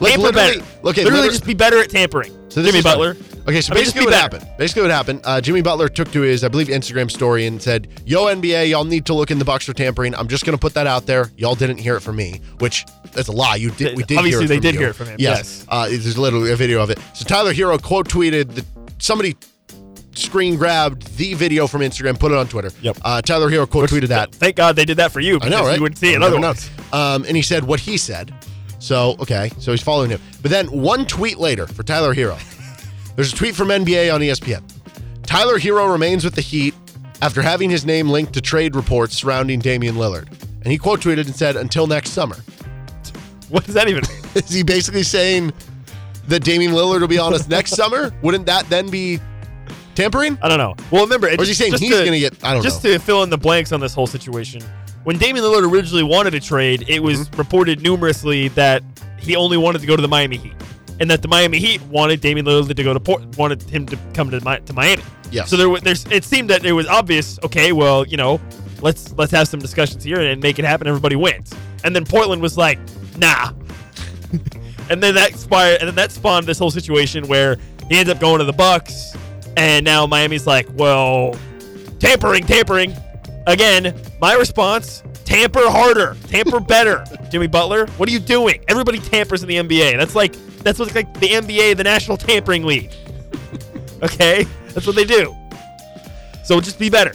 [0.01, 0.61] Like, tamper better.
[0.85, 2.37] okay, literally liter- just be better at tampering.
[2.51, 3.17] So Jimmy Butler.
[3.49, 4.47] Okay, so I mean, basically what happened?
[4.59, 5.21] Basically what happened?
[5.25, 8.85] Uh, Jimmy Butler took to his, I believe, Instagram story and said, "Yo NBA, y'all
[8.85, 10.15] need to look in the box for tampering.
[10.15, 11.31] I'm just gonna put that out there.
[11.37, 13.57] Y'all didn't hear it from me, which that's a lie.
[13.57, 13.97] You did.
[13.97, 14.19] We did.
[14.19, 14.81] Obviously, hear it they from did you.
[14.81, 15.39] hear it from him, Yes.
[15.39, 15.67] yes.
[15.69, 16.99] Uh, there's literally a video of it.
[17.15, 18.65] So Tyler Herro quote tweeted that
[18.99, 19.37] somebody
[20.15, 22.71] screen grabbed the video from Instagram, put it on Twitter.
[22.83, 22.99] Yep.
[23.03, 24.35] Uh, Tyler Herro quote tweeted that.
[24.35, 25.39] Thank God they did that for you.
[25.41, 25.77] I know, right?
[25.77, 26.69] You wouldn't see it otherwise.
[26.93, 28.35] Um, and he said what he said.
[28.81, 30.21] So, okay, so he's following him.
[30.43, 32.39] But then one tweet later for Tyler Herro,
[33.17, 34.63] there's a tweet from NBA on ESPN.
[35.23, 36.75] Tyler Herro remains with the Heat
[37.23, 40.29] after having his name linked to trade reports surrounding Damian Lillard.
[40.63, 42.37] And he quote tweeted and said, until next summer.
[43.49, 44.23] What does that even mean?
[44.37, 45.53] Is he basically saying
[46.29, 48.13] that Damian Lillard will be on us next summer?
[48.23, 49.19] Wouldn't that then be
[49.97, 50.39] tampering?
[50.41, 50.77] I don't know.
[50.93, 52.93] Well, remember, Or is he just- saying he's gonna get- I don't just know.
[52.93, 54.63] to fill in the blanks on this whole situation.
[55.03, 57.37] When Damian Lillard originally wanted a trade, it was Mm-hmm.
[57.39, 58.85] reported numerously that
[59.19, 60.55] he only wanted to go to the Miami Heat,
[61.01, 63.99] and that the Miami Heat wanted Damian Lillard to go to Port, wanted him to
[64.13, 65.03] come to Mi- to Miami.
[65.33, 65.49] Yes.
[65.49, 67.39] So there, there's, it seemed that it was obvious.
[67.43, 68.41] Okay, well, you know,
[68.83, 70.87] let's let's have some discussions here and make it happen.
[70.87, 71.53] Everybody wins.
[71.83, 72.79] And then Portland was like,
[73.17, 73.53] nah.
[74.91, 77.57] and then that inspired, and then that spawned this whole situation where
[77.89, 79.17] he ends up going to the Bucks,
[79.57, 81.35] and now Miami's like, well,
[81.99, 82.95] tampering, tampering.
[83.47, 87.05] Again, my response: tamper harder, tamper better.
[87.31, 88.63] Jimmy Butler, what are you doing?
[88.69, 89.97] Everybody tampers in the NBA.
[89.97, 92.93] That's like that's what's like the NBA, the National Tampering League.
[94.03, 95.35] okay, that's what they do.
[96.45, 97.13] So just be better.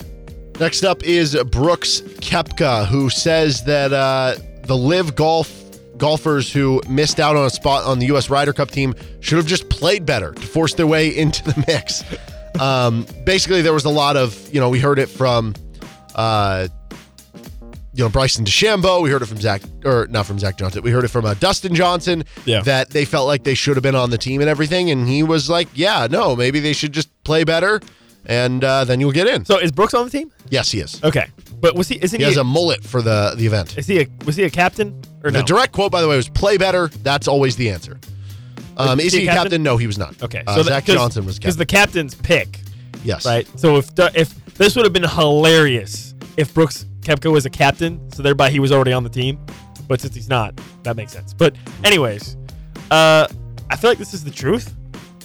[0.59, 5.51] Next up is Brooks Koepka, who says that uh, the live golf
[5.97, 8.29] golfers who missed out on a spot on the U.S.
[8.29, 12.03] Ryder Cup team should have just played better to force their way into the mix.
[12.59, 15.53] um, basically, there was a lot of, you know, we heard it from,
[16.15, 16.67] uh,
[17.95, 19.01] you know, Bryson DeChambeau.
[19.01, 20.81] We heard it from Zach, or not from Zach Johnson.
[20.83, 22.23] We heard it from uh, Dustin Johnson.
[22.45, 22.61] Yeah.
[22.61, 25.23] That they felt like they should have been on the team and everything, and he
[25.23, 27.79] was like, "Yeah, no, maybe they should just play better,
[28.25, 30.31] and uh, then you'll get in." So is Brooks on the team?
[30.49, 31.01] Yes, he is.
[31.03, 31.27] Okay,
[31.61, 31.95] but was he?
[32.03, 32.29] Isn't He he?
[32.29, 33.77] has a mullet for the the event.
[33.77, 34.07] is he a?
[34.25, 35.39] Was he a captain or no?
[35.39, 37.97] The direct quote, by the way, was "Play better." That's always the answer.
[38.77, 39.43] Um, Was is he he a a captain?
[39.51, 39.63] captain?
[39.63, 40.21] No, he was not.
[40.21, 42.59] Okay, uh, that- Zach 'cause- Johnson was because the captain's pick,
[43.05, 43.47] yes, right?
[43.57, 48.21] So if if this would have been hilarious if Brooks Koepka was a captain, so
[48.23, 49.39] thereby he was already on the team.
[49.87, 51.33] But since he's not, that makes sense.
[51.33, 52.35] But anyways,
[52.91, 53.27] uh,
[53.69, 54.73] I feel like this is the truth.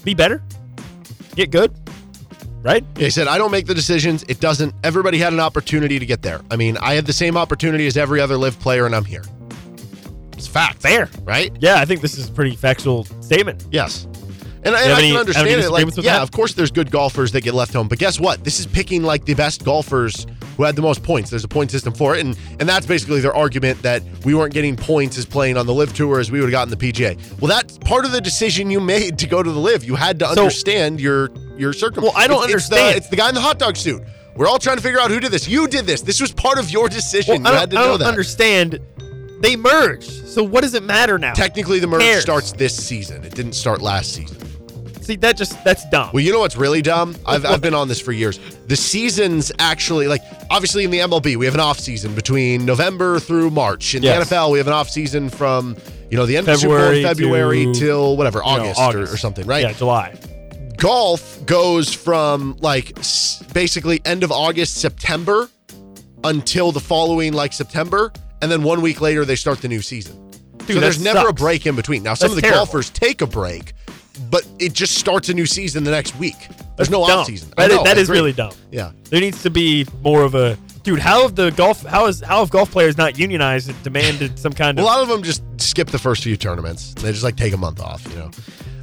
[0.04, 0.42] Be better,
[1.34, 1.72] get good,
[2.62, 2.84] right?
[2.96, 4.22] Yeah, he said, "I don't make the decisions.
[4.28, 4.74] It doesn't.
[4.84, 6.40] Everybody had an opportunity to get there.
[6.50, 9.22] I mean, I had the same opportunity as every other live player, and I'm here.
[10.32, 11.08] It's fact, Fair.
[11.24, 11.52] right?
[11.60, 13.64] Yeah, I think this is a pretty factual statement.
[13.70, 14.06] Yes.
[14.62, 15.70] And, I- and I can understand it.
[15.70, 18.44] Like, yeah, of course, there's good golfers that get left home, but guess what?
[18.44, 20.26] This is picking like the best golfers
[20.60, 21.30] who had the most points.
[21.30, 24.52] There's a point system for it, and and that's basically their argument that we weren't
[24.52, 27.16] getting points as playing on the LIV Tour as we would have gotten the PGA.
[27.40, 29.84] Well, that's part of the decision you made to go to the Live.
[29.84, 32.14] You had to So- understand your your circumstances.
[32.14, 32.92] Well, I don't it's, It's understand.
[32.92, 34.02] the, it's the guy in the hot dog suit.
[34.36, 35.48] We're all trying to figure out who did this.
[35.48, 36.02] You did this.
[36.02, 37.42] This was part of your decision.
[37.42, 38.08] Well, you I had don't, to I know don't that.
[38.08, 38.78] understand.
[39.40, 41.32] They merged, so what does it matter now?
[41.32, 43.24] Technically, the merge starts this season.
[43.24, 44.36] It didn't start last season.
[45.10, 46.10] See, that just that's dumb.
[46.12, 47.16] Well, you know what's really dumb?
[47.26, 48.38] I've, I've been on this for years.
[48.68, 53.18] The seasons actually, like, obviously in the MLB, we have an off season between November
[53.18, 53.96] through March.
[53.96, 54.28] In Yes.
[54.28, 55.76] the NFL, we have an off season from,
[56.10, 58.72] you know, the end of February Super Bowl in February to, till whatever, You know,
[58.76, 59.62] August, Or, or something, right?
[59.64, 60.16] Yeah, July.
[60.76, 65.48] Golf goes from like s- basically end of August, September
[66.24, 68.12] until the following like September.
[68.42, 70.14] And then one week later, they start the new season.
[70.66, 71.40] so that there's never a sucks.
[71.42, 72.02] break in between.
[72.04, 72.64] Now, some That's of the terrible.
[72.66, 73.72] golfers take a break,
[74.30, 76.36] but it just starts a new season the next week.
[76.76, 77.20] There's no Dumb.
[77.20, 77.52] off season.
[77.56, 78.52] That is- know, that is really dumb.
[78.70, 78.92] Yeah.
[79.10, 80.98] There needs to be more of a dude.
[80.98, 81.84] How have the golf?
[81.84, 84.82] How is how have golf players not unionized and demanded some kind of?
[84.84, 86.94] A lot of them just skip the first few tournaments.
[86.94, 88.30] They just like take a month off, you know.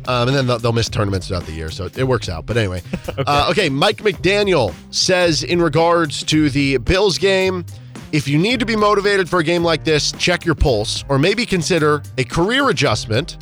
[0.08, 2.46] Um, and then they'll, they'll miss tournaments throughout the year, so it works out.
[2.46, 3.24] But anyway, okay.
[3.26, 3.68] Uh, okay.
[3.70, 7.66] Mike McDaniel says in regards to the Bills game,
[8.14, 11.20] if you need to be motivated for a game like this, check your pulse, or
[11.20, 13.38] maybe consider a career adjustment.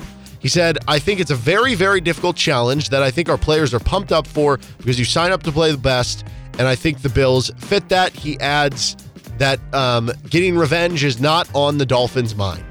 [0.46, 3.74] He said, "I think it's a very, very difficult challenge that I think our players
[3.74, 6.24] are pumped up for because you sign up to play the best,
[6.60, 8.96] and I think the Bills fit that." He adds
[9.39, 12.64] that um, getting revenge is not on the Dolphins' mind.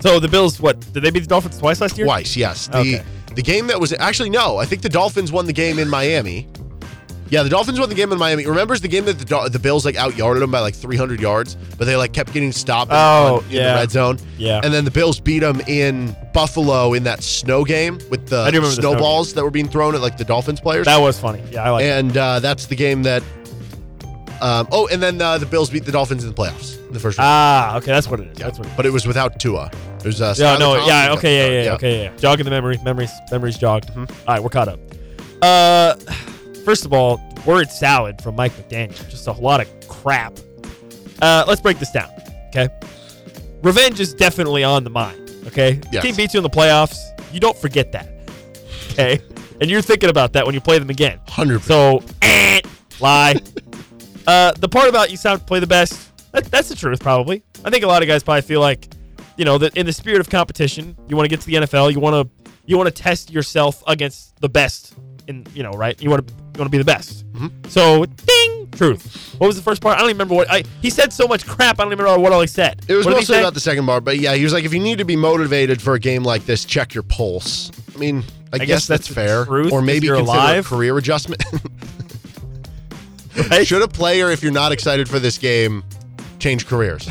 [0.00, 2.08] So the Bills, what did they beat the Dolphins twice last year?
[2.08, 2.66] Twice, yes.
[2.66, 3.02] The Okay.
[3.36, 6.48] the game that was actually no, I think the Dolphins won the game in Miami.
[7.28, 8.46] Yeah, the Dolphins won the game in Miami.
[8.46, 11.20] Remembers the game that the, Dol- the Bills like out yarded them by like 300
[11.20, 13.72] yards, but they like kept getting stopped in, Oh, in yeah.
[13.72, 14.18] the red zone.
[14.38, 14.60] Yeah.
[14.62, 18.60] And then the Bills beat them in Buffalo in that snow game with the do
[18.60, 20.86] the snow snowballs that were being thrown at like the Dolphins players.
[20.86, 21.42] That was funny.
[21.50, 21.84] Yeah, I like.
[21.84, 21.88] it.
[21.98, 23.22] and uh, that's the game that.
[24.40, 27.00] Um, oh, and then uh, the Bills beat the Dolphins in the playoffs in the
[27.00, 27.26] first round.
[27.28, 28.36] Ah, okay, that's what it is.
[28.38, 28.66] That's what.
[28.66, 28.76] It is.
[28.76, 29.70] but it was without Tua.
[29.98, 31.82] It was uh, Yeah, Skylar no, Thompson yeah, okay, yeah, start.
[31.82, 32.16] yeah, okay, yeah.
[32.18, 33.90] Jogging the memory, memories, memories jogged.
[33.96, 34.78] All right, we're caught up.
[35.40, 35.94] Uh,
[36.66, 40.36] first of all, word salad from Mike McDaniel, just a lot of crap.
[41.22, 42.10] Uh, let's break this down,
[42.48, 42.68] okay?
[43.62, 45.80] Revenge is definitely on the mind, okay?
[45.92, 46.02] Yes.
[46.02, 46.98] Team beats you in the playoffs,
[47.32, 48.08] you don't forget that,
[48.90, 49.20] okay?
[49.60, 51.20] and you're thinking about that when you play them again.
[51.28, 51.60] 100%.
[51.62, 52.60] So, eh,
[52.98, 53.36] lie.
[54.26, 57.44] uh, the part about you sound to play the best, that, that's the truth, probably.
[57.64, 58.88] I think a lot of guys probably feel like,
[59.36, 61.92] you know, that in the spirit of competition, you want to get to the NFL,
[61.92, 64.94] you want to you want to test yourself against the best
[65.28, 66.00] in, you know, right?
[66.02, 67.24] You want to you want to be the best.
[67.68, 69.36] So, ding, Truth.
[69.38, 69.96] What was the first part?
[69.96, 70.62] I don't even remember what I.
[70.82, 71.78] He said so much crap.
[71.78, 72.84] I don't even remember what all he said.
[72.88, 74.80] It was what mostly about the second bar, but yeah, he was like, if you
[74.80, 77.70] need to be motivated for a game like this, check your pulse.
[77.94, 79.44] I mean, I, guess, guess that's, that's fair.
[79.46, 80.66] truth, or maybe you're consider alive.
[80.66, 81.42] a career adjustment.
[83.50, 83.66] Right?
[83.66, 85.84] Should a player, if you're not excited for this game,
[86.38, 87.06] change careers?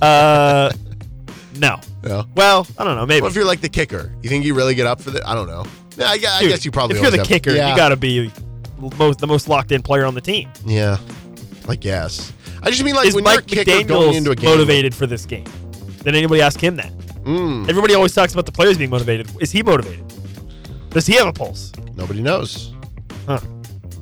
[0.00, 0.70] Uh,
[1.58, 1.80] no.
[2.04, 2.24] No.
[2.36, 3.04] Well, I don't know.
[3.04, 3.22] Maybe.
[3.22, 4.12] What if you're like the kicker?
[4.22, 5.26] You think you really get up for that?
[5.26, 5.66] I don't know.
[5.98, 6.96] Yeah, I, I Dude, guess you probably.
[6.96, 8.30] If you're the have- kicker, yeah, you got to be
[8.98, 10.48] most the most locked in player on the team.
[10.64, 10.98] Yeah,
[11.68, 12.32] I guess.
[12.62, 14.50] I just mean like Is when you're Mike kicker going into a game.
[14.50, 15.44] motivated for this game?
[16.04, 16.92] Did anybody ask him that?
[17.24, 19.28] Mm, Everybody always talks about the players being motivated.
[19.40, 20.04] Is he motivated?
[20.90, 21.72] Does he have a pulse?
[21.96, 22.72] nobody knows.
[23.26, 23.40] Huh.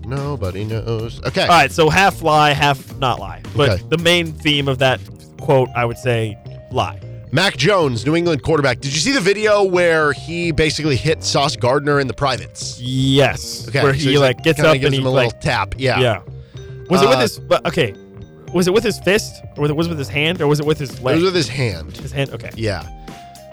[0.04, 1.20] Nobody knows.
[1.24, 1.42] Okay.
[1.42, 3.42] All right, so half lie, half not lie.
[3.56, 3.82] But Okay.
[3.88, 5.00] the main theme of that
[5.40, 6.38] quote, I would say,
[6.70, 7.00] lie.
[7.32, 8.80] Mac Jones, New England quarterback.
[8.80, 12.80] Did you see the video where he basically hit Sauce Gardner in the privates?
[12.80, 13.68] Yes.
[13.68, 13.82] Okay.
[13.82, 15.74] Where so he he's like gets up gives and he him a like little tap.
[15.76, 16.00] Yeah.
[16.00, 16.22] yeah.
[16.88, 17.38] Was it with Uh, his?
[17.40, 17.94] But okay,
[18.54, 20.60] was it with his fist or was it, was it with his hand or was
[20.60, 21.96] it with his It was with his hand.
[21.96, 22.30] his hand.
[22.30, 22.50] Okay.
[22.54, 22.88] Yeah.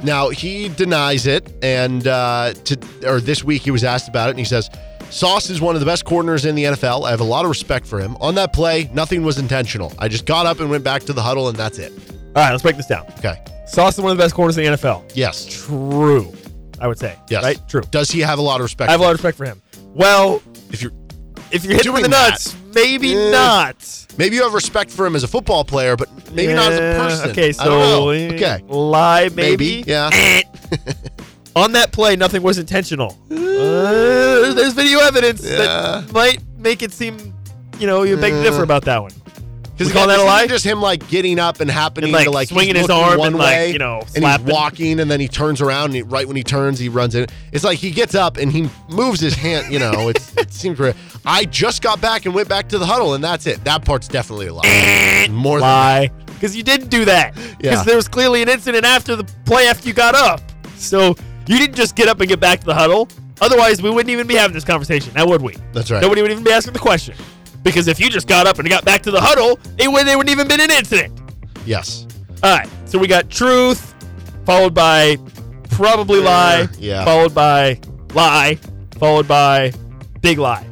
[0.04, 4.32] Now he denies it, and uh, to or this week he was asked about it,
[4.32, 4.70] and he says,
[5.10, 7.06] "Sauce is one of the best corners in the NFL.
[7.08, 8.18] I have a lot of respect for him.
[8.20, 9.94] On that play, nothing was intentional.
[9.98, 11.92] I just got up and went back to the huddle, and that's it."
[12.36, 13.06] All right, let's break this down.
[13.20, 13.36] Okay.
[13.74, 15.12] Sauce is one of the best corners in the NFL.
[15.16, 15.46] Yes.
[15.66, 16.32] True.
[16.80, 17.18] I would say.
[17.30, 17.44] Yes.
[17.44, 17.60] Right.
[17.68, 17.82] True.
[17.90, 18.90] Does he have a lot of respect?
[18.90, 19.62] I have a lot of respect for him.
[19.94, 20.42] Well.
[20.72, 20.92] If you're
[21.52, 22.30] if you're hitting the Doing that.
[22.32, 23.32] nuts, maybe Eh.
[23.32, 24.08] not.
[24.18, 27.00] maybe you have respect for him as a football player, but maybe not as a
[27.00, 27.30] person.
[27.32, 28.64] Okay, so eh, okay.
[28.68, 29.78] lie maybe.
[29.78, 30.10] Maybe, yeah.
[30.14, 30.42] Eh.
[31.56, 33.18] On that play, nothing was intentional.
[33.32, 35.58] Uh, there's video evidence Yeah.
[35.58, 37.34] that might make it seem,
[37.80, 39.12] you know, you beg differ about that one.
[39.80, 40.48] We call that a lie?
[40.48, 43.28] Just him like getting up and happening And, like, to like swinging his arm one
[43.30, 46.02] and, like, way, you know, and he's walking, and then he turns around, and he,
[46.04, 47.26] right when he turns, he runs in.
[47.52, 49.74] It's like he gets up and he moves his hand.
[49.74, 50.94] You know, it's, it seems real.
[51.26, 53.64] I just got back and went back to the huddle, and that's it.
[53.64, 55.28] That part's definitely a lie.
[55.32, 56.12] More Lie.
[56.28, 57.34] Because you didn't do that.
[57.34, 57.84] Because Yeah.
[57.84, 60.42] there was clearly an incident after the play after you got up.
[60.76, 61.16] So
[61.48, 63.08] you didn't just get up and get back to the huddle.
[63.42, 65.56] Otherwise, we wouldn't even be having this conversation, now would we?
[65.74, 66.02] That's right.
[66.02, 67.16] Nobody would even be asking the question.
[67.64, 70.18] Because if you just got up and got back to the huddle, it would there
[70.18, 71.20] wouldn't even been an incident.
[71.66, 72.06] yes.
[72.44, 73.96] All right, so we got truth,
[74.46, 75.18] followed by
[75.72, 77.06] probably lie, yeah.
[77.06, 77.80] followed by
[78.14, 78.56] lie,
[79.00, 79.72] followed by
[80.22, 80.66] big lie.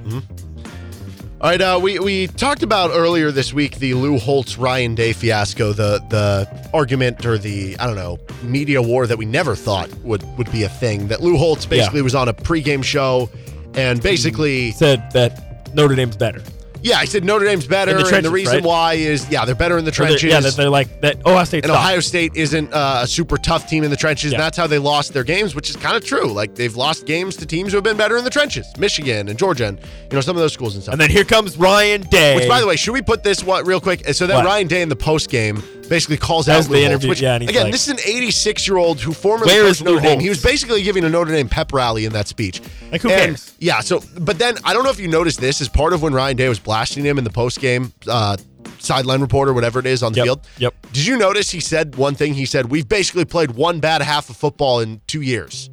[1.42, 5.12] All right, uh, we we talked about earlier this week the Lou Holtz Ryan Day
[5.12, 9.92] fiasco, the the argument or the I don't know media war that we never thought
[10.04, 11.08] would would be a thing.
[11.08, 13.30] That Lou Holtz basically was on a pregame show
[13.74, 16.44] and basically Said that Notre Dame's better.
[16.82, 18.64] Yeah, I said Notre Dame's better, the and the reason right?
[18.64, 20.24] why is yeah they're better in the trenches.
[20.24, 21.26] Yeah, that they're like that.
[21.26, 21.64] Ohio State.
[21.64, 24.38] and Ohio State isn't uh, a super tough team in the trenches, Yeah.
[24.38, 26.32] and that's how they lost their games, which is kind of true.
[26.32, 29.38] Like they've lost games to teams who have been better in the trenches, Michigan and
[29.38, 30.94] Georgia, and you know some of those schools and stuff.
[30.94, 32.36] And then here comes Ryan Day.
[32.36, 34.06] Which, by the way, should we put this what real quick?
[34.14, 34.46] So then What?
[34.46, 37.36] Ryan Day in the post game basically calls out the Lou Holtz, interview, which yeah,
[37.36, 40.10] again, like- this is an 86 year old who formerly Where is Notre Dame.
[40.12, 40.24] Holtz?
[40.24, 42.62] He was basically giving a Notre Dame pep rally in that speech.
[42.92, 43.54] Like, who And, cares?
[43.60, 43.82] Yeah.
[43.82, 46.38] So, but then I don't know if you noticed this as part of when Ryan
[46.38, 47.92] Day was blasting him in the post game.
[48.08, 48.38] Uh,
[48.80, 50.48] Sideline reporter, whatever it is on the Yep, field.
[50.58, 50.74] yep.
[50.94, 52.34] Did you notice he said one thing?
[52.34, 55.70] He said, We've basically played one bad half of football in two years.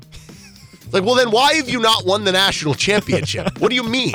[0.92, 3.58] Like, well, then why have you not won the national championship?
[3.60, 4.14] what do you mean?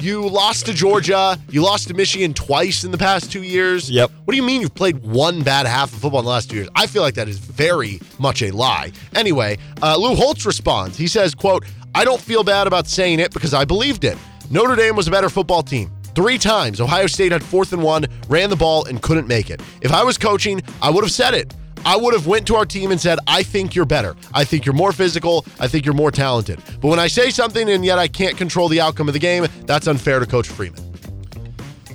[0.00, 1.36] You lost to Georgia.
[1.50, 3.90] You lost to Michigan twice in the past two years.
[3.90, 4.12] Yep.
[4.24, 6.56] What do you mean you've played one bad half of football in the last two
[6.56, 6.68] years?
[6.76, 8.92] I feel like that is very much a lie.
[9.16, 10.96] Anyway, uh, Lou Holtz responds.
[10.96, 11.64] He says, quote,
[11.96, 14.16] I don't feel bad about saying it because I believed it.
[14.50, 15.90] Notre Dame was a better football team.
[16.14, 19.60] Three times, Ohio State had fourth and one, ran the ball, and couldn't make it.
[19.80, 21.54] If I was coaching, I would have said it.
[21.84, 24.16] I would have went to our team and said, I think you're better.
[24.32, 25.44] I think you're more physical.
[25.58, 26.60] I think you're more talented.
[26.80, 29.46] But when I say something and yet I can't control the outcome of the game,
[29.66, 30.84] that's unfair to Coach Freeman.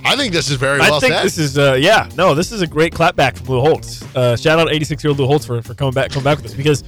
[0.04, 1.24] I think this is very I well think said.
[1.24, 4.02] this is uh, yeah no this is a great clapback from Lou Holtz.
[4.14, 6.44] Uh, shout out 86 year old Lou Holtz for, for coming back coming back with
[6.44, 6.84] this because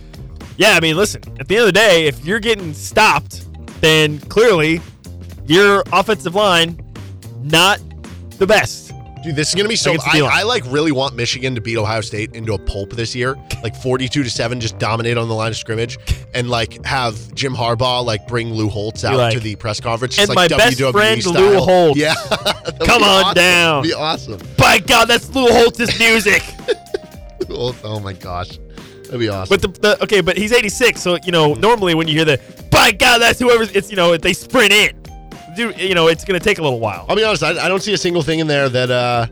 [0.59, 3.47] yeah I mean listen at the end of the day if you're getting stopped
[3.81, 4.83] then clearly
[5.47, 6.79] your offensive line
[7.43, 7.81] not
[8.39, 8.86] the best.
[9.23, 9.93] Dude, this is going to be so.
[9.93, 10.41] I I.
[10.41, 13.75] I like really want Michigan to beat Ohio State into a pulp this year, like
[13.75, 15.99] forty-two to seven, just dominate on the line of scrimmage,
[16.35, 20.19] and like have Jim Harbaugh like bring Lou Holtz out like, to the press conference,
[20.19, 21.33] "And just like my best WWE friend, style.
[21.35, 21.99] Lou Holtz.
[21.99, 22.15] Yeah,
[22.85, 23.35] Come on awesome.
[23.35, 23.83] down.
[23.83, 24.41] That'd be awesome.
[24.59, 26.43] By God that's Lou Holtz's music.
[27.49, 28.59] Oh, my gosh,
[29.05, 29.49] that'd be awesome.
[29.49, 32.41] But the, the okay, but he's 86, so you know normally when you hear the
[32.71, 34.91] by God that's whoever it's you know they sprint in,
[35.57, 37.07] dude you know it's gonna take a little while.
[37.09, 39.27] I'll be honest, I, I don't see a single thing in there that uh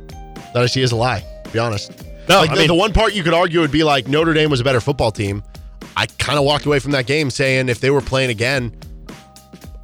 [0.53, 1.25] that I see as a lie.
[1.45, 1.93] To be honest.
[2.29, 4.33] No, like I the, mean- the one part you could argue would be like Notre
[4.35, 5.43] Dame was a better football team.
[5.97, 8.75] I kind of walked away from that game saying if they were playing again,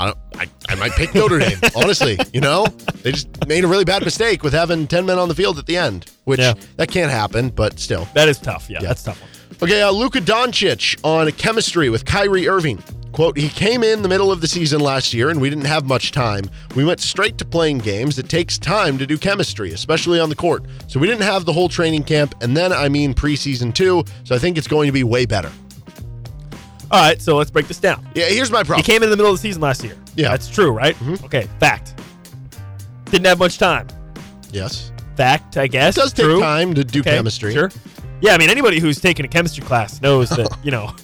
[0.01, 0.19] I don't.
[0.39, 1.59] I, I might pick Notre Dame.
[1.77, 2.67] honestly, you know,
[3.03, 5.67] they just made a really bad mistake with having ten men on the field at
[5.67, 6.55] the end, which Yeah.
[6.77, 7.51] that can't happen.
[7.51, 8.69] But still, That is tough.
[8.71, 9.31] Yeah, that's tough one.
[9.63, 12.83] Okay, uh, Luka Doncic on chemistry with Kyrie Irving.
[13.13, 15.85] Quote, he came in the middle of the season last year and we didn't have
[15.85, 16.45] much time.
[16.77, 18.19] We went straight to playing games.
[18.19, 20.65] It takes time to do chemistry, especially on the court.
[20.87, 22.35] So we didn't have the whole training camp.
[22.41, 24.05] And then, I mean, preseason too.
[24.25, 25.51] So I think it's going to be way better.
[26.93, 28.05] All right, so let's break this down.
[28.15, 28.85] Yeah, here's my problem.
[28.85, 29.95] He came in the middle of the season last year.
[30.17, 30.27] Yeah.
[30.27, 30.33] Mm-hmm.
[30.33, 30.97] That's true, right?
[31.25, 32.01] Okay, fact.
[33.07, 33.87] Didn't have much time.
[34.53, 34.93] yes.
[35.17, 35.97] Fact, I guess.
[35.99, 36.41] It does take True.
[36.41, 37.53] time to do Okay, chemistry.
[37.53, 37.71] Sure.
[38.23, 40.95] Yeah, I mean, anybody who's taken a chemistry class knows that, you know,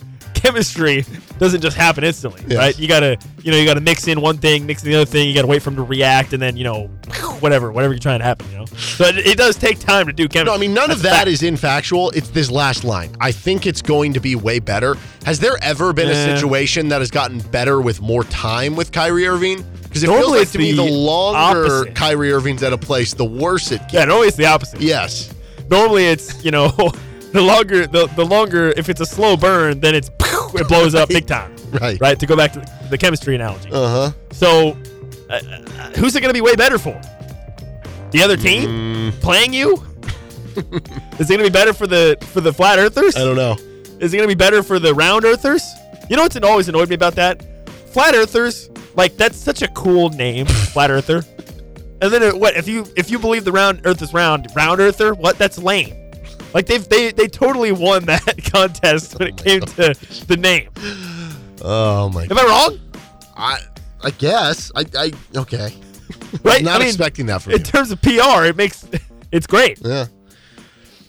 [0.46, 1.04] chemistry
[1.38, 2.58] doesn't just happen instantly, Yes.
[2.58, 2.78] right?
[2.78, 5.28] You gotta, you know, you gotta mix in one thing, mix in the other thing.
[5.28, 6.86] You gotta wait for them to react, and then, you know,
[7.40, 8.64] whatever, whatever you're trying to happen, you know.
[8.66, 10.44] So it, it does take time to do chemistry.
[10.50, 11.28] No, I mean, none That's of that fact.
[11.28, 12.14] is infactual.
[12.14, 13.14] It's this last line.
[13.20, 14.96] I think it's going to be way better.
[15.24, 16.34] Has there ever been a Eh.
[16.36, 19.64] situation that has gotten better with more time with Kyrie Irving?
[19.82, 21.94] Because it feels Normally like it's to me, the the longer opposite.
[21.94, 23.94] Kyrie Irving's at a place, the worse it gets.
[23.94, 24.80] Yeah, normally it's the opposite.
[24.80, 25.32] Yes.
[25.70, 26.68] Normally it's, you know,
[27.32, 30.10] the longer, the, the longer, if it's a slow burn, then it's,
[30.54, 31.54] it blows up big time.
[31.80, 32.00] Right.
[32.00, 32.18] Right?
[32.20, 33.68] To go back to the chemistry analogy.
[33.72, 34.12] Uh huh.
[34.30, 34.78] So,
[35.28, 35.40] uh,
[35.96, 36.98] who's it going to be way better for?
[38.12, 39.20] The other team Mm.
[39.20, 39.74] playing you?
[41.18, 43.16] Is it going to be better for the for the flat earthers?
[43.16, 43.56] I don't know.
[44.00, 45.62] Is it going to be better for the round earthers?
[46.08, 47.42] You know what's always annoyed me about that?
[47.92, 51.24] Flat earthers, like that's such a cool name, flat earther.
[52.00, 54.80] And then it, what if you if you believe the round earth is round, round
[54.80, 55.14] earther?
[55.14, 55.36] What?
[55.36, 56.05] That's lame.
[56.56, 59.94] Like they've they they totally won that contest when it came to
[60.26, 60.70] the name.
[61.60, 62.22] Oh my.
[62.22, 62.78] Am I wrong?
[63.36, 63.58] I
[64.02, 64.72] I guess.
[64.74, 65.74] I I okay.
[66.42, 66.64] Right?
[66.64, 67.58] Not I mean, expecting that from you.
[67.58, 68.88] in terms of PR, it makes
[69.32, 69.80] it's great.
[69.84, 70.06] Yeah.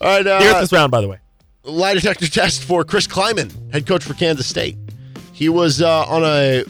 [0.02, 0.28] All right.
[0.28, 1.20] Uh, is round, by the way.
[1.64, 4.78] lie detector test for Chris Klieman, head coach for Kansas State.
[5.32, 6.66] He was uh, on a,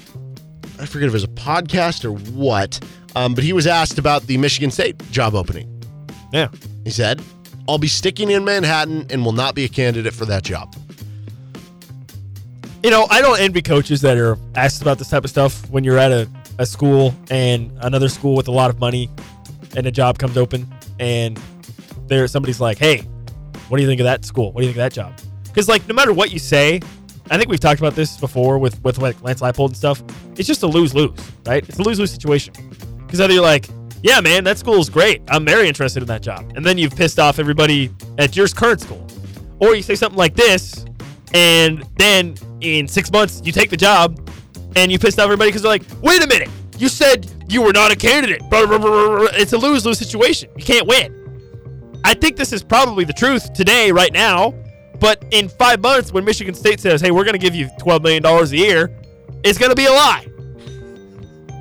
[0.80, 2.80] I forget if it was a podcast or what,
[3.16, 5.84] um, but he was asked about the Michigan State job opening.
[6.32, 6.50] Yeah.
[6.84, 7.24] He said,
[7.68, 10.76] I'll be sticking in Manhattan and will not be a candidate for that job.
[12.84, 15.84] You know, I don't envy coaches that are asked about this type of stuff when
[15.84, 19.10] you're at a, a school and another school with a lot of money
[19.76, 20.68] and a job comes open
[21.00, 21.40] and
[22.08, 23.00] there somebody's like, hey,
[23.68, 24.52] what do you think of that school?
[24.54, 25.14] What do you think of that job?
[25.44, 26.80] Because, like, no matter what you say,
[27.30, 30.02] I think we've talked about this before with, with like Lance Leipold and stuff.
[30.38, 31.68] It's just a lose lose, right?
[31.68, 32.54] It's a lose lose situation.
[33.06, 33.68] Because either you're like,
[34.08, 35.22] yeah, man, that school is great.
[35.28, 36.54] I'm very interested in that job.
[36.56, 39.06] And then you've pissed off everybody at your current school.
[39.60, 40.86] Or you say something like this,
[41.34, 44.30] and then in six months you take the job
[44.78, 46.48] and you pissed off everybody because they're like, wait a minute,
[46.78, 48.42] you said you were not a candidate.
[48.50, 50.50] It's a lose lose situation.
[50.56, 51.14] You can't win.
[52.06, 54.54] I think this is probably the truth today, right now.
[55.02, 58.04] But in five months, when Michigan State says, hey, we're going to give you $12
[58.04, 58.98] million a year,
[59.44, 60.26] it's going to be a lie.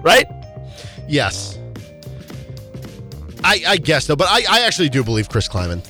[0.05, 0.27] Right?
[1.09, 1.56] Yes.
[3.47, 5.87] I, I guess though, but I, I actually do believe Chris Klieman.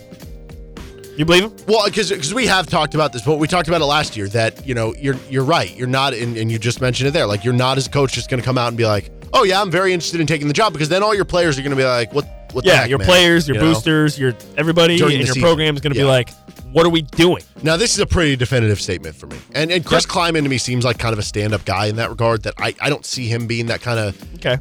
[1.18, 1.52] You believe him?
[1.66, 4.66] Well, because we have talked about this, but we talked about it last year that
[4.66, 5.74] you know you're you're right.
[5.74, 7.26] You're not, and, and you just mentioned it there.
[7.26, 9.44] Like you're not as a coach just going to come out and be like, oh
[9.44, 11.70] yeah, I'm very interested in taking the job because then all your players are going
[11.70, 12.64] to be like, what what?
[12.64, 13.06] the Yeah, heck, your man?
[13.08, 13.72] players, your You know?
[13.72, 16.04] boosters, your everybody During in your program is going to Yeah.
[16.04, 16.30] be like,
[16.72, 17.42] what are we doing?
[17.62, 20.10] Now this is a pretty definitive statement for me, and and Chris Yep.
[20.12, 22.42] Klieman to me seems like kind of a stand up guy in that regard.
[22.42, 24.58] That I I don't see him being that kind of Okay.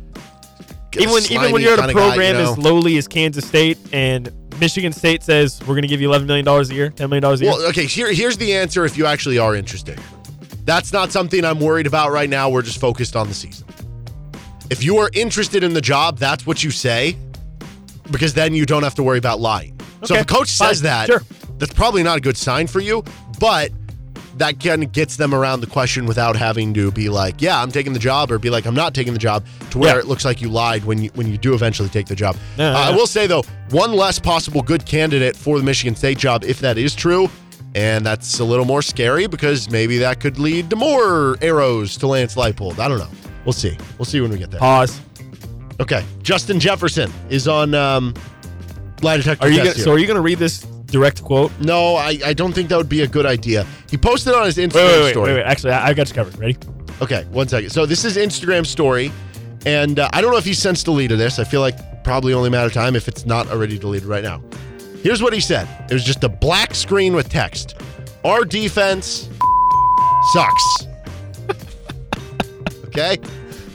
[0.97, 4.93] Even when, even when you're at a program as lowly as Kansas State and Michigan
[4.93, 7.51] State says we're going to give you $11 million a year, $10 million a year.
[7.51, 7.85] Well, okay.
[7.85, 8.85] Here, here's the answer.
[8.85, 9.99] If you actually are interested,
[10.63, 12.49] that's not something I'm worried about right now.
[12.49, 13.67] We're just focused on the season.
[14.69, 17.17] If you are interested in the job, that's what you say,
[18.11, 19.79] because then you don't have to worry about lying.
[20.03, 21.21] So if a coach says fine, that, sure.
[21.57, 23.03] that's probably not a good sign for you.
[23.39, 23.71] But
[24.37, 27.71] that kind of gets them around the question without having to be like, "Yeah, I'm
[27.71, 29.99] taking the job," or be like, "I'm not taking the job," to where Yeah.
[30.01, 32.35] it looks like you lied when you when you do eventually take the job.
[32.59, 36.43] Uh, I will say though, one less possible good candidate for the Michigan State job,
[36.43, 37.29] if that is true,
[37.75, 42.07] and that's a little more scary because maybe that could lead to more arrows to
[42.07, 42.79] Lance Leipold.
[42.79, 43.09] I don't know.
[43.45, 43.77] We'll see.
[43.97, 44.59] We'll see when we get there.
[44.59, 44.99] Pause.
[45.79, 48.13] Okay, Justin Jefferson is on um,
[49.01, 51.51] lie detector Are you gonna, so are you going to read this direct quote?
[51.59, 53.65] No, I, I don't think that would be a good idea.
[53.89, 55.33] He posted on his Instagram Wait, wait, wait, story.
[55.33, 55.45] wait, wait.
[55.45, 56.37] Actually, I, I got you covered.
[56.37, 56.57] Ready?
[57.01, 57.71] Okay, one second.
[57.71, 59.11] So this is Instagram story,
[59.65, 61.39] and uh, I don't know if he's since deleted this.
[61.39, 64.23] I feel like probably only a matter of time if it's not already deleted right
[64.23, 64.41] now.
[65.01, 65.67] Here's what he said.
[65.89, 67.75] It was just a black screen with text.
[68.23, 69.29] Our defense
[70.33, 70.87] sucks.
[72.85, 73.17] okay?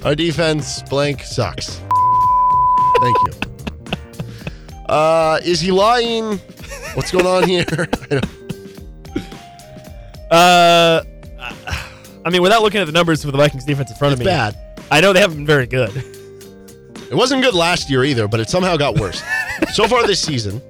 [0.05, 1.81] Our defense blank sucks.
[3.01, 3.33] Thank you.
[4.91, 6.41] Uh, is he lying?
[6.95, 7.65] What's going on here?
[7.71, 8.25] I don't-
[10.31, 11.03] Uh,
[12.25, 14.25] I mean, without looking at the numbers for the Vikings defense in front it's of
[14.27, 14.57] me, bad.
[14.91, 15.91] I know they haven't been very good.
[15.97, 19.23] It wasn't good last year either, but it somehow got worse.
[19.73, 20.63] so far this season,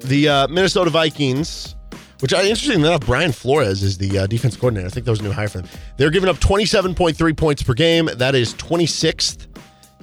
[0.00, 1.74] the uh, Minnesota Vikings,
[2.20, 4.86] which I interesting enough, Brian Flores is the uh, defense coordinator.
[4.86, 5.68] I think that was a new hire for them.
[5.98, 8.08] They're giving up 27.3 points per game.
[8.14, 9.46] That is 26th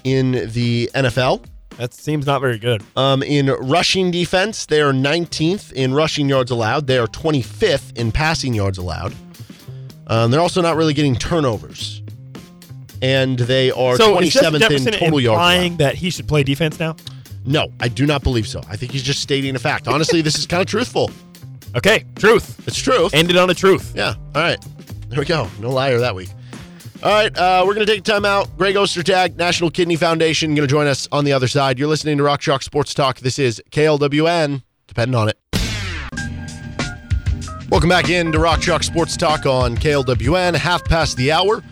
[0.03, 1.43] in the NFL.
[1.79, 2.83] That seems not very good.
[2.97, 6.87] Um, in rushing defense, they are 19th in rushing yards allowed.
[6.87, 9.15] They are 25th in passing yards allowed.
[10.07, 12.01] Um, they're also not really getting turnovers.
[13.01, 15.53] And they are so 27th in total yards allowed.
[15.53, 16.97] implying that he should play defense now?
[17.45, 18.61] No, I do not believe so.
[18.67, 19.87] I think he's just stating a fact.
[19.87, 21.09] Honestly, this is kind of truthful.
[21.77, 22.61] Okay, truth.
[22.67, 23.13] It's truth.
[23.13, 23.93] Ended on a truth.
[23.95, 24.15] yeah.
[24.35, 24.59] All right.
[25.07, 25.47] There we go.
[25.61, 26.29] No liar that week.
[27.01, 27.35] All right.
[27.37, 28.57] Uh, we're going to take time out.
[28.57, 31.79] Greg Ostertag, National Kidney Foundation, going to join us on the other side.
[31.79, 33.19] You're listening to Rock Chalk Sports Talk.
[33.19, 34.63] This is KLWN.
[34.85, 35.37] Depend on it.
[37.69, 41.63] Welcome back in to Rock Chalk Sports Talk on KLWN, half past the hour.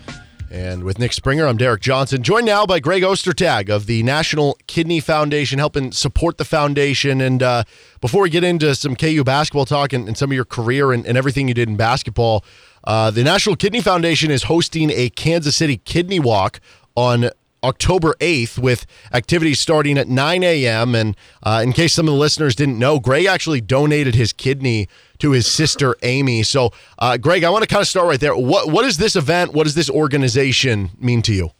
[0.50, 4.56] And with Nick Springer, I'm Derek Johnson, joined now by Greg Ostertag of the National
[4.66, 7.20] Kidney Foundation, helping support the foundation.
[7.20, 7.64] And uh,
[8.00, 11.04] before we get into some KU basketball talk and, and some of your career and,
[11.04, 12.46] and everything you did in basketball,
[12.88, 16.58] uh, the National Kidney Foundation is hosting a Kansas City Kidney Walk
[16.94, 17.28] on
[17.62, 20.94] October 8th with activities starting at 9 a.m.
[20.94, 24.88] And uh, in case some of the listeners didn't know, Greg actually donated his kidney
[25.18, 26.42] to his sister Amy.
[26.42, 28.34] So, uh, Greg, I want to kind of start right there.
[28.34, 29.52] What What is this event?
[29.52, 31.50] What does this organization mean to you?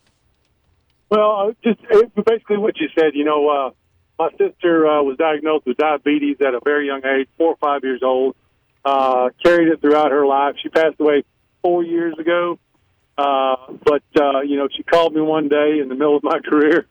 [1.10, 3.10] Well, uh, just uh, basically what you said.
[3.12, 3.70] You know, uh,
[4.18, 8.02] my sister was diagnosed with diabetes at a very young age, four or five years
[8.02, 8.34] old.
[8.88, 10.54] Uh, carried it throughout her life.
[10.62, 11.22] She passed away
[11.62, 12.58] four years ago.
[13.18, 16.38] Uh, but uh, you know, she called me one day in the middle of my
[16.48, 16.86] career,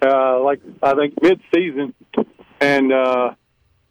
[0.00, 1.92] uh, like I think mid-season,
[2.58, 3.34] and uh,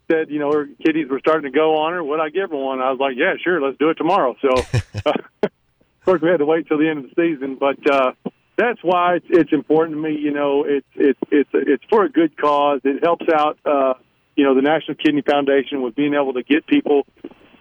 [0.10, 2.04] said, you know, her kiddies were starting to go on her.
[2.04, 2.82] Would I give her one?
[2.82, 4.36] I was like, yeah, sure, let's do it tomorrow.
[4.42, 4.50] So,
[5.06, 8.14] uh, of course, we had to wait till the end of the season, but uh,
[8.58, 10.18] that's why it's, it's important to me.
[10.18, 12.82] You know, it's it's it's it's for a good cause.
[12.86, 13.60] It helps out.
[13.66, 13.94] Uh,
[14.36, 17.06] you know, the National Kidney Foundation with being able to get people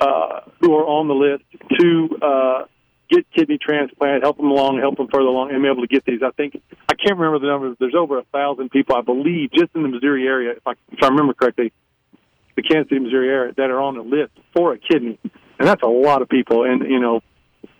[0.00, 1.44] uh, who are on the list
[1.78, 2.64] to uh,
[3.10, 6.04] get kidney transplant, help them along, help them further along, and be able to get
[6.04, 6.22] these.
[6.22, 7.76] I think I can't remember the numbers.
[7.78, 11.02] There's over a thousand people, I believe, just in the Missouri area, if I, if
[11.02, 11.72] I remember correctly,
[12.56, 15.82] the Kansas City, Missouri area, that are on the list for a kidney, and that's
[15.82, 16.64] a lot of people.
[16.64, 17.20] And you know,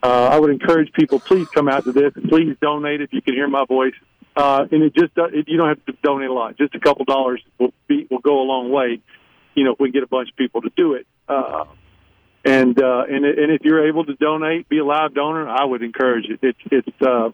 [0.03, 2.13] uh, I would encourage people, please come out to this.
[2.29, 3.95] Please donate if you can hear my voice.
[4.37, 6.57] Uh, and it just it, you don't have to donate a lot.
[6.57, 9.01] Just a couple dollars will be will go a long way.
[9.55, 11.07] You know, if we get a bunch of people to do it.
[11.29, 11.65] Uh,
[12.45, 15.49] and uh, and and if you're able to donate, be a live donor.
[15.49, 16.41] I would encourage it.
[16.43, 17.31] It's it's uh,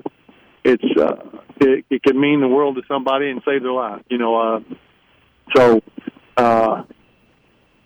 [0.64, 4.02] it's uh, it, it can mean the world to somebody and save their life.
[4.10, 4.60] You know, uh,
[5.54, 5.80] so
[6.36, 6.82] uh,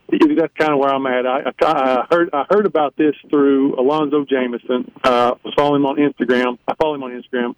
[0.08, 1.26] that's kind of where I'm at.
[1.26, 4.90] I, I heard I heard about this through Alonzo Jamison.
[5.04, 6.58] Uh, I saw him on Instagram.
[6.66, 7.54] I follow him on Instagram,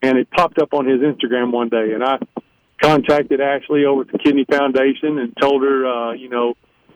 [0.00, 2.16] and it popped up on his Instagram one day, and I
[2.82, 6.54] contacted Ashley over at the Kidney Foundation and told her, uh, you know,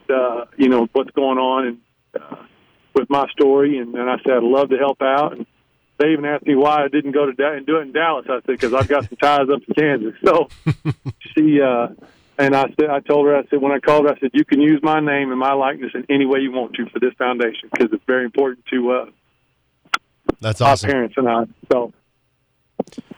[0.09, 1.79] uh, you know what's going on and
[2.19, 2.45] uh,
[2.95, 5.37] with my story, and, and I said I'd love to help out.
[5.37, 5.47] And
[5.99, 8.27] they even asked me why I didn't go to da- and do it in Dallas.
[8.29, 10.15] I said because I've got some ties up to Kansas.
[10.25, 10.49] So
[11.35, 11.89] she uh,
[12.39, 14.45] and I said I told her I said when I called her I said you
[14.45, 17.13] can use my name and my likeness in any way you want to for this
[17.19, 19.07] foundation because it's very important to uh,
[20.41, 20.91] That's my awesome.
[20.91, 21.45] parents and I.
[21.73, 21.93] So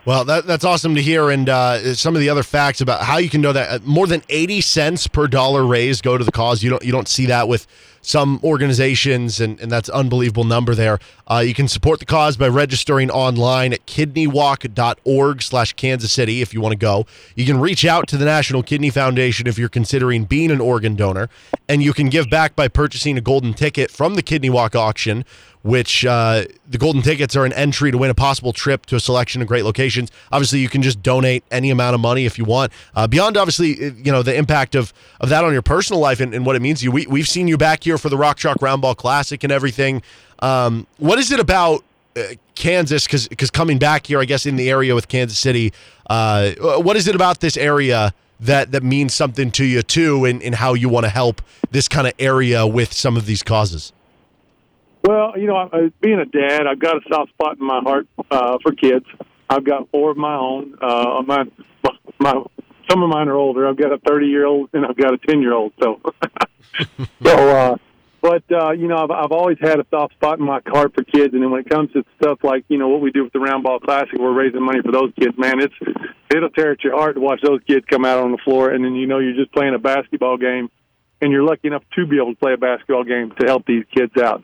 [0.06, 1.28] Well, that, that's awesome to hear.
[1.28, 4.06] And uh, some of the other facts about how you can know that uh, more
[4.06, 6.62] than eighty cents per dollar raised go to the cause.
[6.62, 7.66] You don't you don't see that with
[8.02, 10.98] some organizations, and, and that's unbelievable number there.
[11.30, 16.52] Uh, you can support the cause by registering online at kidneywalk.org slash Kansas City if
[16.52, 17.06] you want to go.
[17.36, 20.96] You can reach out to the National Kidney Foundation if you're considering being an organ
[20.96, 21.28] donor,
[21.68, 25.24] and you can give back by purchasing a golden ticket from the Kidney Walk auction
[25.62, 29.00] which uh, the golden tickets are an entry to win a possible trip to a
[29.00, 30.10] selection of great locations.
[30.32, 32.72] Obviously, you can just donate any amount of money if you want.
[32.94, 36.20] Uh, beyond obviously, uh, you know the impact of of that on your personal life
[36.20, 36.90] and, and what it means to you.
[36.90, 40.02] We, we've seen you back here for the Rock Chalk Roundball Classic and everything.
[40.40, 41.84] Um, what is it about
[42.16, 42.22] uh,
[42.54, 43.06] Kansas?
[43.06, 45.72] Because coming back here, I guess in the area with Kansas City,
[46.08, 48.14] uh, what is it about this area?
[48.40, 51.88] That, that means something to you too, in, in how you want to help this
[51.88, 53.92] kind of area with some of these causes.
[55.04, 58.06] Well, you know, I- being a dad, I've got a soft spot in my heart
[58.30, 59.04] uh, for kids.
[59.50, 60.74] I've got four of my own.
[60.80, 61.44] Uh, my,
[62.18, 62.32] my,
[62.88, 63.68] some of mine are older.
[63.68, 65.72] I've got a 30 year old and I've got a 10 year old.
[65.82, 66.00] So,
[67.22, 67.76] so, uh,
[68.20, 71.04] but uh, you know, I've, I've always had a soft spot in my heart for
[71.04, 71.32] kids.
[71.32, 73.40] And then when it comes to stuff like you know what we do with the
[73.40, 75.36] Round Ball Classic, we're raising money for those kids.
[75.38, 75.74] Man, it's
[76.34, 78.84] it'll tear at your heart to watch those kids come out on the floor, and
[78.84, 80.70] then you know you're just playing a basketball game,
[81.20, 83.84] and you're lucky enough to be able to play a basketball game to help these
[83.94, 84.42] kids out.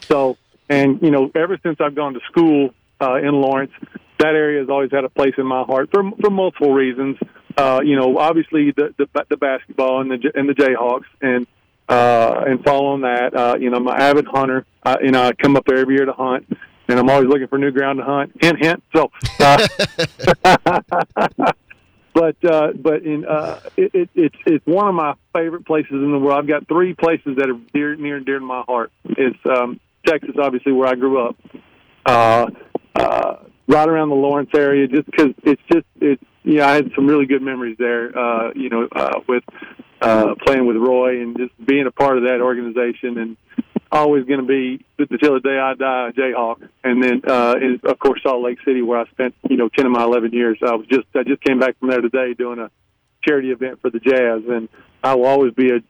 [0.00, 0.36] So,
[0.68, 3.72] and you know, ever since I've gone to school uh, in Lawrence,
[4.18, 7.18] that area has always had a place in my heart for for multiple reasons.
[7.56, 11.46] Uh, you know, obviously the, the the basketball and the and the Jayhawks, and
[11.88, 14.66] uh, and following that, uh, you know, I'm an avid hunter.
[14.82, 16.46] Uh, you know, I come up there every year to hunt,
[16.88, 18.32] and I'm always looking for new ground to hunt.
[18.40, 18.82] Hint, hint.
[18.94, 19.10] So,
[19.40, 19.66] uh,
[22.14, 26.10] but uh, but in uh, it, it, it's it's one of my favorite places in
[26.12, 26.38] the world.
[26.38, 28.92] I've got three places that are dear, near and dear to my heart.
[29.04, 31.36] It's um, Texas, obviously, where I grew up.
[32.06, 32.46] Uh,
[32.94, 37.06] uh, right around the Lawrence area, just because it's just it's know I had some
[37.06, 38.16] really good memories there.
[38.16, 39.44] Uh, you know, uh, with
[40.00, 43.36] uh, playing with Roy and just being a part of that organization and
[43.94, 46.68] always going to be until the day I die a Jayhawk.
[46.82, 49.86] And then, uh, in, of course, Salt Lake City, where I spent you know ten
[49.86, 50.58] of my eleven years.
[50.62, 52.70] I was just I just came back from there today doing a
[53.22, 54.68] charity event for the Jazz, and
[55.02, 55.80] I will always be a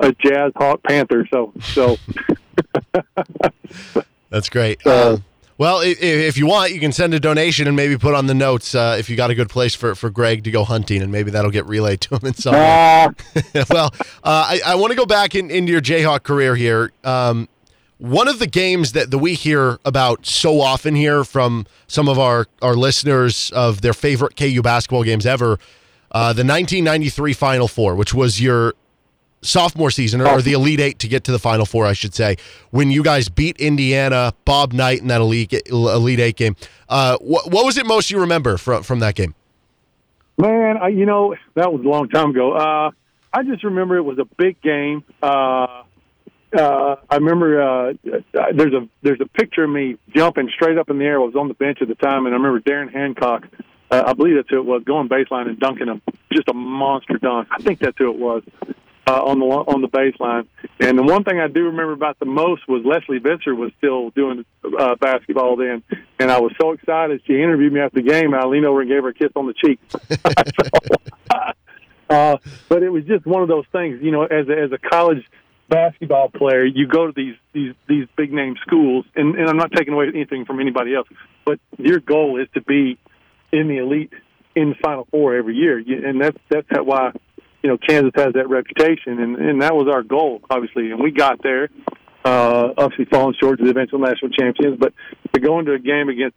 [0.00, 1.26] a Jazz Hawk Panther.
[1.30, 1.96] So so.
[4.30, 4.86] That's great.
[4.86, 5.18] Uh,
[5.58, 8.34] well, if, if you want, you can send a donation and maybe put on the
[8.34, 11.10] notes uh, if you got a good place for, for Greg to go hunting, and
[11.10, 13.08] maybe that'll get relayed to him in some way.
[13.68, 16.92] Well, uh, I, I want to go back in, into your Jayhawk career here.
[17.02, 17.48] Um,
[17.98, 22.18] one of the games that, that we hear about so often here from some of
[22.18, 25.58] our, our listeners of their favorite KU basketball games ever,
[26.12, 28.74] uh, the 1993 Final Four, which was your
[29.42, 32.36] sophomore season or, the Elite Eight to get to the Final Four, I should say,
[32.70, 36.56] when you guys beat Indiana, Bob Knight in that Elite Elite Eight game.
[36.88, 39.34] Uh, what, what was it most you remember from from that game?
[40.36, 42.52] Man, I, you know that was a long time ago.
[42.52, 42.90] Uh,
[43.32, 45.04] I just remember it was a big game.
[45.22, 45.82] Uh,
[46.56, 47.92] uh, I remember uh,
[48.54, 51.20] there's a there's a picture of me jumping straight up in the air.
[51.20, 53.46] I was on the bench at the time, and I remember Darrin Hancock.
[53.90, 57.14] Uh, I believe that's who it was, going baseline and dunking him, just a monster
[57.14, 57.48] dunk.
[57.50, 58.42] I think that's who it was
[59.08, 60.46] uh, on the on the baseline.
[60.80, 64.10] And the one thing I do remember about the most was Lesley Visser was still
[64.10, 64.44] doing
[64.78, 65.82] uh, basketball then,
[66.18, 67.22] and I was so excited.
[67.26, 69.30] She interviewed me after the game, and I leaned over and gave her a kiss
[69.34, 69.80] on the cheek.
[69.88, 69.98] so,
[72.10, 72.36] uh,
[72.68, 74.24] but it was just one of those things, you know.
[74.24, 75.24] As a, as a college
[75.70, 79.72] basketball player, you go to these these these big name schools, and, and I'm not
[79.72, 81.08] taking away anything from anybody else,
[81.46, 82.98] but your goal is to be
[83.52, 84.12] in the elite
[84.54, 87.12] in the Final Four every year, and that's that's why
[87.62, 90.90] you know, Kansas has that reputation, and, and that was our goal, obviously.
[90.90, 91.70] And we got there,
[92.24, 94.78] uh, obviously falling short of the eventual national champions.
[94.78, 94.92] But
[95.32, 96.36] to go into a game against,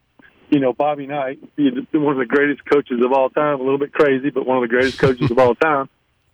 [0.49, 3.93] you know, Bobby Knight, one of the greatest coaches of all time, a little bit
[3.93, 5.89] crazy, but one of the greatest coaches of all time,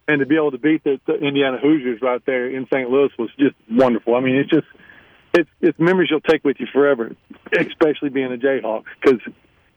[0.08, 2.90] and to be able to beat the, the Indiana Hoosiers right there in St.
[2.90, 4.16] Louis was just wonderful.
[4.16, 4.68] I mean, it's just
[5.34, 7.12] it's it's memories you'll take with you forever,
[7.52, 9.20] especially being a Jayhawk because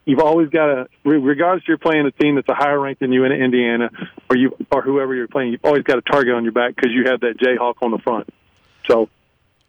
[0.05, 3.13] you've always got to, regardless if you're playing a team that's a higher rank than
[3.13, 3.91] you in Indiana,
[4.29, 6.91] or you or whoever you're playing, you've always got a target on your back because
[6.93, 8.29] you have that Jayhawk on the front.
[8.87, 9.09] So.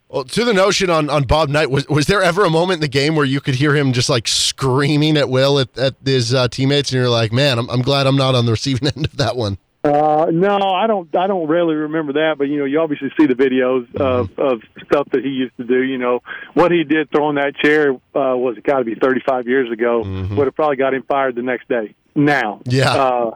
[0.10, 2.82] Well, to the notion on, on Bob Knight, was was there ever a moment in
[2.82, 6.34] the game where you could hear him just like screaming at Will at, at his
[6.34, 9.06] uh, teammates, and you're like, man, I'm, I'm glad I'm not on the receiving end
[9.06, 9.58] of that one.
[9.84, 11.14] Uh, no, I don't.
[11.16, 14.62] I don't really remember that, but you know, you obviously see the videos of of
[14.86, 15.82] stuff that he used to do.
[15.82, 16.20] You know,
[16.54, 20.04] what he did throwing that chair uh, was it got to be 35 years ago.
[20.04, 20.36] Mm-hmm.
[20.36, 21.96] Would have probably got him fired the next day.
[22.14, 22.92] Now, yeah.
[22.92, 23.32] Uh,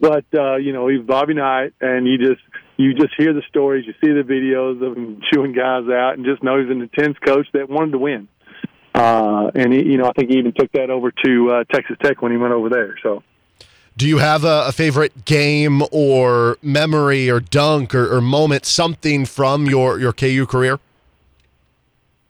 [0.00, 2.42] but uh, you know, he's Bobby Knight, and you just
[2.76, 6.24] you just hear the stories, you see the videos of him chewing guys out, and
[6.24, 8.26] just know he's an intense coach that wanted to win.
[8.92, 11.96] Uh, and he, you know, I think he even took that over to uh, Texas
[12.02, 12.98] Tech when he went over there.
[13.04, 13.22] So.
[13.96, 19.24] Do you have a, a, favorite game or memory or dunk or, or, moment, something
[19.24, 20.78] from your, your KU career?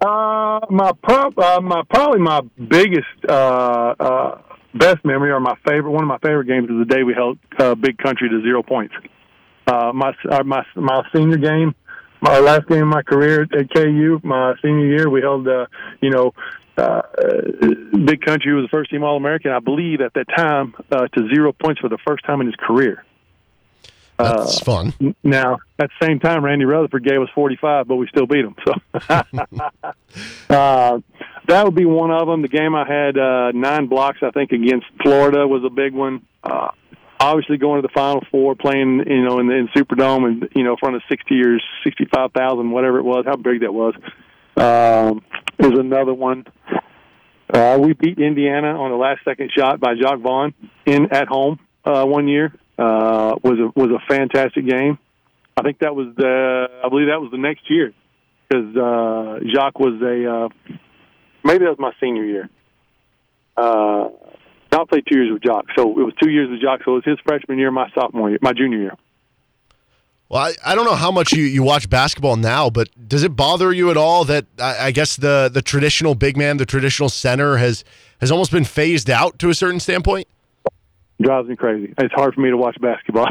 [0.01, 4.41] Uh, my prob- uh, my probably my biggest uh, uh,
[4.75, 7.37] best memory or my favorite one of my favorite games is the day we held
[7.59, 8.95] uh, Big Country to zero points.
[9.67, 10.13] Uh, my
[10.45, 11.75] my my senior game,
[12.21, 15.67] my last game of my career at KU, my senior year, we held uh,
[16.01, 16.33] you know
[16.77, 17.03] uh,
[18.05, 21.29] Big Country was the first team All American, I believe, at that time, uh, to
[21.35, 23.05] zero points for the first time in his career.
[24.19, 25.15] That's uh, fun.
[25.23, 28.57] Now, at the same time, Randy Rutherford gave us 45, but we still beat him.
[28.65, 28.73] So
[30.51, 31.01] uh,
[31.49, 32.43] that would be one of them.
[32.43, 36.27] The game I had uh, nine blocks, I think, against Florida was a big one.
[36.43, 36.71] Uh,
[37.21, 40.65] obviously, going to the Final Four, playing you know in the in Superdome, and you
[40.65, 43.95] know, in front of 60 or 65,000, whatever it was, how big that was.
[44.57, 45.23] Um,
[45.59, 46.45] is another one.
[47.53, 50.55] Uh, we beat Indiana on the last second shot by Jacque Vaughn
[50.85, 52.53] in at home uh, one year.
[52.79, 54.99] Uh, was a was a fantastic game.
[55.57, 57.93] I think that was the I believe that was the next year
[58.49, 60.49] because uh, Jacque was a uh,
[61.45, 62.51] maybe that was my senior year.
[63.57, 64.09] Uh,
[64.73, 66.81] I played two years with Jacque, so it was two years with Jacque.
[66.85, 68.97] So it was his freshman year, my sophomore year, my junior year.
[70.29, 73.37] Well, I, I don't know how much you, you watch basketball now, but does it
[73.37, 77.09] bother you at all that I, I guess the the traditional big man, the traditional
[77.09, 77.85] center has
[78.21, 80.27] has almost been phased out to a certain standpoint?
[81.21, 81.95] drives me crazy.
[81.97, 83.29] It's hard for me to watch basketball.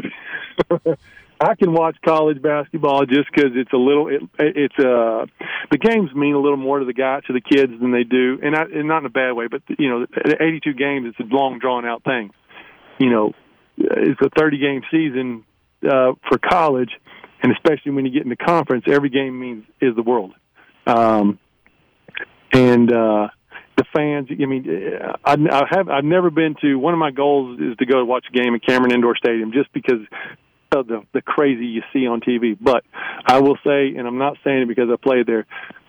[1.39, 4.07] I can watch college basketball just because it's a little.
[4.07, 5.25] It, it's uh
[5.69, 8.39] the games mean a little more to the guy to the kids than they do,
[8.41, 9.47] and, I, and not in a bad way.
[9.47, 11.07] But you know, 82 games.
[11.07, 12.31] It's a long, drawn out thing.
[12.99, 13.33] You know,
[13.77, 15.43] it's a 30 game season
[15.83, 16.91] uh, for college,
[17.41, 20.33] and especially when you get into conference, every game means is the world.
[20.87, 21.39] Um,
[22.53, 23.27] and uh,
[23.77, 24.27] the fans.
[24.31, 24.65] I mean,
[25.23, 26.75] I, I have I've never been to.
[26.75, 29.71] One of my goals is to go watch a game at Cameron Indoor Stadium, just
[29.73, 30.01] because
[30.71, 32.57] of the the crazy you see on TV.
[32.59, 32.83] But
[33.25, 35.45] I will say, and I'm not saying it because I played there.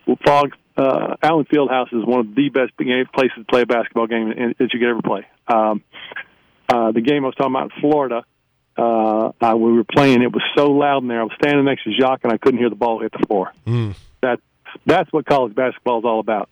[0.07, 4.07] Well, Phog uh, Allen Fieldhouse is one of the best places to play a basketball
[4.07, 5.27] game that you could ever play.
[5.49, 5.83] Um,
[6.69, 8.25] uh, the game I was talking about in Florida,
[8.77, 10.23] uh, uh, we were playing.
[10.23, 11.21] It was so loud in there.
[11.21, 13.53] I was standing next to Jacque, and I couldn't hear the ball hit the floor.
[13.67, 13.95] Mm.
[14.23, 14.41] That
[14.85, 16.51] that's what college basketball is all about.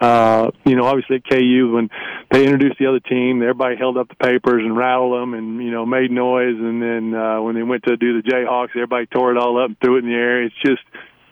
[0.00, 1.90] Uh, you know, obviously at KU when
[2.30, 5.70] they introduced the other team, everybody held up the papers and rattled them and you
[5.70, 6.56] know made noise.
[6.58, 9.68] And then uh, when they went to do the Jayhawks, everybody tore it all up
[9.68, 10.44] and threw it in the air.
[10.44, 10.80] It's just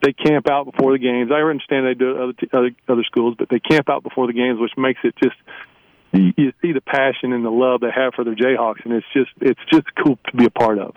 [0.02, 1.30] they camp out before the games.
[1.32, 4.34] I understand they do other t- other other schools, but they camp out before the
[4.34, 5.36] games, which makes it just
[6.12, 9.06] you, you see the passion and the love they have for their Jayhawks, and it's
[9.12, 10.94] just it's just cool to be a part of.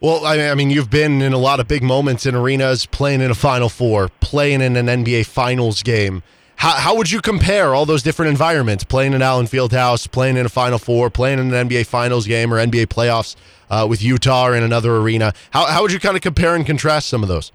[0.00, 3.32] Well, I mean, you've been in a lot of big moments in arenas, playing in
[3.32, 6.22] a Final Four, playing in an NBA Finals game.
[6.54, 8.84] How, how would you compare all those different environments?
[8.84, 12.54] Playing in Allen Fieldhouse, playing in a Final Four, playing in an NBA Finals game
[12.54, 13.34] or NBA playoffs
[13.70, 15.32] uh, with Utah or in another arena.
[15.50, 17.50] How, how would you kind of compare and contrast some of those?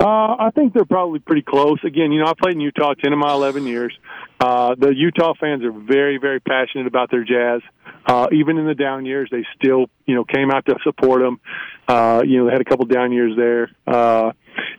[0.00, 1.78] Uh, I think they're probably pretty close.
[1.84, 3.96] Again, you know, I played in Utah ten of my eleven years.
[4.44, 7.62] Uh, the Utah fans are very, very passionate about their Jazz.
[8.04, 11.40] Uh, even in the down years, they still, you know, came out to support them.
[11.88, 13.70] Uh, you know, they had a couple down years there.
[13.86, 14.32] Uh,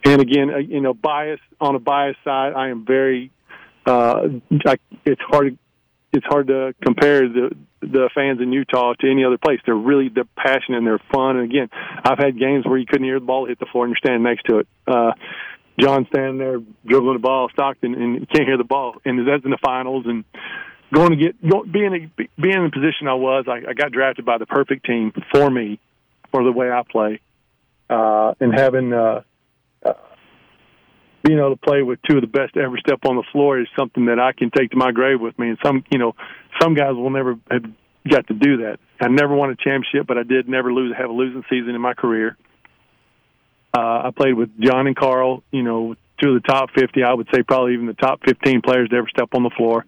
[0.03, 3.31] and again, uh, you know, bias on a bias side, I am very.
[3.87, 4.27] Uh,
[4.67, 5.57] I, it's hard.
[6.13, 7.49] It's hard to compare the
[7.81, 9.59] the fans in Utah to any other place.
[9.65, 11.37] They're really they're passionate and they're fun.
[11.37, 11.69] And again,
[12.03, 14.23] I've had games where you couldn't hear the ball hit the floor and you're standing
[14.23, 14.67] next to it.
[14.87, 15.11] Uh,
[15.79, 18.95] John standing there dribbling the ball, Stockton, and can't hear the ball.
[19.03, 20.05] And that's in the finals.
[20.07, 20.23] And
[20.93, 24.25] going to get being a, being in the position I was, I, I got drafted
[24.25, 25.79] by the perfect team for me,
[26.31, 27.19] for the way I play,
[27.89, 29.21] uh, and having uh,
[29.85, 29.93] uh,
[31.23, 33.67] being able to play with two of the best ever step on the floor is
[33.77, 35.49] something that I can take to my grave with me.
[35.49, 36.13] And some, you know,
[36.61, 37.63] some guys will never have
[38.09, 38.77] got to do that.
[39.01, 41.81] I never won a championship, but I did never lose have a losing season in
[41.81, 42.37] my career.
[43.79, 47.27] I played with John and Karl, you know, two of the top 50, I would
[47.33, 49.85] say probably even the top 15 players to ever step on the floor.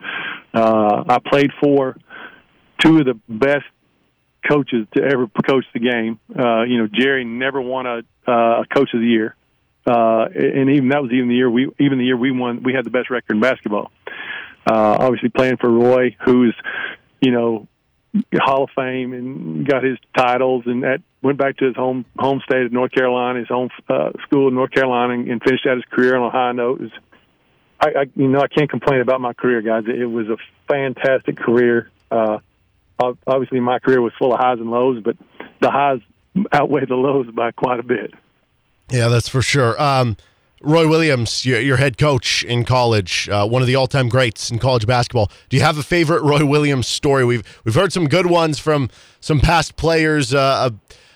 [0.53, 1.97] Uh, I played for
[2.79, 3.65] two of the best
[4.47, 6.19] coaches to ever coach the game.
[6.29, 9.35] Uh, you know, Jerry never won a, uh, coach of the year.
[9.85, 12.73] Uh, and even that was even the year we, even the year we won, we
[12.73, 13.91] had the best record in basketball.
[14.69, 16.53] Uh, obviously playing for Roy, who's,
[17.21, 17.67] you know,
[18.35, 22.41] Hall of Fame and got his titles, and that went back to his home home
[22.45, 25.75] state of North Carolina, his home uh, school in North Carolina, and, and finished out
[25.75, 26.81] his career on a high note.
[26.81, 26.91] Was,
[27.79, 29.83] I, I, you know, I can't complain about my career, guys.
[29.87, 30.37] It, was a
[30.67, 31.89] fantastic career.
[32.09, 32.39] Uh,
[33.27, 35.15] obviously, my career was full of highs and lows, but
[35.61, 35.99] the highs
[36.51, 38.13] outweigh the lows by quite a bit.
[38.89, 39.79] Yeah, that's for sure.
[39.81, 40.17] Um,
[40.61, 44.87] Roy Williams, your, head coach in college, uh, one of the all-time greats in college
[44.87, 45.31] basketball.
[45.49, 47.23] Do you have a favorite Roy Williams story?
[47.25, 48.89] We've we've heard some good ones from
[49.19, 50.33] some past players.
[50.33, 50.69] Uh, uh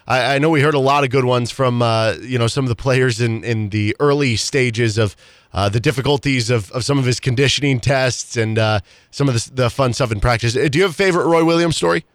[0.07, 2.65] I, I, know we heard a lot of good ones from uh, you know some
[2.65, 5.15] of the players in in the early stages of
[5.53, 9.51] uh, the difficulties of, of some of his conditioning tests and uh, some of the,
[9.53, 10.53] the fun stuff in practice.
[10.53, 12.05] Do you have a favorite Roy Williams story?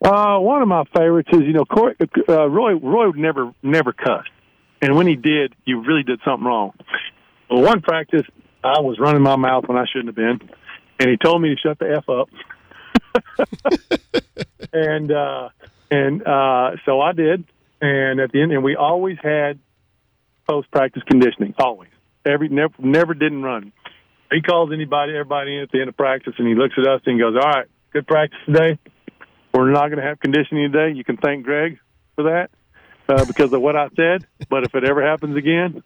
[0.00, 1.64] one of my favorites is you know
[2.28, 4.30] Roy Roy never never cussed
[4.82, 6.72] and when he did, you really did something wrong.
[7.50, 8.26] Well, one practice,
[8.62, 10.50] I was running my mouth when I shouldn't have been,
[10.98, 12.28] and he told me to shut the f up.
[14.72, 15.48] and uh,
[15.90, 17.44] and uh, so I did.
[17.82, 19.58] And at the end, and we always had
[20.48, 21.54] post practice conditioning.
[21.58, 21.90] Always,
[22.26, 23.72] every never never didn't run.
[24.30, 27.00] He calls anybody, everybody in at the end of practice, and he looks at us
[27.06, 28.78] and goes, "All right, good practice today.
[29.52, 30.96] We're not going to have conditioning today.
[30.96, 31.78] You can thank Greg
[32.16, 32.50] for that."
[33.10, 34.26] Uh, because of what I said.
[34.48, 35.82] But if it ever happens again,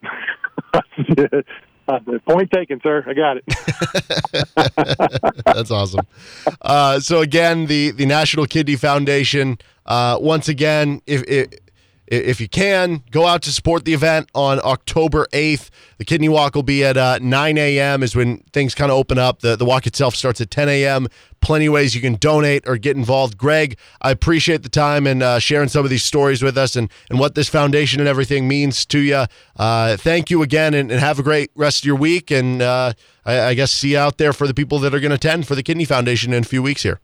[2.27, 3.05] point taken, sir.
[3.07, 3.45] I got it.
[5.45, 6.07] That's awesome.
[6.61, 9.59] Uh, so again, the the National Kidney Foundation.
[9.87, 11.57] Uh, once again, if, if i-
[12.07, 15.71] if you can, go out to support the event on October 8th.
[15.99, 18.03] The kidney walk will be at uh, 9 a.m.
[18.03, 19.41] is when things kind of open up.
[19.41, 21.09] The, the walk itself starts at 10 a.m.
[21.41, 23.39] Plenty of ways you can donate or get involved.
[23.39, 26.91] Greg, I appreciate the time and uh, sharing some of these stories with us and,
[27.09, 29.25] and what this foundation and everything means to you.
[29.57, 32.31] Uh, thank you again and, and have a great rest of your week.
[32.31, 32.93] And uh,
[33.25, 35.47] I, I guess see you out there for the people that are going to attend
[35.47, 37.01] for the Kidney Foundation in a few weeks here.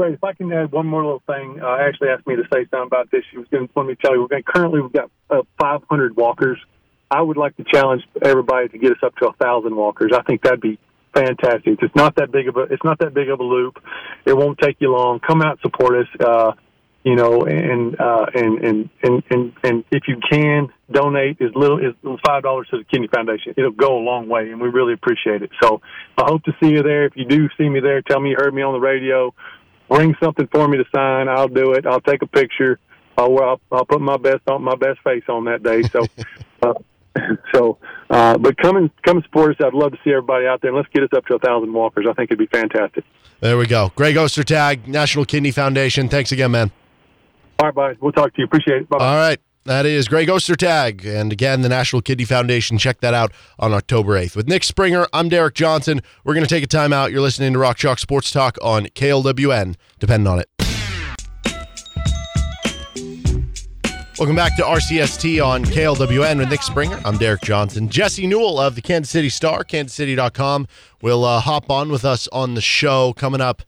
[0.00, 0.14] Great.
[0.14, 2.86] If I can add one more little thing, uh, Ashley asked me to say something
[2.86, 3.22] about this.
[3.30, 4.22] She was going to want me tell you.
[4.22, 6.58] We're going currently we've got uh, 500 walkers.
[7.10, 10.12] I would like to challenge everybody to get us up to a thousand walkers.
[10.16, 10.78] I think that'd be
[11.14, 11.80] fantastic.
[11.82, 13.76] It's not that big of a it's not that big of a loop.
[14.24, 15.20] It won't take you long.
[15.20, 16.08] Come out, support us.
[16.18, 16.52] Uh,
[17.04, 21.78] you know, and, uh, and and and and and if you can donate as little
[21.78, 21.94] as
[22.26, 25.42] five dollars to the Kidney Foundation, it'll go a long way, and we really appreciate
[25.42, 25.50] it.
[25.62, 25.80] So
[26.16, 27.04] I hope to see you there.
[27.04, 29.34] If you do see me there, tell me you heard me on the radio.
[29.90, 31.28] Bring something for me to sign.
[31.28, 31.84] I'll do it.
[31.84, 32.78] I'll take a picture.
[33.18, 35.82] I'll I'll, I'll put my best on my best face on that day.
[35.82, 36.06] So.
[36.62, 36.74] uh,
[37.52, 37.76] so,
[38.08, 39.56] uh, but come and come and support us.
[39.66, 41.72] I'd love to see everybody out there, and let's get us up to a thousand
[41.72, 42.06] walkers.
[42.08, 43.04] I think it'd be fantastic.
[43.40, 43.90] There we go.
[43.96, 46.08] Greg Ostertag, National Kidney Foundation.
[46.08, 46.70] Thanks again, man.
[47.58, 47.96] All right, bye.
[48.00, 48.44] We'll talk to you.
[48.44, 48.88] Appreciate it.
[48.88, 48.98] Bye.
[48.98, 49.40] All right.
[49.64, 51.04] That is Greg Ostertag.
[51.04, 52.78] And again, the National Kidney Foundation.
[52.78, 54.34] Check that out on October 8th.
[54.34, 56.00] With Nick Springer, I'm Derek Johnson.
[56.24, 57.12] We're going to take a time out.
[57.12, 59.76] You're listening to Rock Chalk Sports Talk on KLWN.
[59.98, 60.48] Depend on it.
[64.18, 66.98] Welcome back to RCST on KLWN with Nick Springer.
[67.04, 67.90] I'm Derek Johnson.
[67.90, 70.68] Jesse Newell of the Kansas City Star, kansascity.com,
[71.02, 73.62] will uh, hop on with us on the show coming up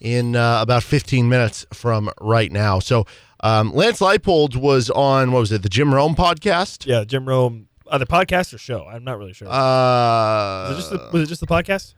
[0.00, 2.78] in uh, about 15 minutes from right now.
[2.78, 3.06] So,
[3.40, 6.86] um, Lance Leipold was on, what was it, the Jim Rome podcast?
[6.86, 7.68] Yeah, Jim Rome.
[7.88, 8.84] Uh, the podcast or show?
[8.84, 9.46] I'm not really sure.
[9.48, 11.94] Uh, was, it just the, was it just the podcast?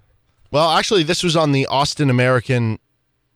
[0.51, 2.78] well, actually, this was on the Austin American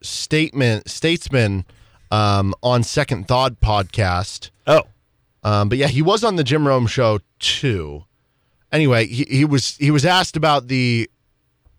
[0.03, 1.65] Statement Statesman
[2.11, 4.51] um, on Second Thought podcast.
[4.67, 4.83] Oh,
[5.45, 8.05] Um, but yeah, he was on the Jim Rome show too.
[8.71, 11.09] Anyway, he, he was he was asked about the,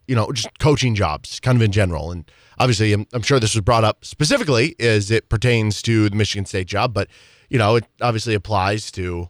[0.08, 2.30] you know, just coaching jobs, kind of in general, and
[2.60, 6.46] obviously, I'm, I'm sure this was brought up specifically as it pertains to the Michigan
[6.46, 7.08] State job, but
[7.50, 9.30] you know, it obviously applies to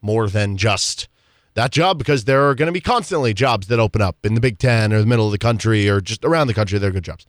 [0.00, 1.08] more than just
[1.54, 4.40] that job because there are going to be constantly jobs that open up in the
[4.40, 6.78] Big Ten or the middle of the country or just around the country.
[6.78, 7.26] They're good jobs.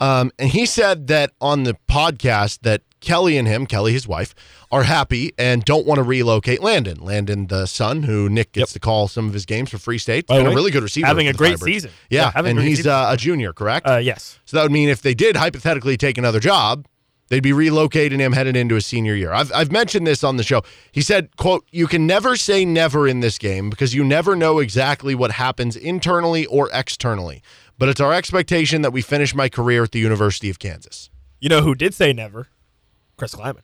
[0.00, 4.34] Um, and he said that on the podcast that Kelly and him, Kelly, his wife,
[4.72, 6.98] are happy and don't want to relocate Landon.
[7.00, 10.26] Landon, the son, who Nick gets to call some of his games for Free State.
[10.26, 11.06] Been a really good receiver.
[11.06, 11.64] having a great Firebirds.
[11.64, 11.90] season.
[12.08, 13.86] Yeah, Yeah, and he's uh, a junior, correct?
[13.86, 14.38] uh, yes.
[14.44, 16.86] So that would mean if they did hypothetically take another job,
[17.30, 19.32] they'd be relocating him headed into his senior year.
[19.32, 20.62] I've, I've mentioned this on the show.
[20.92, 24.58] He said, quote, you can never say never in this game because you never know
[24.58, 27.42] exactly what happens internally or externally.
[27.78, 31.08] But it's our expectation that we finish my career at the University of Kansas.
[31.40, 32.48] You know who did say never?
[33.16, 33.62] Chris Klieman.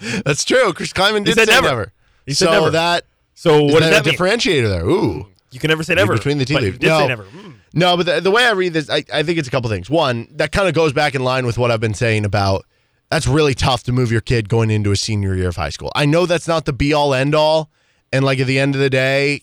[0.24, 0.72] That's true.
[0.74, 1.66] Chris Klieman did say never.
[1.66, 1.92] never.
[2.26, 2.70] He said so never.
[2.70, 3.04] that
[3.34, 4.84] So is what does that that a differentiator there.
[4.86, 5.26] Ooh.
[5.50, 6.14] You can never say never.
[6.14, 6.78] between the tea leaves.
[6.78, 6.98] did No.
[7.00, 7.24] say never.
[7.24, 7.54] Mm.
[7.74, 9.90] No, but the, the way I read this, I, I think it's a couple things.
[9.90, 12.64] One, that kind of goes back in line with what I've been saying about
[13.10, 15.92] that's really tough to move your kid going into a senior year of high school.
[15.94, 17.70] I know that's not the be all end all.
[18.12, 19.42] And like at the end of the day,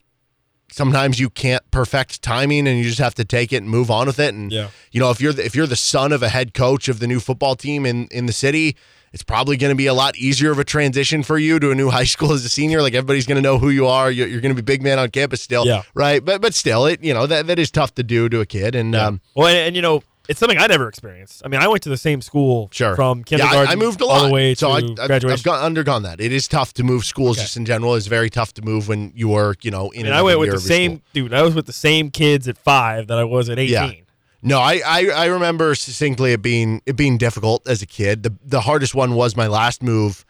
[0.72, 4.08] sometimes you can't perfect timing and you just have to take it and move on
[4.08, 4.34] with it.
[4.34, 4.70] And Yeah.
[4.92, 7.08] you know, if you're the, if you're the son of a head coach of the
[7.08, 8.76] new football team in, in the city,
[9.14, 11.76] it's probably going to be a lot easier of a transition for you to a
[11.76, 12.82] new high school as a senior.
[12.82, 14.10] Like everybody's going to know who you are.
[14.10, 15.84] You're, you're going to be big man on campus still, Yeah.
[15.94, 16.24] right?
[16.24, 18.76] But but still, it you know that that is tough to do to a kid.
[18.76, 21.42] And um, Well, and, and you know, it's something I never experienced.
[21.44, 22.96] I mean, I went to the same school Sure.
[22.96, 24.22] from Yeah, kindergarten I, I moved a lot.
[24.22, 25.30] all the way so to I, I've, graduation.
[25.32, 26.22] I've gone, undergone that.
[26.22, 27.44] It is tough to move schools Okay.
[27.44, 27.96] just in general.
[27.96, 30.52] It's very tough to move when you are, you know, in and I went with
[30.52, 31.02] the same school.
[31.14, 31.34] dude.
[31.34, 34.04] I was with the same kids at five that I was at eighteen.
[34.44, 38.24] No, I, I I remember succinctly it being it being difficult as a kid.
[38.24, 40.26] The the hardest one was my last move,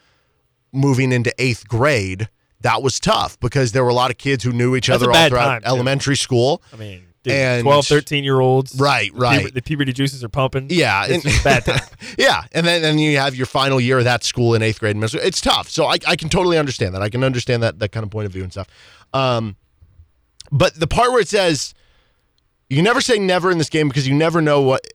[0.74, 2.30] moving into eighth grade.
[2.62, 5.12] That was tough because there were a lot of kids who knew each That's other
[5.12, 6.62] all throughout time, elementary school.
[6.72, 8.76] I mean, dude, And- 12, 13 year olds.
[8.76, 9.46] Right, the right.
[9.48, 10.68] puber- the puberty juices are pumping.
[10.70, 11.80] Yeah, It's and- bad time.
[12.20, 14.92] yeah, and then then you have your final year of that school in eighth grade.
[14.92, 15.26] and middle school.
[15.28, 17.02] It's tough, so I, I can totally understand that.
[17.02, 18.68] I can understand that that kind of point of view and stuff.
[19.14, 19.56] Um,
[20.52, 21.74] but the part where it says
[22.72, 24.86] you never say never in this game because you never know what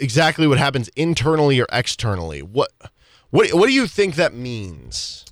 [0.00, 2.40] exactly what happens internally or externally.
[2.42, 2.70] What
[3.30, 5.24] what what do you think that means?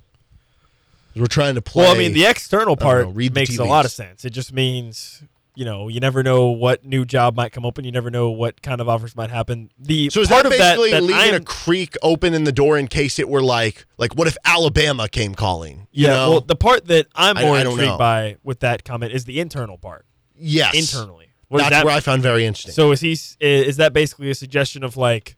[1.15, 1.83] We're trying to play.
[1.85, 4.23] Well, I mean, the external part know, makes a lot of sense.
[4.23, 5.23] It just means,
[5.55, 7.85] you know, you never know what new job might come open.
[7.85, 9.71] You never know what kind of offers might happen.
[9.79, 12.43] The So is part that of that, basically that leaving a I'm- creek open in
[12.43, 15.87] the door in case it were like like what if Alabama came calling?
[15.91, 16.29] You yeah, know?
[16.29, 17.97] well, the part that I'm more I intrigued know.
[17.97, 20.05] by with that comment is the internal part.
[20.37, 22.73] yes, Internally, That's that where I found very interesting.
[22.73, 23.17] So is he?
[23.39, 25.37] Is that basically a suggestion of like,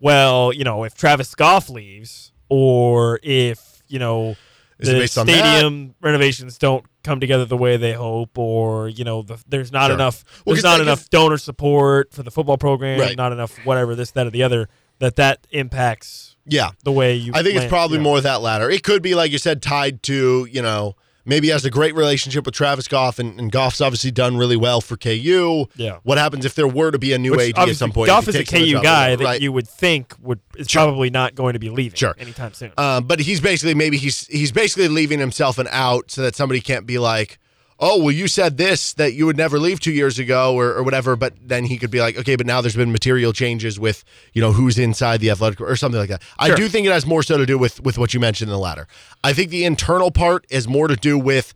[0.00, 4.36] well, you know, if Travis Goff leaves, or if you know
[4.78, 9.72] the stadium renovations don't come together the way they hope, or you know, the, there's
[9.72, 9.94] not Sure.
[9.94, 13.16] enough Well, there's not enough donor support for the football program, Right.
[13.16, 14.68] not enough whatever this that or the other.
[15.00, 16.70] That that impacts Yeah.
[16.82, 17.32] the way you.
[17.34, 18.10] I think it's probably you know.
[18.10, 18.68] more that latter.
[18.68, 20.96] It could be, like you said, tied to, you know,
[21.28, 24.56] maybe he has a great relationship with Travis Goff, and, and Goff's obviously done really
[24.56, 25.66] well for KU.
[25.76, 25.98] Yeah.
[26.02, 28.08] What happens if there were to be a new Which AD at some point?
[28.08, 29.40] Goff is a KU guy whatever, that right?
[29.40, 30.82] you would think would is Sure.
[30.84, 32.16] probably not going to be leaving Sure.
[32.18, 32.72] anytime soon.
[32.76, 36.60] Um, but he's basically maybe he's he's basically leaving himself an out so that somebody
[36.60, 37.38] can't be like,
[37.78, 40.82] oh well, you said this that you would never leave two years ago or, or
[40.82, 41.16] whatever.
[41.16, 44.42] But then he could be like, okay, but now there's been material changes with you
[44.42, 46.22] know who's inside the athletic or something like that.
[46.38, 48.52] I do think it has more so to do with with what you mentioned in
[48.52, 48.86] the latter.
[49.22, 51.54] I think the internal part is more to do with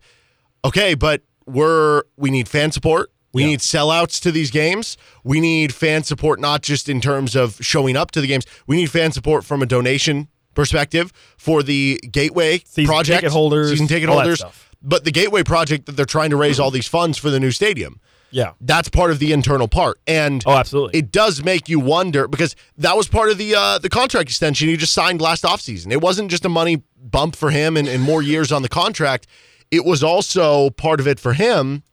[0.65, 3.11] okay, but we're we need fan support.
[3.33, 4.95] We need sellouts to these games.
[5.23, 8.45] We need fan support not just in terms of showing up to the games.
[8.67, 13.71] We need fan support from a donation perspective for the Gateway Season project, ticket holders,
[13.71, 14.43] season ticket holders.
[14.83, 17.51] But the Gateway project that they're trying to raise all these funds for the new
[17.51, 17.99] stadium.
[18.31, 18.51] yeah.
[18.59, 20.99] That's part of the internal part, and Oh, absolutely.
[20.99, 24.67] it does make you wonder because that was part of the uh, the contract extension
[24.67, 25.91] he just signed last offseason.
[25.91, 29.27] It wasn't just a money bump for him and, and more years on the contract.
[29.71, 31.83] It was also part of it for him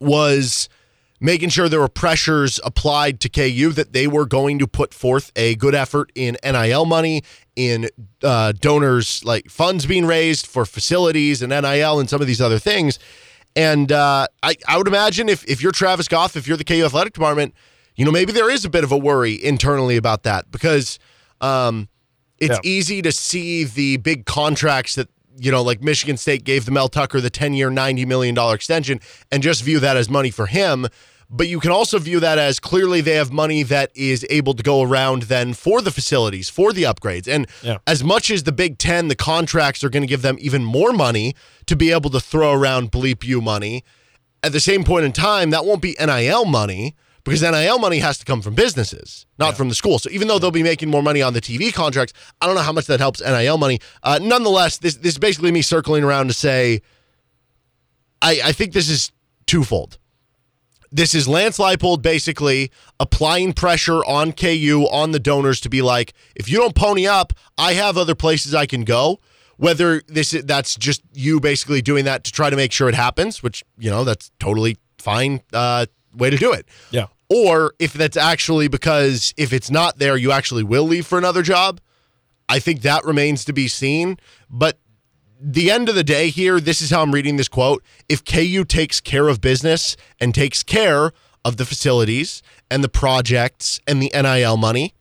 [0.00, 0.68] was
[1.20, 5.32] making sure there were pressures applied to KU that they were going to put forth
[5.36, 7.22] a good effort in NIL money,
[7.56, 7.88] in
[8.22, 12.58] uh, donors like funds being raised for facilities and NIL and some of these other
[12.58, 12.98] things.
[13.56, 16.84] And uh, I, I would imagine if, if you're Travis Goff, if you're the KU
[16.84, 17.54] athletic department,
[17.94, 20.98] you know, maybe there is a bit of a worry internally about that because
[21.40, 21.88] um,
[22.38, 22.60] it's Yeah.
[22.70, 25.08] easy to see the big contracts that,
[25.38, 29.00] you know, like Michigan State gave the Mel Tucker the 10 year, $90 million extension
[29.30, 30.88] and just view that as money for him.
[31.36, 34.62] But you can also view that as clearly they have money that is able to
[34.62, 37.26] go around then for the facilities, for the upgrades.
[37.26, 37.78] And Yeah.
[37.88, 40.92] as much as the Big Ten, the contracts are going to give them even more
[40.92, 41.34] money
[41.66, 43.82] to be able to throw around bleep you money.
[44.44, 46.94] At the same point in time, that won't be NIL money
[47.24, 49.98] because NIL money has to come from businesses, not from the school.
[49.98, 52.60] So even though they'll be making more money on the TV contracts, I don't know
[52.60, 53.80] how much that helps NIL money.
[54.04, 56.80] Uh, nonetheless, this this is basically me circling around to say,
[58.22, 59.10] I, I think this is
[59.46, 59.98] twofold.
[60.94, 66.14] This is Lance Leipold basically applying pressure on KU on the donors to be like,
[66.36, 69.18] if you don't pony up, I have other places I can go.
[69.56, 72.94] Whether this is, that's just you basically doing that to try to make sure it
[72.94, 76.68] happens, which you know that's totally fine uh, way to do it.
[76.92, 77.06] Yeah.
[77.28, 81.42] Or if that's actually because if it's not there, you actually will leave for another
[81.42, 81.80] job.
[82.48, 84.16] I think that remains to be seen.
[84.48, 84.78] But
[85.40, 87.82] the end of the day here, this is how I'm reading this quote.
[88.08, 91.12] If KU takes care of business and takes care
[91.44, 94.94] of the facilities and the projects and the NIL money,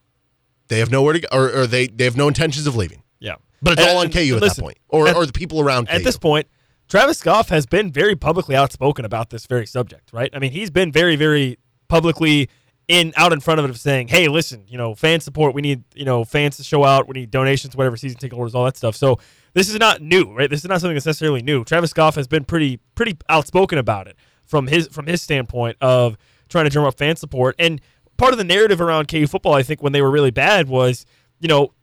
[0.67, 3.03] they have nowhere to go, or, or they, they have no intentions of leaving.
[3.19, 3.35] Yeah.
[3.61, 5.61] But it's And- all on KU at listen, that point, or, at- or the people
[5.61, 5.93] around KU.
[5.95, 6.47] At this point,
[6.89, 10.29] Travis Goff has been very publicly outspoken about this very subject, right?
[10.33, 11.57] I mean, he's been very, very
[11.87, 12.49] publicly
[12.89, 15.55] in out in front of it of saying, "Hey, listen, you know, fan support.
[15.55, 17.07] We need, you know, fans to show out.
[17.07, 19.19] We need donations, whatever, season ticket orders, all that stuff." So
[19.53, 20.49] this is not new, right?
[20.49, 21.63] This is not something that's necessarily new.
[21.63, 26.17] Travis Goff has been pretty, pretty outspoken about it from his from his standpoint of
[26.49, 27.55] trying to drum up fan support.
[27.59, 27.81] And
[28.17, 31.05] part of the narrative around KU football, I think, when they were really bad was,
[31.39, 31.73] you know,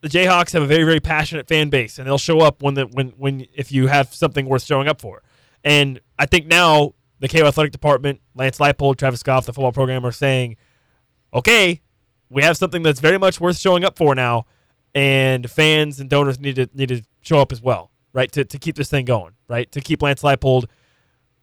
[0.00, 2.86] the Jayhawks have a very very passionate fan base, and they'll show up when the
[2.86, 5.22] when when if you have something worth showing up for.
[5.64, 10.06] And I think now the KU athletic department, Lance Leipold, Travis Goff, the football program
[10.06, 10.56] are saying,
[11.34, 11.80] okay,
[12.30, 14.46] we have something that's very much worth showing up for now,
[14.94, 18.30] and fans and donors need to need to show up as well, right?
[18.32, 19.70] To to keep this thing going, right?
[19.72, 20.66] To keep Lance Leipold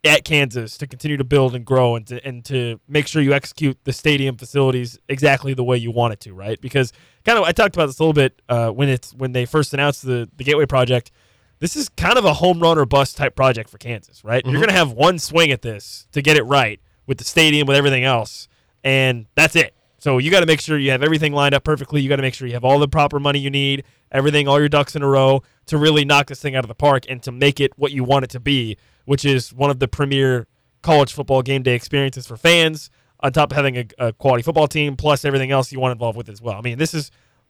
[0.06, 3.34] at Kansas to continue to build and grow and to, and to make sure you
[3.34, 6.62] execute the stadium facilities exactly the way you want it to, right?
[6.62, 6.94] Because
[7.26, 9.74] kind of I talked about this a little bit uh, when it's when they first
[9.74, 11.12] announced the the Gateway project.
[11.60, 14.46] This is kind of a home run or bust type project for Kansas, right?
[14.46, 17.66] You're going to have one swing at this to get it right with the stadium
[17.66, 18.50] with everything else,
[18.84, 19.74] and that's it.
[20.06, 22.00] So you got to make sure you have everything lined up perfectly.
[22.00, 24.60] You got to make sure you have all the proper money you need, everything, all
[24.60, 27.24] your ducks in a row to really knock this thing out of the park and
[27.24, 30.46] to make it what you want it to be, which is one of the premier
[30.84, 32.92] college football game day experiences for fans.
[33.22, 36.18] On top of having a, a quality football team, plus everything else you want involved
[36.18, 36.54] with as well.
[36.54, 37.10] I mean, this is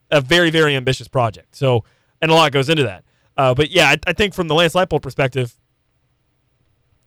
[0.10, 1.57] a very, very ambitious project.
[1.57, 1.84] So,
[2.22, 3.03] and a lot goes into that.
[3.36, 5.60] Uh, but yeah, I, I think from the Lance Leipold perspective,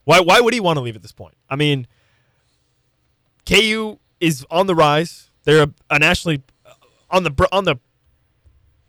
[0.05, 1.37] why why would he want to leave at this point?
[1.49, 1.87] I mean,
[3.47, 5.28] KU is on the rise.
[5.45, 6.43] They're a, a nationally
[7.11, 7.77] on the on the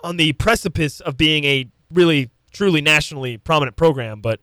[0.02, 4.22] on the precipice of being a really truly nationally prominent program.
[4.22, 4.40] But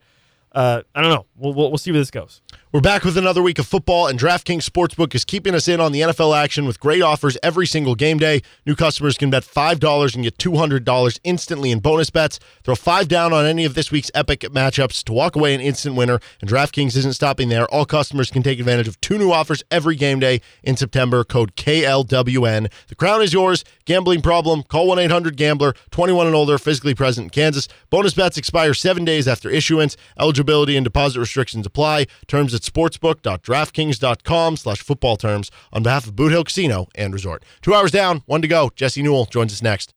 [0.52, 1.26] uh, I don't know.
[1.36, 2.40] We'll, we'll, we'll see where this goes.
[2.72, 5.92] We're back with another week of football, and DraftKings Sportsbook is keeping us in on
[5.92, 8.42] the NFL action with great offers every single game day.
[8.66, 12.40] New customers can bet $5 and get $200 instantly in bonus bets.
[12.64, 15.94] Throw five down on any of this week's epic matchups to walk away an instant
[15.94, 17.66] winner, and DraftKings isn't stopping there.
[17.66, 21.22] All customers can take advantage of two new offers every game day in September.
[21.22, 22.68] Code KLWN.
[22.88, 23.64] The crown is yours.
[23.84, 24.64] Gambling problem?
[24.64, 27.68] Call 1 800 Gambler, 21 and older, physically present in Kansas.
[27.90, 29.96] Bonus bets expire seven days after issuance.
[30.18, 32.08] Eligibility and deposit restrictions apply.
[32.26, 37.44] Terms at sportsbook.draftkings.com slash football terms on behalf of Boot Hill Casino and Resort.
[37.62, 38.72] Two hours down, one to go.
[38.74, 39.92] Jesse Newell joins us next.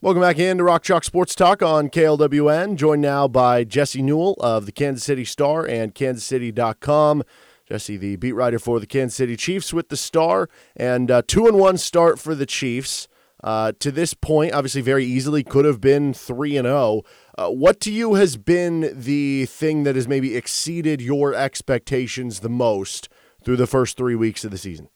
[0.00, 2.76] Welcome back in to Rock Chalk Sports Talk on KLWN.
[2.76, 7.24] Joined now by Jesse Newell of the Kansas City Star and kansascity.com.
[7.68, 11.48] Jesse, the beat writer for the Kansas City Chiefs with the Star, and uh, two
[11.48, 13.08] and one start for the Chiefs.
[13.42, 17.02] Uh, to this point, obviously, very easily could have been three and zero.
[17.38, 22.48] Uh, what to you has been the thing that has maybe exceeded your expectations the
[22.48, 23.08] most
[23.44, 24.88] through the first three weeks of the season?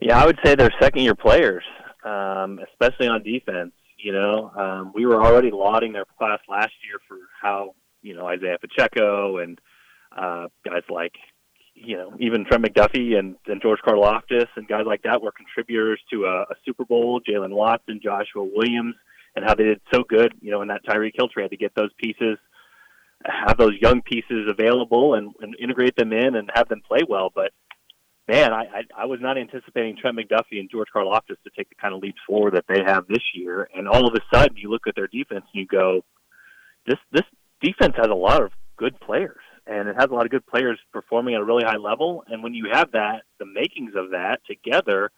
[0.00, 1.64] Yeah, I would say they're second year players,
[2.04, 3.72] um, especially on defense.
[3.96, 8.28] You know, um, we were already lauding their class last year for how, you know,
[8.28, 9.60] Isaiah Pacheco and
[10.16, 11.14] uh, guys like,
[11.74, 16.00] you know, even Trent McDuffie and, and George Karlaftis and guys like that were contributors
[16.12, 17.20] to a, a Super Bowl.
[17.28, 18.94] Jaylen Watson, Joshua Williams
[19.38, 21.72] and how they did so good, you know, in that Tyreek Hill trade to get
[21.76, 22.38] those pieces,
[23.24, 27.30] have those young pieces available and, and integrate them in and have them play well.
[27.32, 27.52] But
[28.26, 31.76] man, I, I, I was not anticipating Trent McDuffie and George Karlaftis to take the
[31.80, 33.68] kind of leaps forward that they have this year.
[33.72, 36.04] And all of a sudden, you look at their defense and you go,
[36.84, 37.24] this this
[37.60, 40.80] defense has a lot of good players, and it has a lot of good players
[40.92, 42.24] performing at a really high level.
[42.26, 45.12] And when you have that, the makings of that together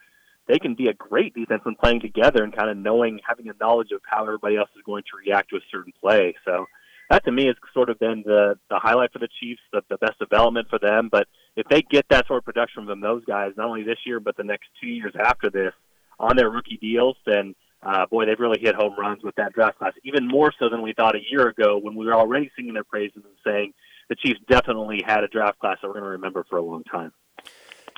[0.47, 3.53] they can be a great defense when playing together and kind of knowing, having a
[3.59, 6.35] knowledge of how everybody else is going to react to a certain play.
[6.45, 6.65] So
[7.09, 9.97] that to me has sort of been the the highlight for the Chiefs, the, the
[9.97, 11.09] best development for them.
[11.11, 14.19] But if they get that sort of production from those guys, not only this year
[14.19, 15.73] but the next two years after this,
[16.19, 19.79] on their rookie deals, then uh, boy, they've really hit home runs with that draft
[19.79, 22.73] class, even more so than we thought a year ago when we were already singing
[22.73, 23.73] their praises and saying
[24.07, 26.83] the Chiefs definitely had a draft class that we're going to remember for a long
[26.83, 27.11] time.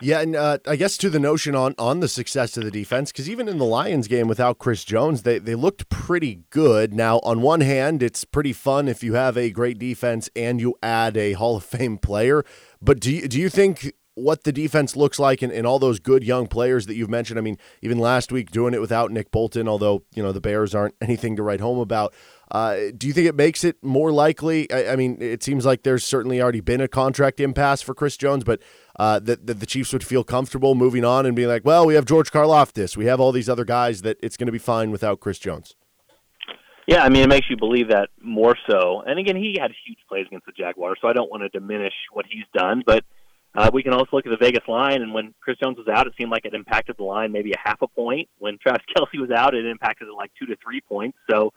[0.03, 3.11] Yeah, and uh, I guess to the notion on on the success of the defense,
[3.11, 6.93] because even in the Lions game without Chris Jones, they they looked pretty good.
[6.93, 10.75] Now, on one hand, it's pretty fun if you have a great defense and you
[10.83, 12.43] add a Hall of Fame player.
[12.81, 15.99] But do you, do you think what the defense looks like and, and all those
[15.99, 17.39] good young players that you've mentioned.
[17.39, 20.75] I mean, even last week doing it without Nick Bolton, although, you know, the Bears
[20.75, 22.13] aren't anything to write home about.
[22.53, 24.71] Uh, do you think it makes it more likely?
[24.71, 28.15] I, I, mean, it seems like there's certainly already been a contract impasse for Chris
[28.15, 28.61] Jones, but
[28.99, 31.95] uh, that, that the Chiefs would feel comfortable moving on and being like, well, we
[31.95, 34.91] have George Karlaftis, we have all these other guys that it's going to be fine
[34.91, 35.75] without Chris Jones.
[36.85, 39.01] Yeah, I mean, it makes you believe that more so.
[39.05, 41.93] And again, he had huge plays against the Jaguars, so I don't want to diminish
[42.11, 43.03] what he's done, but
[43.55, 46.05] uh, we can also look at the Vegas line, and when Chris Jones was out,
[46.05, 48.29] it seemed like it impacted the line maybe a half a point.
[48.37, 51.17] When Travis Kelce was out, it impacted it like two to three points.
[51.29, 51.51] So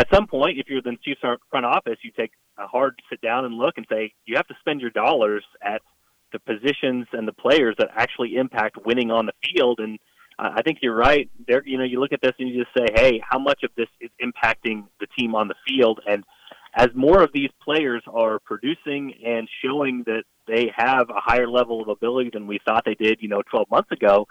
[0.00, 3.44] at some point, if you're the Chiefs front office, you take a hard sit down
[3.44, 5.82] and look and say you have to spend your dollars at
[6.32, 9.78] the positions and the players that actually impact winning on the field.
[9.78, 9.98] And
[10.38, 11.28] uh, I think you're right.
[11.46, 13.70] There, you know, you look at this and you just say, hey, how much of
[13.76, 16.00] this is impacting the team on the field?
[16.08, 16.24] And
[16.74, 21.82] as more of these players are producing and showing that they have a higher level
[21.82, 24.26] of ability than we thought they did, you know, 12 months ago,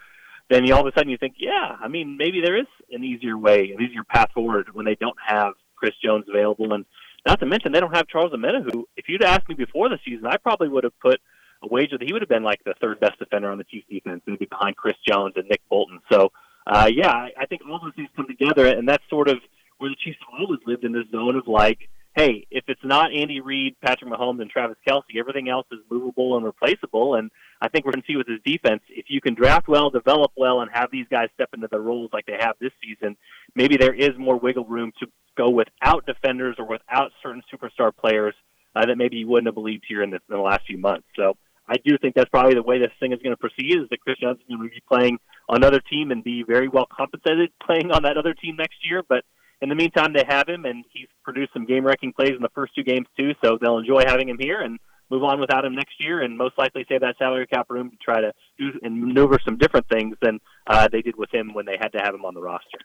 [0.50, 3.04] then you all of a sudden you think, yeah, I mean, maybe there is an
[3.04, 6.74] easier way, an easier path forward when they don't have Chris Jones available.
[6.74, 6.86] And
[7.26, 10.00] not to mention, they don't have Charles Omenihu, who, if you'd asked me before the
[10.04, 11.20] season, I probably would have put
[11.62, 13.86] a wager that he would have been like the third best defender on the Chiefs
[13.90, 16.00] defense, maybe behind Chris Jones and Nick Bolton.
[16.12, 16.32] So,
[16.66, 19.40] uh, yeah, I, I think all those things come together, and that's sort of
[19.78, 23.14] where the Chiefs have always lived in this zone of like, hey, if it's not
[23.14, 27.15] Andy Reid, Patrick Mahomes, and Travis Kelce, everything else is movable and replaceable.
[27.15, 27.31] And
[27.61, 30.31] I think we're going to see with his defense, if you can draft well, develop
[30.36, 33.15] well, and have these guys step into the roles like they have this season,
[33.56, 35.07] maybe there is more wiggle room to
[35.38, 38.34] go without defenders or without certain superstar players
[38.76, 41.07] uh, that maybe you wouldn't have believed here in the, in the last few months.
[41.15, 41.38] So
[41.68, 44.02] I do think that's probably the way this thing is going to proceed is that
[44.02, 48.03] Chris going to be playing on another team and be very well compensated playing on
[48.03, 49.03] that other team next year.
[49.07, 49.23] But
[49.61, 52.73] in the meantime, they have him, and he's produced some game-wrecking plays in the first
[52.76, 53.31] two games too.
[53.44, 54.80] So they'll enjoy having him here and
[55.10, 57.98] move on without him next year, and most likely save that salary cap room to
[57.98, 61.65] try to do and maneuver some different things than uh, they did with him when
[61.65, 62.80] they had to have him on the roster.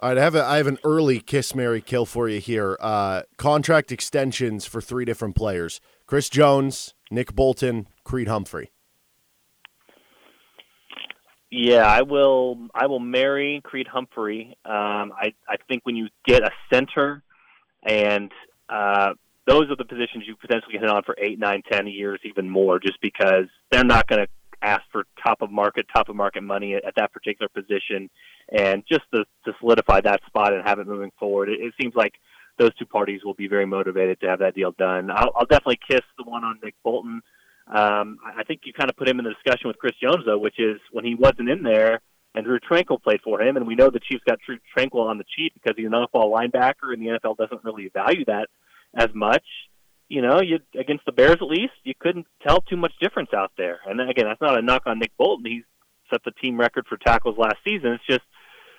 [0.00, 2.76] All right, I have a, I have an early kiss, Mary, kill for you here.
[2.80, 8.72] Uh, contract extensions for three different players: Chris Jones, Nick Bolton, Creed Humphrey.
[11.50, 12.68] Yeah, I will.
[12.74, 14.56] I will marry Creed Humphrey.
[14.64, 17.24] Um, I I think when you get a center
[17.82, 18.30] and
[18.68, 19.14] uh,
[19.46, 22.78] those are the positions you potentially hit on for eight, nine, ten years, even more,
[22.78, 24.28] just because they're not going to
[24.62, 28.08] ask for top of market, top of market money at, at that particular position,
[28.56, 31.48] and just to, to solidify that spot and have it moving forward.
[31.48, 32.12] It, it seems like
[32.58, 35.10] those two parties will be very motivated to have that deal done.
[35.10, 37.22] I'll, I'll definitely kiss the one on Nick Bolton.
[37.72, 40.38] Um, I think you kind of put him in the discussion with Chris Jones, though,
[40.38, 42.00] which is when he wasn't in there
[42.34, 45.18] and Drue Tranquill played for him, and we know the Chiefs got Drue Tranquill on
[45.18, 48.48] the cheap because he's an NFL linebacker, and the NFL doesn't really value that
[48.94, 49.44] as much.
[50.08, 53.52] You know, you against the Bears at least, you couldn't tell too much difference out
[53.56, 53.80] there.
[53.86, 55.46] And again, that's not a knock on Nick Bolton.
[55.46, 55.62] He's
[56.10, 57.92] set the team record for tackles last season.
[57.92, 58.22] It's just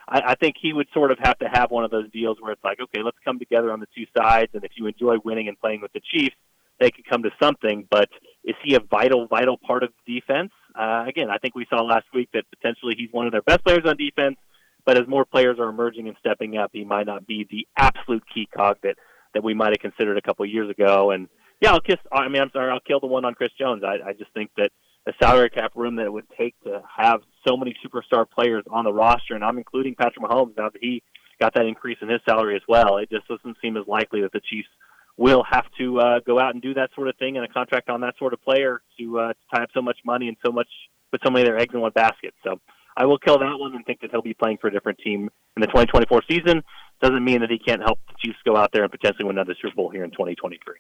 [0.07, 2.51] I, I think he would sort of have to have one of those deals where
[2.51, 5.47] it's like, okay, let's come together on the two sides, and if you enjoy winning
[5.47, 6.35] and playing with the Chiefs,
[6.80, 7.88] they could come to something.
[7.89, 8.09] But
[8.43, 10.51] is he a vital, vital part of defense?
[10.76, 13.63] Uh, again, I think we saw last week that potentially he's one of their best
[13.63, 14.38] players on defense.
[14.84, 18.23] But as more players are emerging and stepping up, he might not be the absolute
[18.34, 18.95] key cog that
[19.34, 21.11] that we might have considered a couple years ago.
[21.11, 21.30] And
[21.61, 21.97] yeah, I'll kiss.
[22.11, 23.84] I mean, I'm sorry, I'll kill the one on Chris Jones.
[23.85, 24.72] I, I just think that
[25.05, 28.85] the salary cap room that it would take to have so many superstar players on
[28.85, 31.03] the roster, and I'm including Patrick Mahomes now that he
[31.39, 32.97] got that increase in his salary as well.
[32.97, 34.69] It just doesn't seem as likely that the Chiefs
[35.17, 37.89] will have to uh, go out and do that sort of thing and a contract
[37.89, 40.51] on that sort of player to, uh, to tie up so much money and so
[40.51, 40.67] much
[41.11, 42.33] put so many of their eggs in one basket.
[42.43, 42.59] So
[42.97, 45.29] I will kill that one and think that he'll be playing for a different team
[45.55, 46.63] in the 2024 season.
[47.01, 49.55] Doesn't mean that he can't help the Chiefs go out there and potentially win another
[49.61, 50.75] Super Bowl here in 2023.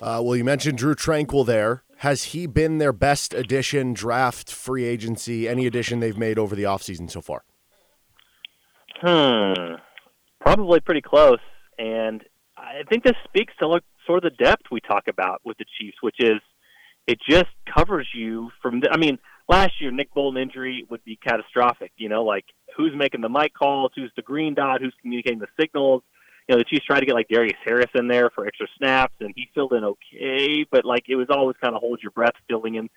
[0.00, 1.82] Uh, well, you mentioned Drue Tranquill there.
[1.98, 6.62] Has he been their best addition, draft, free agency, any addition they've made over the
[6.62, 7.44] offseason so far?
[9.02, 9.74] Hmm.
[10.40, 11.38] Probably pretty close.
[11.78, 12.24] And
[12.70, 15.64] I think this speaks to like, sort of the depth we talk about with the
[15.78, 16.40] Chiefs, which is
[17.06, 18.80] it just covers you from.
[18.80, 19.18] The, I mean,
[19.48, 21.92] last year Nick Bolton injury would be catastrophic.
[21.96, 22.44] You know, like
[22.76, 26.02] who's making the mic calls, who's the green dot, who's communicating the signals.
[26.48, 29.14] You know, the Chiefs tried to get like Darius Harris in there for extra snaps,
[29.20, 32.34] and he filled in okay, but like it was always kind of hold your breath
[32.48, 32.88] filling in,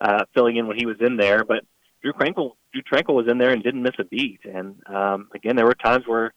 [0.00, 1.44] uh, filling in when he was in there.
[1.44, 1.64] But
[2.02, 4.40] Drue Tranquill, Drue Tranquill was in there and didn't miss a beat.
[4.44, 6.32] And um, again, there were times where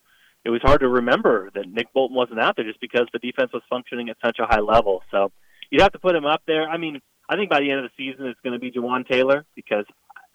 [0.45, 3.51] it was hard to remember that Nick Bolton wasn't out there just because the defense
[3.51, 5.01] was functioning at such a high level.
[5.09, 5.31] So
[5.71, 6.69] you'd have to put him up there.
[6.69, 9.07] I mean, I think by the end of the season it's going to be Jawaan
[9.07, 9.85] Taylor because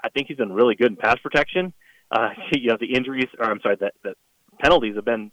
[0.03, 1.73] I think he's been really good in pass protection.
[2.11, 4.15] Uh, you know, the injuries, or I'm sorry, the, the
[4.61, 5.31] penalties have been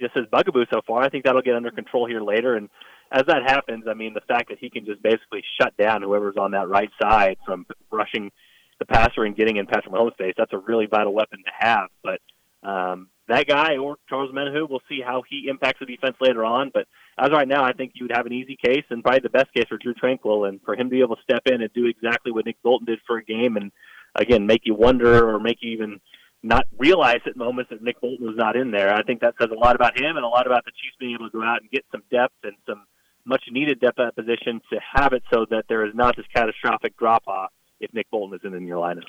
[0.00, 1.02] just his bugaboo so far.
[1.02, 2.56] I think that'll get under control here later.
[2.56, 2.68] And
[3.12, 6.36] as that happens, I mean, the fact that he can just basically shut down whoever's
[6.36, 8.32] on that right side from rushing
[8.80, 11.88] the passer and getting in Patrick Mahomes' face, that's a really vital weapon to have.
[12.02, 12.20] But
[12.68, 16.70] um, that guy or Charles Omenihu, we'll see how he impacts the defense later on.
[16.72, 16.86] But
[17.18, 19.52] as right now, I think you would have an easy case and probably the best
[19.54, 21.86] case for Drue Tranquill, and for him to be able to step in and do
[21.86, 23.72] exactly what Nick Bolton did for a game, and
[24.14, 26.00] again make you wonder or make you even
[26.42, 28.94] not realize at moments that Nick Bolton was not in there.
[28.94, 31.14] I think that says a lot about him and a lot about the Chiefs being
[31.14, 32.84] able to go out and get some depth and some
[33.24, 36.96] much needed depth at position to have it so that there is not this catastrophic
[36.96, 37.50] drop off
[37.80, 39.02] if Nick Bolton isn't in your lineup.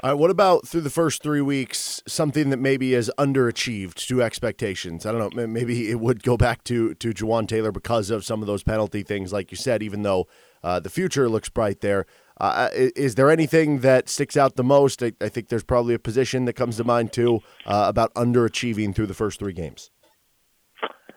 [0.00, 4.22] All right, what about through the first three weeks, something that maybe is underachieved to
[4.22, 5.04] expectations?
[5.04, 8.40] I don't know, maybe it would go back to to Jawaan Taylor because of some
[8.40, 10.28] of those penalty things, like you said, even though
[10.62, 12.06] uh, the future looks bright there.
[12.40, 15.02] Uh, is there anything that sticks out the most?
[15.02, 18.94] I, I, think there's probably a position that comes to mind too uh, about underachieving
[18.94, 19.90] through the first three games.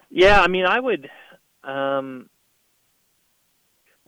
[0.10, 1.08] Yeah, I mean, I would.
[1.64, 2.32] Um,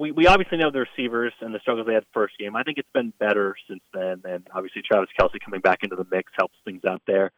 [0.03, 2.57] we we obviously know the receivers and the struggles they had first game.
[2.57, 6.05] I think it's been better since then, and obviously Travis Kelce coming back into the
[6.11, 7.31] mix helps things out there.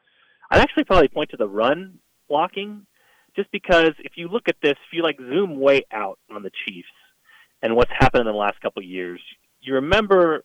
[0.50, 2.88] I'd actually probably point to the run blocking,
[3.36, 6.52] just because if you look at this, if you like zoom way out on the
[6.66, 6.88] Chiefs
[7.62, 9.22] and what's happened in the last couple of years,
[9.62, 10.44] you remember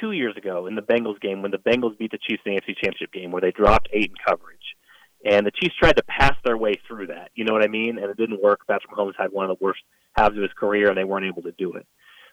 [0.00, 2.60] two years ago in the Bengals game when the Bengals beat the Chiefs in the
[2.60, 4.76] AFC Championship game where they dropped eight in coverage.
[5.24, 7.30] And the Chiefs tried to pass their way through that.
[7.34, 7.98] You know what I mean?
[7.98, 8.60] And it didn't work.
[8.66, 9.80] Patrick Mahomes had one of the worst
[10.12, 11.86] halves of his career, and they weren't able to do it.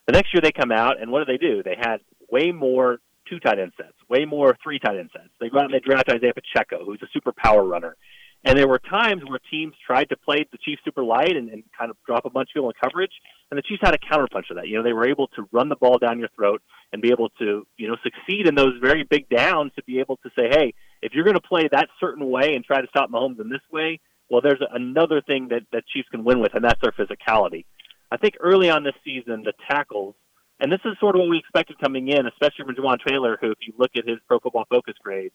[0.05, 1.63] The next year they come out, and what do they do?
[1.63, 1.97] They had
[2.31, 2.99] way more
[3.29, 5.29] two tight end sets, way more three tight end sets.
[5.39, 7.97] They go out and they draft Isaiah Pacheco, who's a super power runner.
[8.45, 11.63] And there were times where teams tried to play the Chiefs super light and, and
[11.77, 13.11] kind of drop a bunch of people in coverage,
[13.49, 14.67] and the Chiefs had a counterpunch to that.
[14.67, 16.61] You know, they were able to run the ball down your throat
[16.93, 20.17] and be able to, you know, succeed in those very big downs to be able
[20.17, 23.09] to say, hey, if you're going to play that certain way and try to stop
[23.09, 23.99] Mahomes in this way,
[24.29, 27.65] well, there's another thing that that Chiefs can win with, and that's their physicality.
[28.11, 30.15] I think early on this season, the tackles,
[30.59, 33.51] and this is sort of what we expected coming in, especially from Jawaan Taylor, who,
[33.51, 35.31] if you look at his Pro Football Focus grade,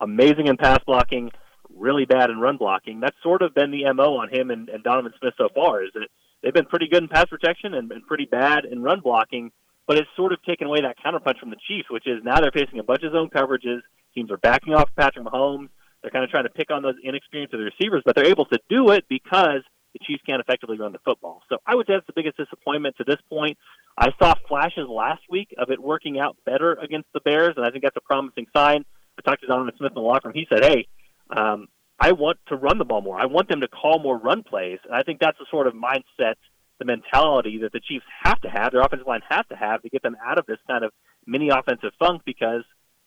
[0.00, 1.30] amazing in pass blocking,
[1.74, 3.00] really bad in run blocking.
[3.00, 5.82] That's sort of been the mo on him and, and Donovan Smith so far.
[5.82, 6.08] Is that
[6.42, 9.50] they've been pretty good in pass protection and been pretty bad in run blocking,
[9.86, 12.50] but it's sort of taken away that counterpunch from the Chiefs, which is now they're
[12.50, 13.80] facing a bunch of zone coverages.
[14.14, 15.68] Teams are backing off Patrick Mahomes.
[16.02, 18.90] They're kind of trying to pick on those inexperienced receivers, but they're able to do
[18.90, 19.62] it because
[19.92, 21.42] the Chiefs can't effectively run the football.
[21.48, 23.56] So I would say that's the biggest disappointment to this point.
[23.96, 27.70] I saw flashes last week of it working out better against the Bears, and I
[27.70, 28.84] think that's a promising sign.
[29.18, 30.34] I talked to Donovan Smith in the locker room.
[30.34, 30.86] He said, "Hey,
[31.30, 31.68] um,
[31.98, 33.18] I want to run the ball more.
[33.18, 35.72] I want them to call more run plays." And I think that's the sort of
[35.72, 36.34] mindset,
[36.78, 39.88] the mentality that the Chiefs have to have, their offensive line has to have to
[39.88, 40.92] get them out of this kind of
[41.26, 42.22] mini offensive funk.
[42.26, 42.64] Because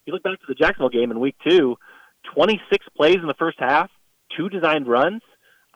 [0.07, 1.77] you look back to the Jacksonville game in Week Two,
[2.33, 3.89] 26 plays in the first half,
[4.35, 5.21] two designed runs.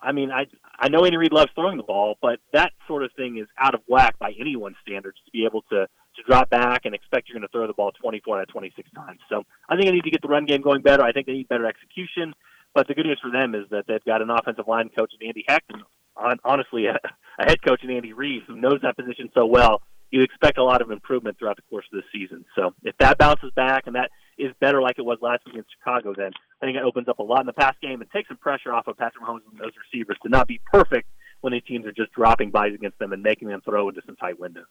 [0.00, 0.46] I mean, I
[0.78, 3.74] I know Andy Reid loves throwing the ball, but that sort of thing is out
[3.74, 5.86] of whack by anyone's standards to be able to
[6.16, 8.88] to drop back and expect you're going to throw the ball 24 out of 26
[8.92, 9.18] times.
[9.28, 11.02] So I think they need to get the run game going better.
[11.02, 12.34] I think they need better execution.
[12.72, 15.26] But the good news for them is that they've got an offensive line coach in
[15.26, 16.98] Andy Heck, and honestly, a,
[17.38, 19.82] a head coach in Andy Reid who knows that position so well.
[20.10, 22.44] You expect a lot of improvement throughout the course of this season.
[22.56, 25.64] So if that bounces back and that is better like it was last week in
[25.78, 28.28] Chicago, then I think it opens up a lot in the pass game and takes
[28.28, 31.08] some pressure off of Patrick Mahomes and those receivers to not be perfect
[31.40, 34.16] when these teams are just dropping buys against them and making them throw into some
[34.16, 34.64] tight windows.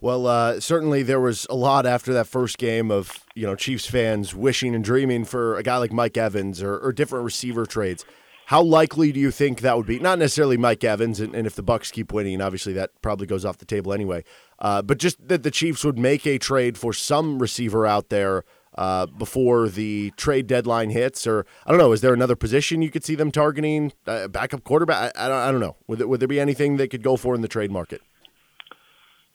[0.00, 3.86] Well, uh, certainly there was a lot after that first game of you know Chiefs
[3.86, 8.04] fans wishing and dreaming for a guy like Mike Evans or, or different receiver trades.
[8.46, 9.98] How likely do you think that would be?
[9.98, 13.44] Not necessarily Mike Evans, and, and if the Bucs keep winning, obviously that probably goes
[13.44, 14.24] off the table anyway.
[14.58, 18.44] Uh, but just that the Chiefs would make a trade for some receiver out there
[18.76, 21.92] uh, before the trade deadline hits, or I don't know.
[21.92, 23.92] Is there another position you could see them targeting?
[24.06, 25.12] Uh, backup quarterback?
[25.16, 25.76] I, I, don't, I don't know.
[25.86, 28.02] Would, would there be anything they could go for in the trade market?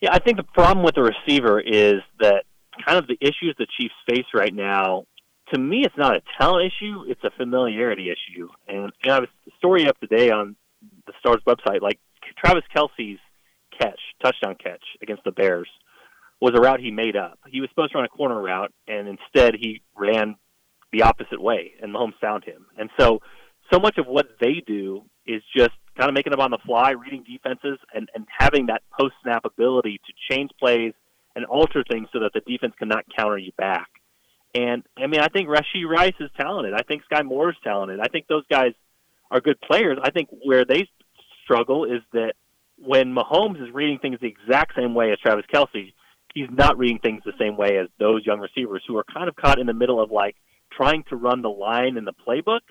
[0.01, 2.45] Yeah, I think the problem with the receiver is that
[2.85, 5.05] kind of the issues the Chiefs face right now.
[5.53, 8.49] To me, it's not a talent issue; it's a familiarity issue.
[8.67, 10.55] And know, I was the story up today on
[11.07, 11.81] the Stars website.
[11.81, 11.99] Like
[12.37, 13.19] Travis Kelce's
[13.79, 15.67] catch, touchdown catch against the Bears,
[16.41, 17.39] was a route he made up.
[17.47, 20.35] He was supposed to run a corner route, and instead he ran
[20.91, 22.65] the opposite way, and Mahomes found him.
[22.77, 23.21] And so,
[23.71, 26.91] so much of what they do is just kind of making them on the fly,
[26.91, 30.93] reading defenses, and, and having that post snap ability to change plays
[31.35, 33.87] and alter things so that the defense cannot counter you back.
[34.55, 36.73] And I mean, I think Rashee Rice is talented.
[36.73, 37.99] I think Skyy Moore is talented.
[37.99, 38.73] I think those guys
[39.29, 39.99] are good players.
[40.01, 40.87] I think where they
[41.43, 42.33] struggle is that
[42.77, 45.93] when Mahomes is reading things the exact same way as Travis Kelce,
[46.33, 49.35] he's not reading things the same way as those young receivers who are kind of
[49.35, 50.35] caught in the middle of like
[50.71, 52.61] trying to run the line in the playbook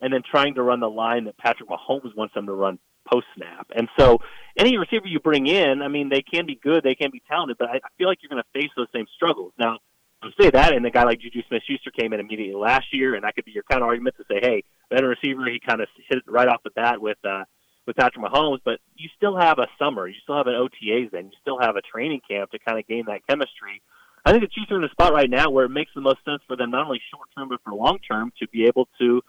[0.00, 2.78] and then trying to run the line that Patrick Mahomes wants them to run
[3.10, 3.70] post snap.
[3.74, 4.18] And so
[4.56, 7.58] any receiver you bring in, I mean, they can be good, they can be talented,
[7.58, 9.52] but I, I feel like you're going to face those same struggles.
[9.58, 9.78] Now,
[10.22, 13.24] I say that, and a guy like Juju Smith-Schuster came in immediately last year, and
[13.24, 15.88] that could be your kind of argument to say, hey, better receiver, he kind of
[16.08, 17.44] hit it right off the bat with uh,
[17.86, 21.26] with Patrick Mahomes, but you still have a summer, you still have an OTAs, then
[21.26, 23.82] you still have a training camp to kind of gain that chemistry.
[24.24, 26.24] I think the Chiefs are in a spot right now where it makes the most
[26.24, 29.20] sense for them, not only short term but for long term, to be able to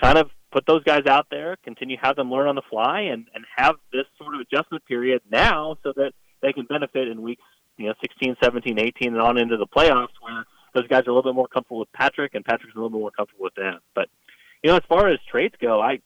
[0.00, 3.26] kind of put those guys out there, continue have them learn on the fly, and
[3.34, 6.12] and have this sort of adjustment period now, so that
[6.42, 7.42] they can benefit in weeks
[7.76, 10.44] you know 16, 17, 18, and on into the playoffs where
[10.74, 13.00] those guys are a little bit more comfortable with Patrick, and Patrick's a little bit
[13.00, 13.78] more comfortable with them.
[13.94, 14.08] But
[14.62, 16.00] you know, as far as trades go, I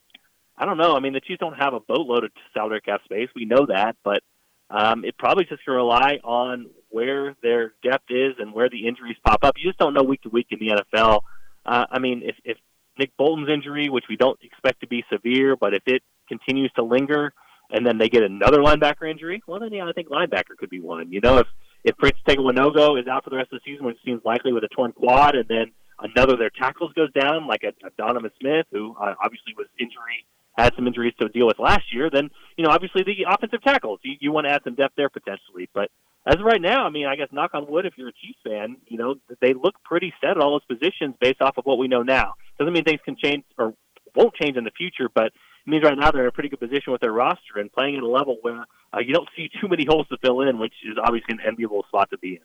[0.56, 0.96] I don't know.
[0.96, 3.28] I mean, the Chiefs don't have a boatload of salary cap space.
[3.34, 4.22] We know that, but
[4.70, 9.16] um, it probably just to rely on where their depth is and where the injuries
[9.24, 9.56] pop up.
[9.58, 11.20] You just don't know week to week in the NFL.
[11.66, 12.56] Uh, I mean, if, if
[12.98, 16.82] Nick Bolton's injury, which we don't expect to be severe, but if it continues to
[16.82, 17.32] linger,
[17.70, 20.80] and then they get another linebacker injury, well, then yeah, I think linebacker could be
[20.80, 21.10] one.
[21.10, 21.46] You know, if
[21.82, 24.52] if Prince Tega Wanogho is out for the rest of the season, which seems likely
[24.52, 27.90] with a torn quad, and then another of their tackles goes down, like a, a
[27.98, 30.24] Donovan Smith, who uh, obviously was injury
[30.56, 34.00] had some injuries to deal with last year, then you know obviously the offensive tackles
[34.02, 35.68] you, you want to add some depth there potentially.
[35.74, 35.90] But
[36.26, 38.38] as of right now, I mean, I guess knock on wood, if you're a Chiefs
[38.44, 41.78] fan, you know they look pretty set at all those positions based off of what
[41.78, 42.34] we know now.
[42.58, 43.74] Doesn't mean things can change or
[44.14, 45.32] won't change in the future, but it
[45.66, 48.02] means right now they're in a pretty good position with their roster and playing at
[48.02, 50.96] a level where uh, you don't see too many holes to fill in, which is
[51.02, 52.40] obviously an enviable spot to be in.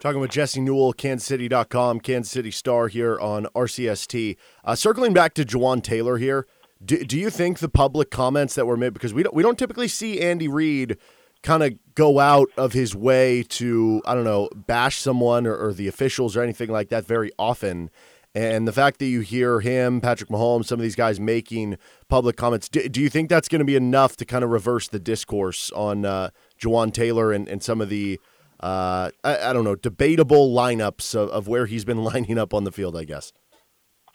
[0.00, 4.36] Talking with Jesse Newell, KansasCity.com, Kansas City Star here on RCST.
[4.64, 6.48] Uh, circling back to Jawaan Taylor here,
[6.84, 9.58] do, do you think the public comments that were made because we don't we don't
[9.58, 10.98] typically see Andy Reid
[11.42, 15.72] kind of go out of his way to I don't know bash someone or, or,
[15.72, 17.90] the officials or anything like that very often.
[18.34, 21.76] And the fact that you hear him, Patrick Mahomes, some of these guys making
[22.08, 24.88] public comments, do, do you think that's going to be enough to kind of reverse
[24.88, 28.18] the discourse on uh, Jawaan Taylor and, and some of the,
[28.60, 32.64] uh, I, I, don't know, debatable lineups of, of where he's been lining up on
[32.64, 33.34] the field, I guess?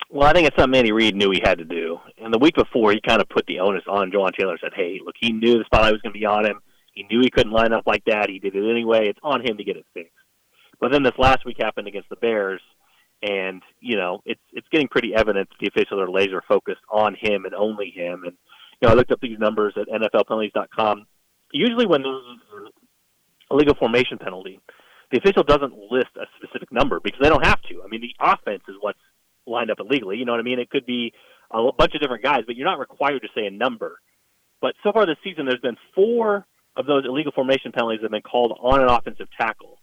[0.10, 1.99] Well, I think it's something Andy Reid knew he had to do.
[2.28, 4.58] And the week before, he kind of put the onus on Jawaan Taylor.
[4.60, 6.60] Said, "Hey, look, he knew the spotlight was going to be on him.
[6.91, 8.30] He knew he couldn't line up like that.
[8.30, 9.08] He did it anyway.
[9.08, 10.12] It's on him to get it fixed."
[10.82, 12.60] But then this last week happened against the Bears,
[13.24, 17.16] and you know it's it's getting pretty evident that the officials are laser focused on
[17.16, 18.26] him and only him.
[18.26, 18.34] And
[18.82, 21.06] you know, I looked up these numbers at NFLpenalties.com.
[21.54, 22.72] Usually, when there's
[23.52, 24.60] a legal formation penalty,
[25.14, 27.82] the official doesn't list a specific number because they don't have to.
[27.86, 28.99] I mean, the offense is what's
[29.45, 30.18] lined up illegally.
[30.18, 30.60] You know what I mean?
[30.60, 31.14] It could be
[31.52, 33.99] a bunch of different guys, but you're not required to say a number.
[34.61, 36.45] But so far this season, there's been four
[36.76, 39.80] of those illegal formation penalties that have been called on an offensive tackle.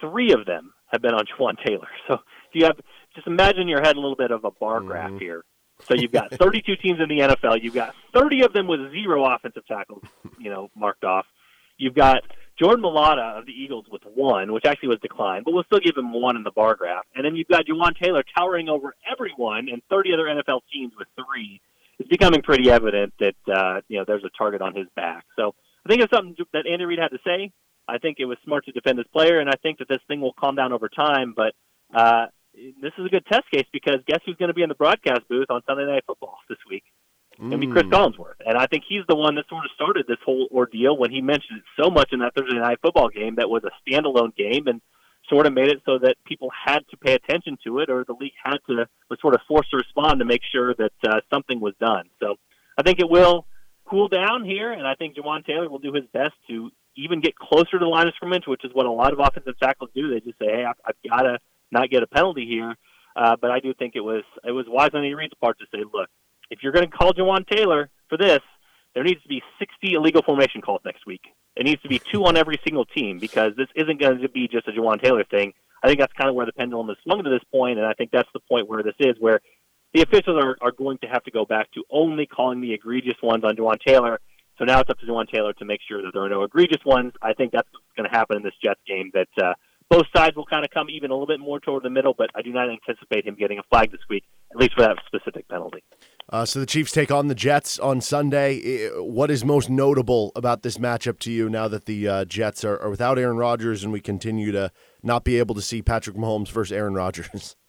[0.00, 1.88] Three of them have been on Jawaan Taylor.
[2.08, 2.16] So
[2.52, 2.80] do you have
[3.14, 5.18] just imagine your head a little bit of a bar graph mm-hmm.
[5.18, 5.44] here.
[5.84, 7.62] So you've got 32 teams in the NFL.
[7.62, 10.02] You've got 30 of them with zero offensive tackles,
[10.38, 11.26] you know, marked off.
[11.78, 12.22] You've got
[12.60, 15.96] Jordan Mailata of the Eagles with one, which actually was declined, but we'll still give
[15.96, 17.06] him one in the bar graph.
[17.14, 21.08] And then you've got Jawaan Taylor towering over everyone and 30 other NFL teams with
[21.16, 21.60] three.
[21.98, 25.24] It's becoming pretty evident that uh, you know there's a target on his back.
[25.36, 25.54] So
[25.86, 27.50] I think it's something that Andy Reid had to say.
[27.88, 30.20] I think it was smart to defend this player, and I think that this thing
[30.20, 31.34] will calm down over time.
[31.34, 31.54] But
[31.94, 34.74] uh, this is a good test case because guess who's going to be in the
[34.74, 36.84] broadcast booth on Sunday Night Football this week?
[37.40, 37.92] Going to be Chris Mm.
[37.92, 41.10] Collinsworth, and I think he's the one that sort of started this whole ordeal when
[41.10, 44.36] he mentioned it so much in that Thursday Night Football game that was a standalone
[44.36, 44.82] game and
[45.28, 48.12] sort of made it so that people had to pay attention to it, or the
[48.12, 51.60] league had to was sort of forced to respond to make sure that uh, something
[51.60, 52.10] was done.
[52.20, 52.36] So
[52.76, 53.46] I think it will
[53.88, 57.36] cool down here, and I think Jawaan Taylor will do his best to even get
[57.36, 60.10] closer to the line of scrimmage, which is what a lot of offensive tackles do.
[60.10, 61.38] They just say, "Hey, I've, I've got to
[61.70, 62.76] not get a penalty here."
[63.16, 65.66] Uh, but I do think it was it was wise on Andy Reid's part to
[65.72, 66.08] say, "Look,
[66.50, 68.40] if you're going to call Jawaan Taylor for this,
[68.94, 71.22] there needs to be 60 illegal formation calls next week.
[71.56, 74.48] It needs to be two on every single team because this isn't going to be
[74.48, 75.52] just a Jawaan Taylor thing.
[75.82, 77.94] I think that's kind of where the pendulum has swung to this point, and I
[77.94, 79.40] think that's the point where this is, where
[79.94, 83.16] the officials are, are going to have to go back to only calling the egregious
[83.22, 84.20] ones on Jawaan Taylor.
[84.58, 86.84] So now it's up to Jawaan Taylor to make sure that there are no egregious
[86.84, 87.12] ones.
[87.22, 89.10] I think that's what's going to happen in this Jets game.
[89.14, 89.54] That uh,
[89.88, 92.30] both sides will kind of come even a little bit more toward the middle, but
[92.34, 95.48] I do not anticipate him getting a flag this week, at least for that specific
[95.48, 95.82] penalty.
[96.30, 98.88] Uh, so the Chiefs take on the Jets on Sunday.
[98.96, 102.80] What is most notable about this matchup to you now that the uh, Jets are,
[102.80, 104.70] are without Aaron Rodgers and we continue to
[105.02, 107.56] not be able to see Patrick Mahomes versus Aaron Rodgers?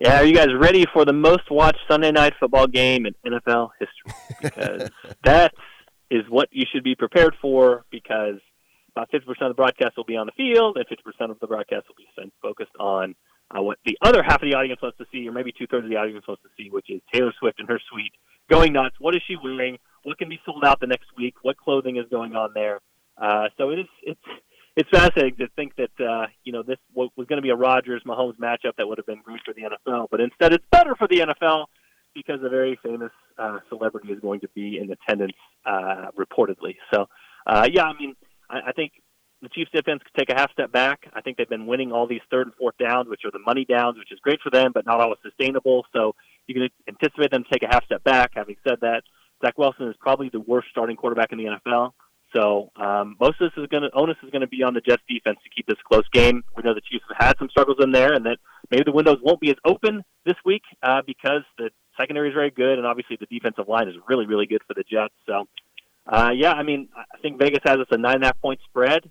[0.00, 3.68] Yeah, are you guys ready for the most watched Sunday night football game in NFL
[3.78, 4.36] history?
[4.42, 4.90] Because
[5.24, 5.54] that
[6.10, 8.40] is what you should be prepared for because
[8.96, 11.86] about 50% of the broadcast will be on the field and 50% of the broadcast
[11.86, 13.14] will be focused on
[13.56, 15.84] uh, what the other half of the audience wants to see, or maybe two thirds
[15.84, 18.12] of the audience wants to see, which is Taylor Swift and her suite
[18.50, 18.96] going nuts.
[18.98, 19.78] What is she wearing?
[20.04, 21.34] What can be sold out the next week?
[21.42, 22.80] What clothing is going on there?
[23.20, 24.20] Uh, so it is it's
[24.76, 28.02] it's fascinating to think that uh, you know this was going to be a Rodgers
[28.06, 31.06] Mahomes matchup that would have been great for the NFL, but instead it's better for
[31.08, 31.66] the NFL
[32.14, 36.76] because a very famous uh, celebrity is going to be in attendance uh, reportedly.
[36.92, 37.06] So
[37.46, 38.14] uh, yeah, I mean
[38.48, 38.92] I, I think
[39.42, 41.10] the Chiefs defense could take a half step back.
[41.12, 43.64] I think they've been winning all these third and fourth downs, which are the money
[43.64, 45.84] downs, which is great for them, but not always sustainable.
[45.92, 46.14] So
[46.46, 48.32] you can anticipate them to take a half step back.
[48.34, 49.02] Having said that,
[49.44, 51.92] Zach Wilson is probably the worst starting quarterback in the NFL.
[52.34, 54.80] So um, most of this is going to onus is going to be on the
[54.80, 56.42] Jets defense to keep this close game.
[56.56, 58.38] We know the Chiefs have had some struggles in there, and that
[58.70, 61.70] maybe the windows won't be as open this week uh, because the
[62.00, 64.84] secondary is very good, and obviously the defensive line is really really good for the
[64.84, 65.14] Jets.
[65.26, 65.46] So
[66.06, 68.60] uh, yeah, I mean I think Vegas has us a nine and a half point
[68.64, 69.10] spread.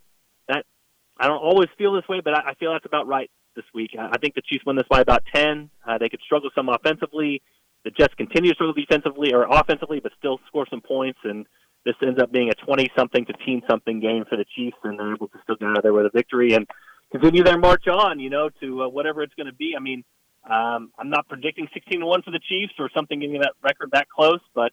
[1.21, 3.91] I don't always feel this way, but I, I feel that's about right this week.
[3.97, 5.69] I, I think the Chiefs win this by about ten.
[5.87, 7.41] Uh, they could struggle some offensively.
[7.85, 11.45] The Jets continue to struggle defensively or offensively, but still score some points and
[11.85, 14.99] this ends up being a 20 something to teen something game for the Chiefs, and
[14.99, 16.67] they're able to still get out of there with a victory and
[17.11, 19.73] continue their march on, you know, to uh, whatever it's going to be.
[19.75, 20.03] I mean,
[20.49, 23.89] um, I'm not predicting 16 to 1 for the Chiefs or something getting that record
[23.93, 24.71] that close, but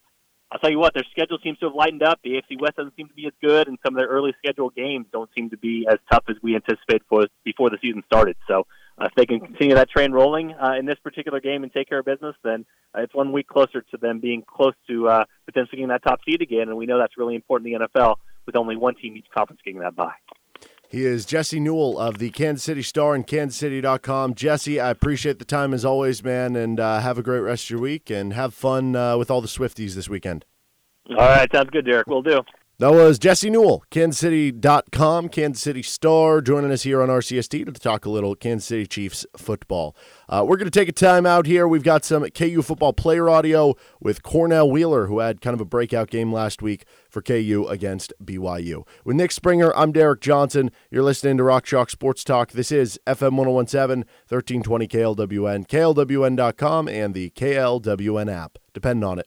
[0.51, 2.20] I'll tell you what, their schedule seems to have lightened up.
[2.25, 4.75] The AFC West doesn't seem to be as good, and some of their early scheduled
[4.75, 8.37] games don't seem to be as tough as we anticipated for before the season started.
[8.49, 8.66] So
[8.99, 11.89] uh, if they can continue that train rolling uh, in this particular game and take
[11.89, 12.65] care of business, then
[12.97, 16.20] uh, it's one week closer to them being close to uh, potentially getting that top
[16.27, 16.69] seed again.
[16.69, 18.16] And we know that's really important in the NFL
[18.47, 20.15] with only one team each conference getting that bye.
[20.90, 24.35] He is Jesse Newell of the Kansas City Star and KansasCity.com.
[24.35, 27.70] Jesse, I appreciate the time as always, man, and uh, have a great rest of
[27.70, 30.47] your week and have fun uh, with all the Swifties this weekend.
[31.10, 32.06] All right, sounds good, Derek.
[32.06, 32.40] We'll do.
[32.80, 38.05] That was Jesse Newell, KansasCity.com, Kansas City Star, joining us here on RCST to talk
[38.05, 39.96] a little Kansas City Chiefs football.
[40.28, 41.66] Uh, we're going to take a time out here.
[41.66, 45.64] We've got some KU football player audio with Cornell Wheeler, who had kind of a
[45.64, 48.86] breakout game last week for KU against BYU.
[49.05, 50.70] With Nick Springer, I'm Derek Johnson.
[50.88, 52.52] You're listening to Rock Chalk Sports Talk.
[52.52, 58.59] This is FM 1017, 1320 KLWN, KLWN.com, and the KLWN app.
[58.72, 59.26] Depend on it.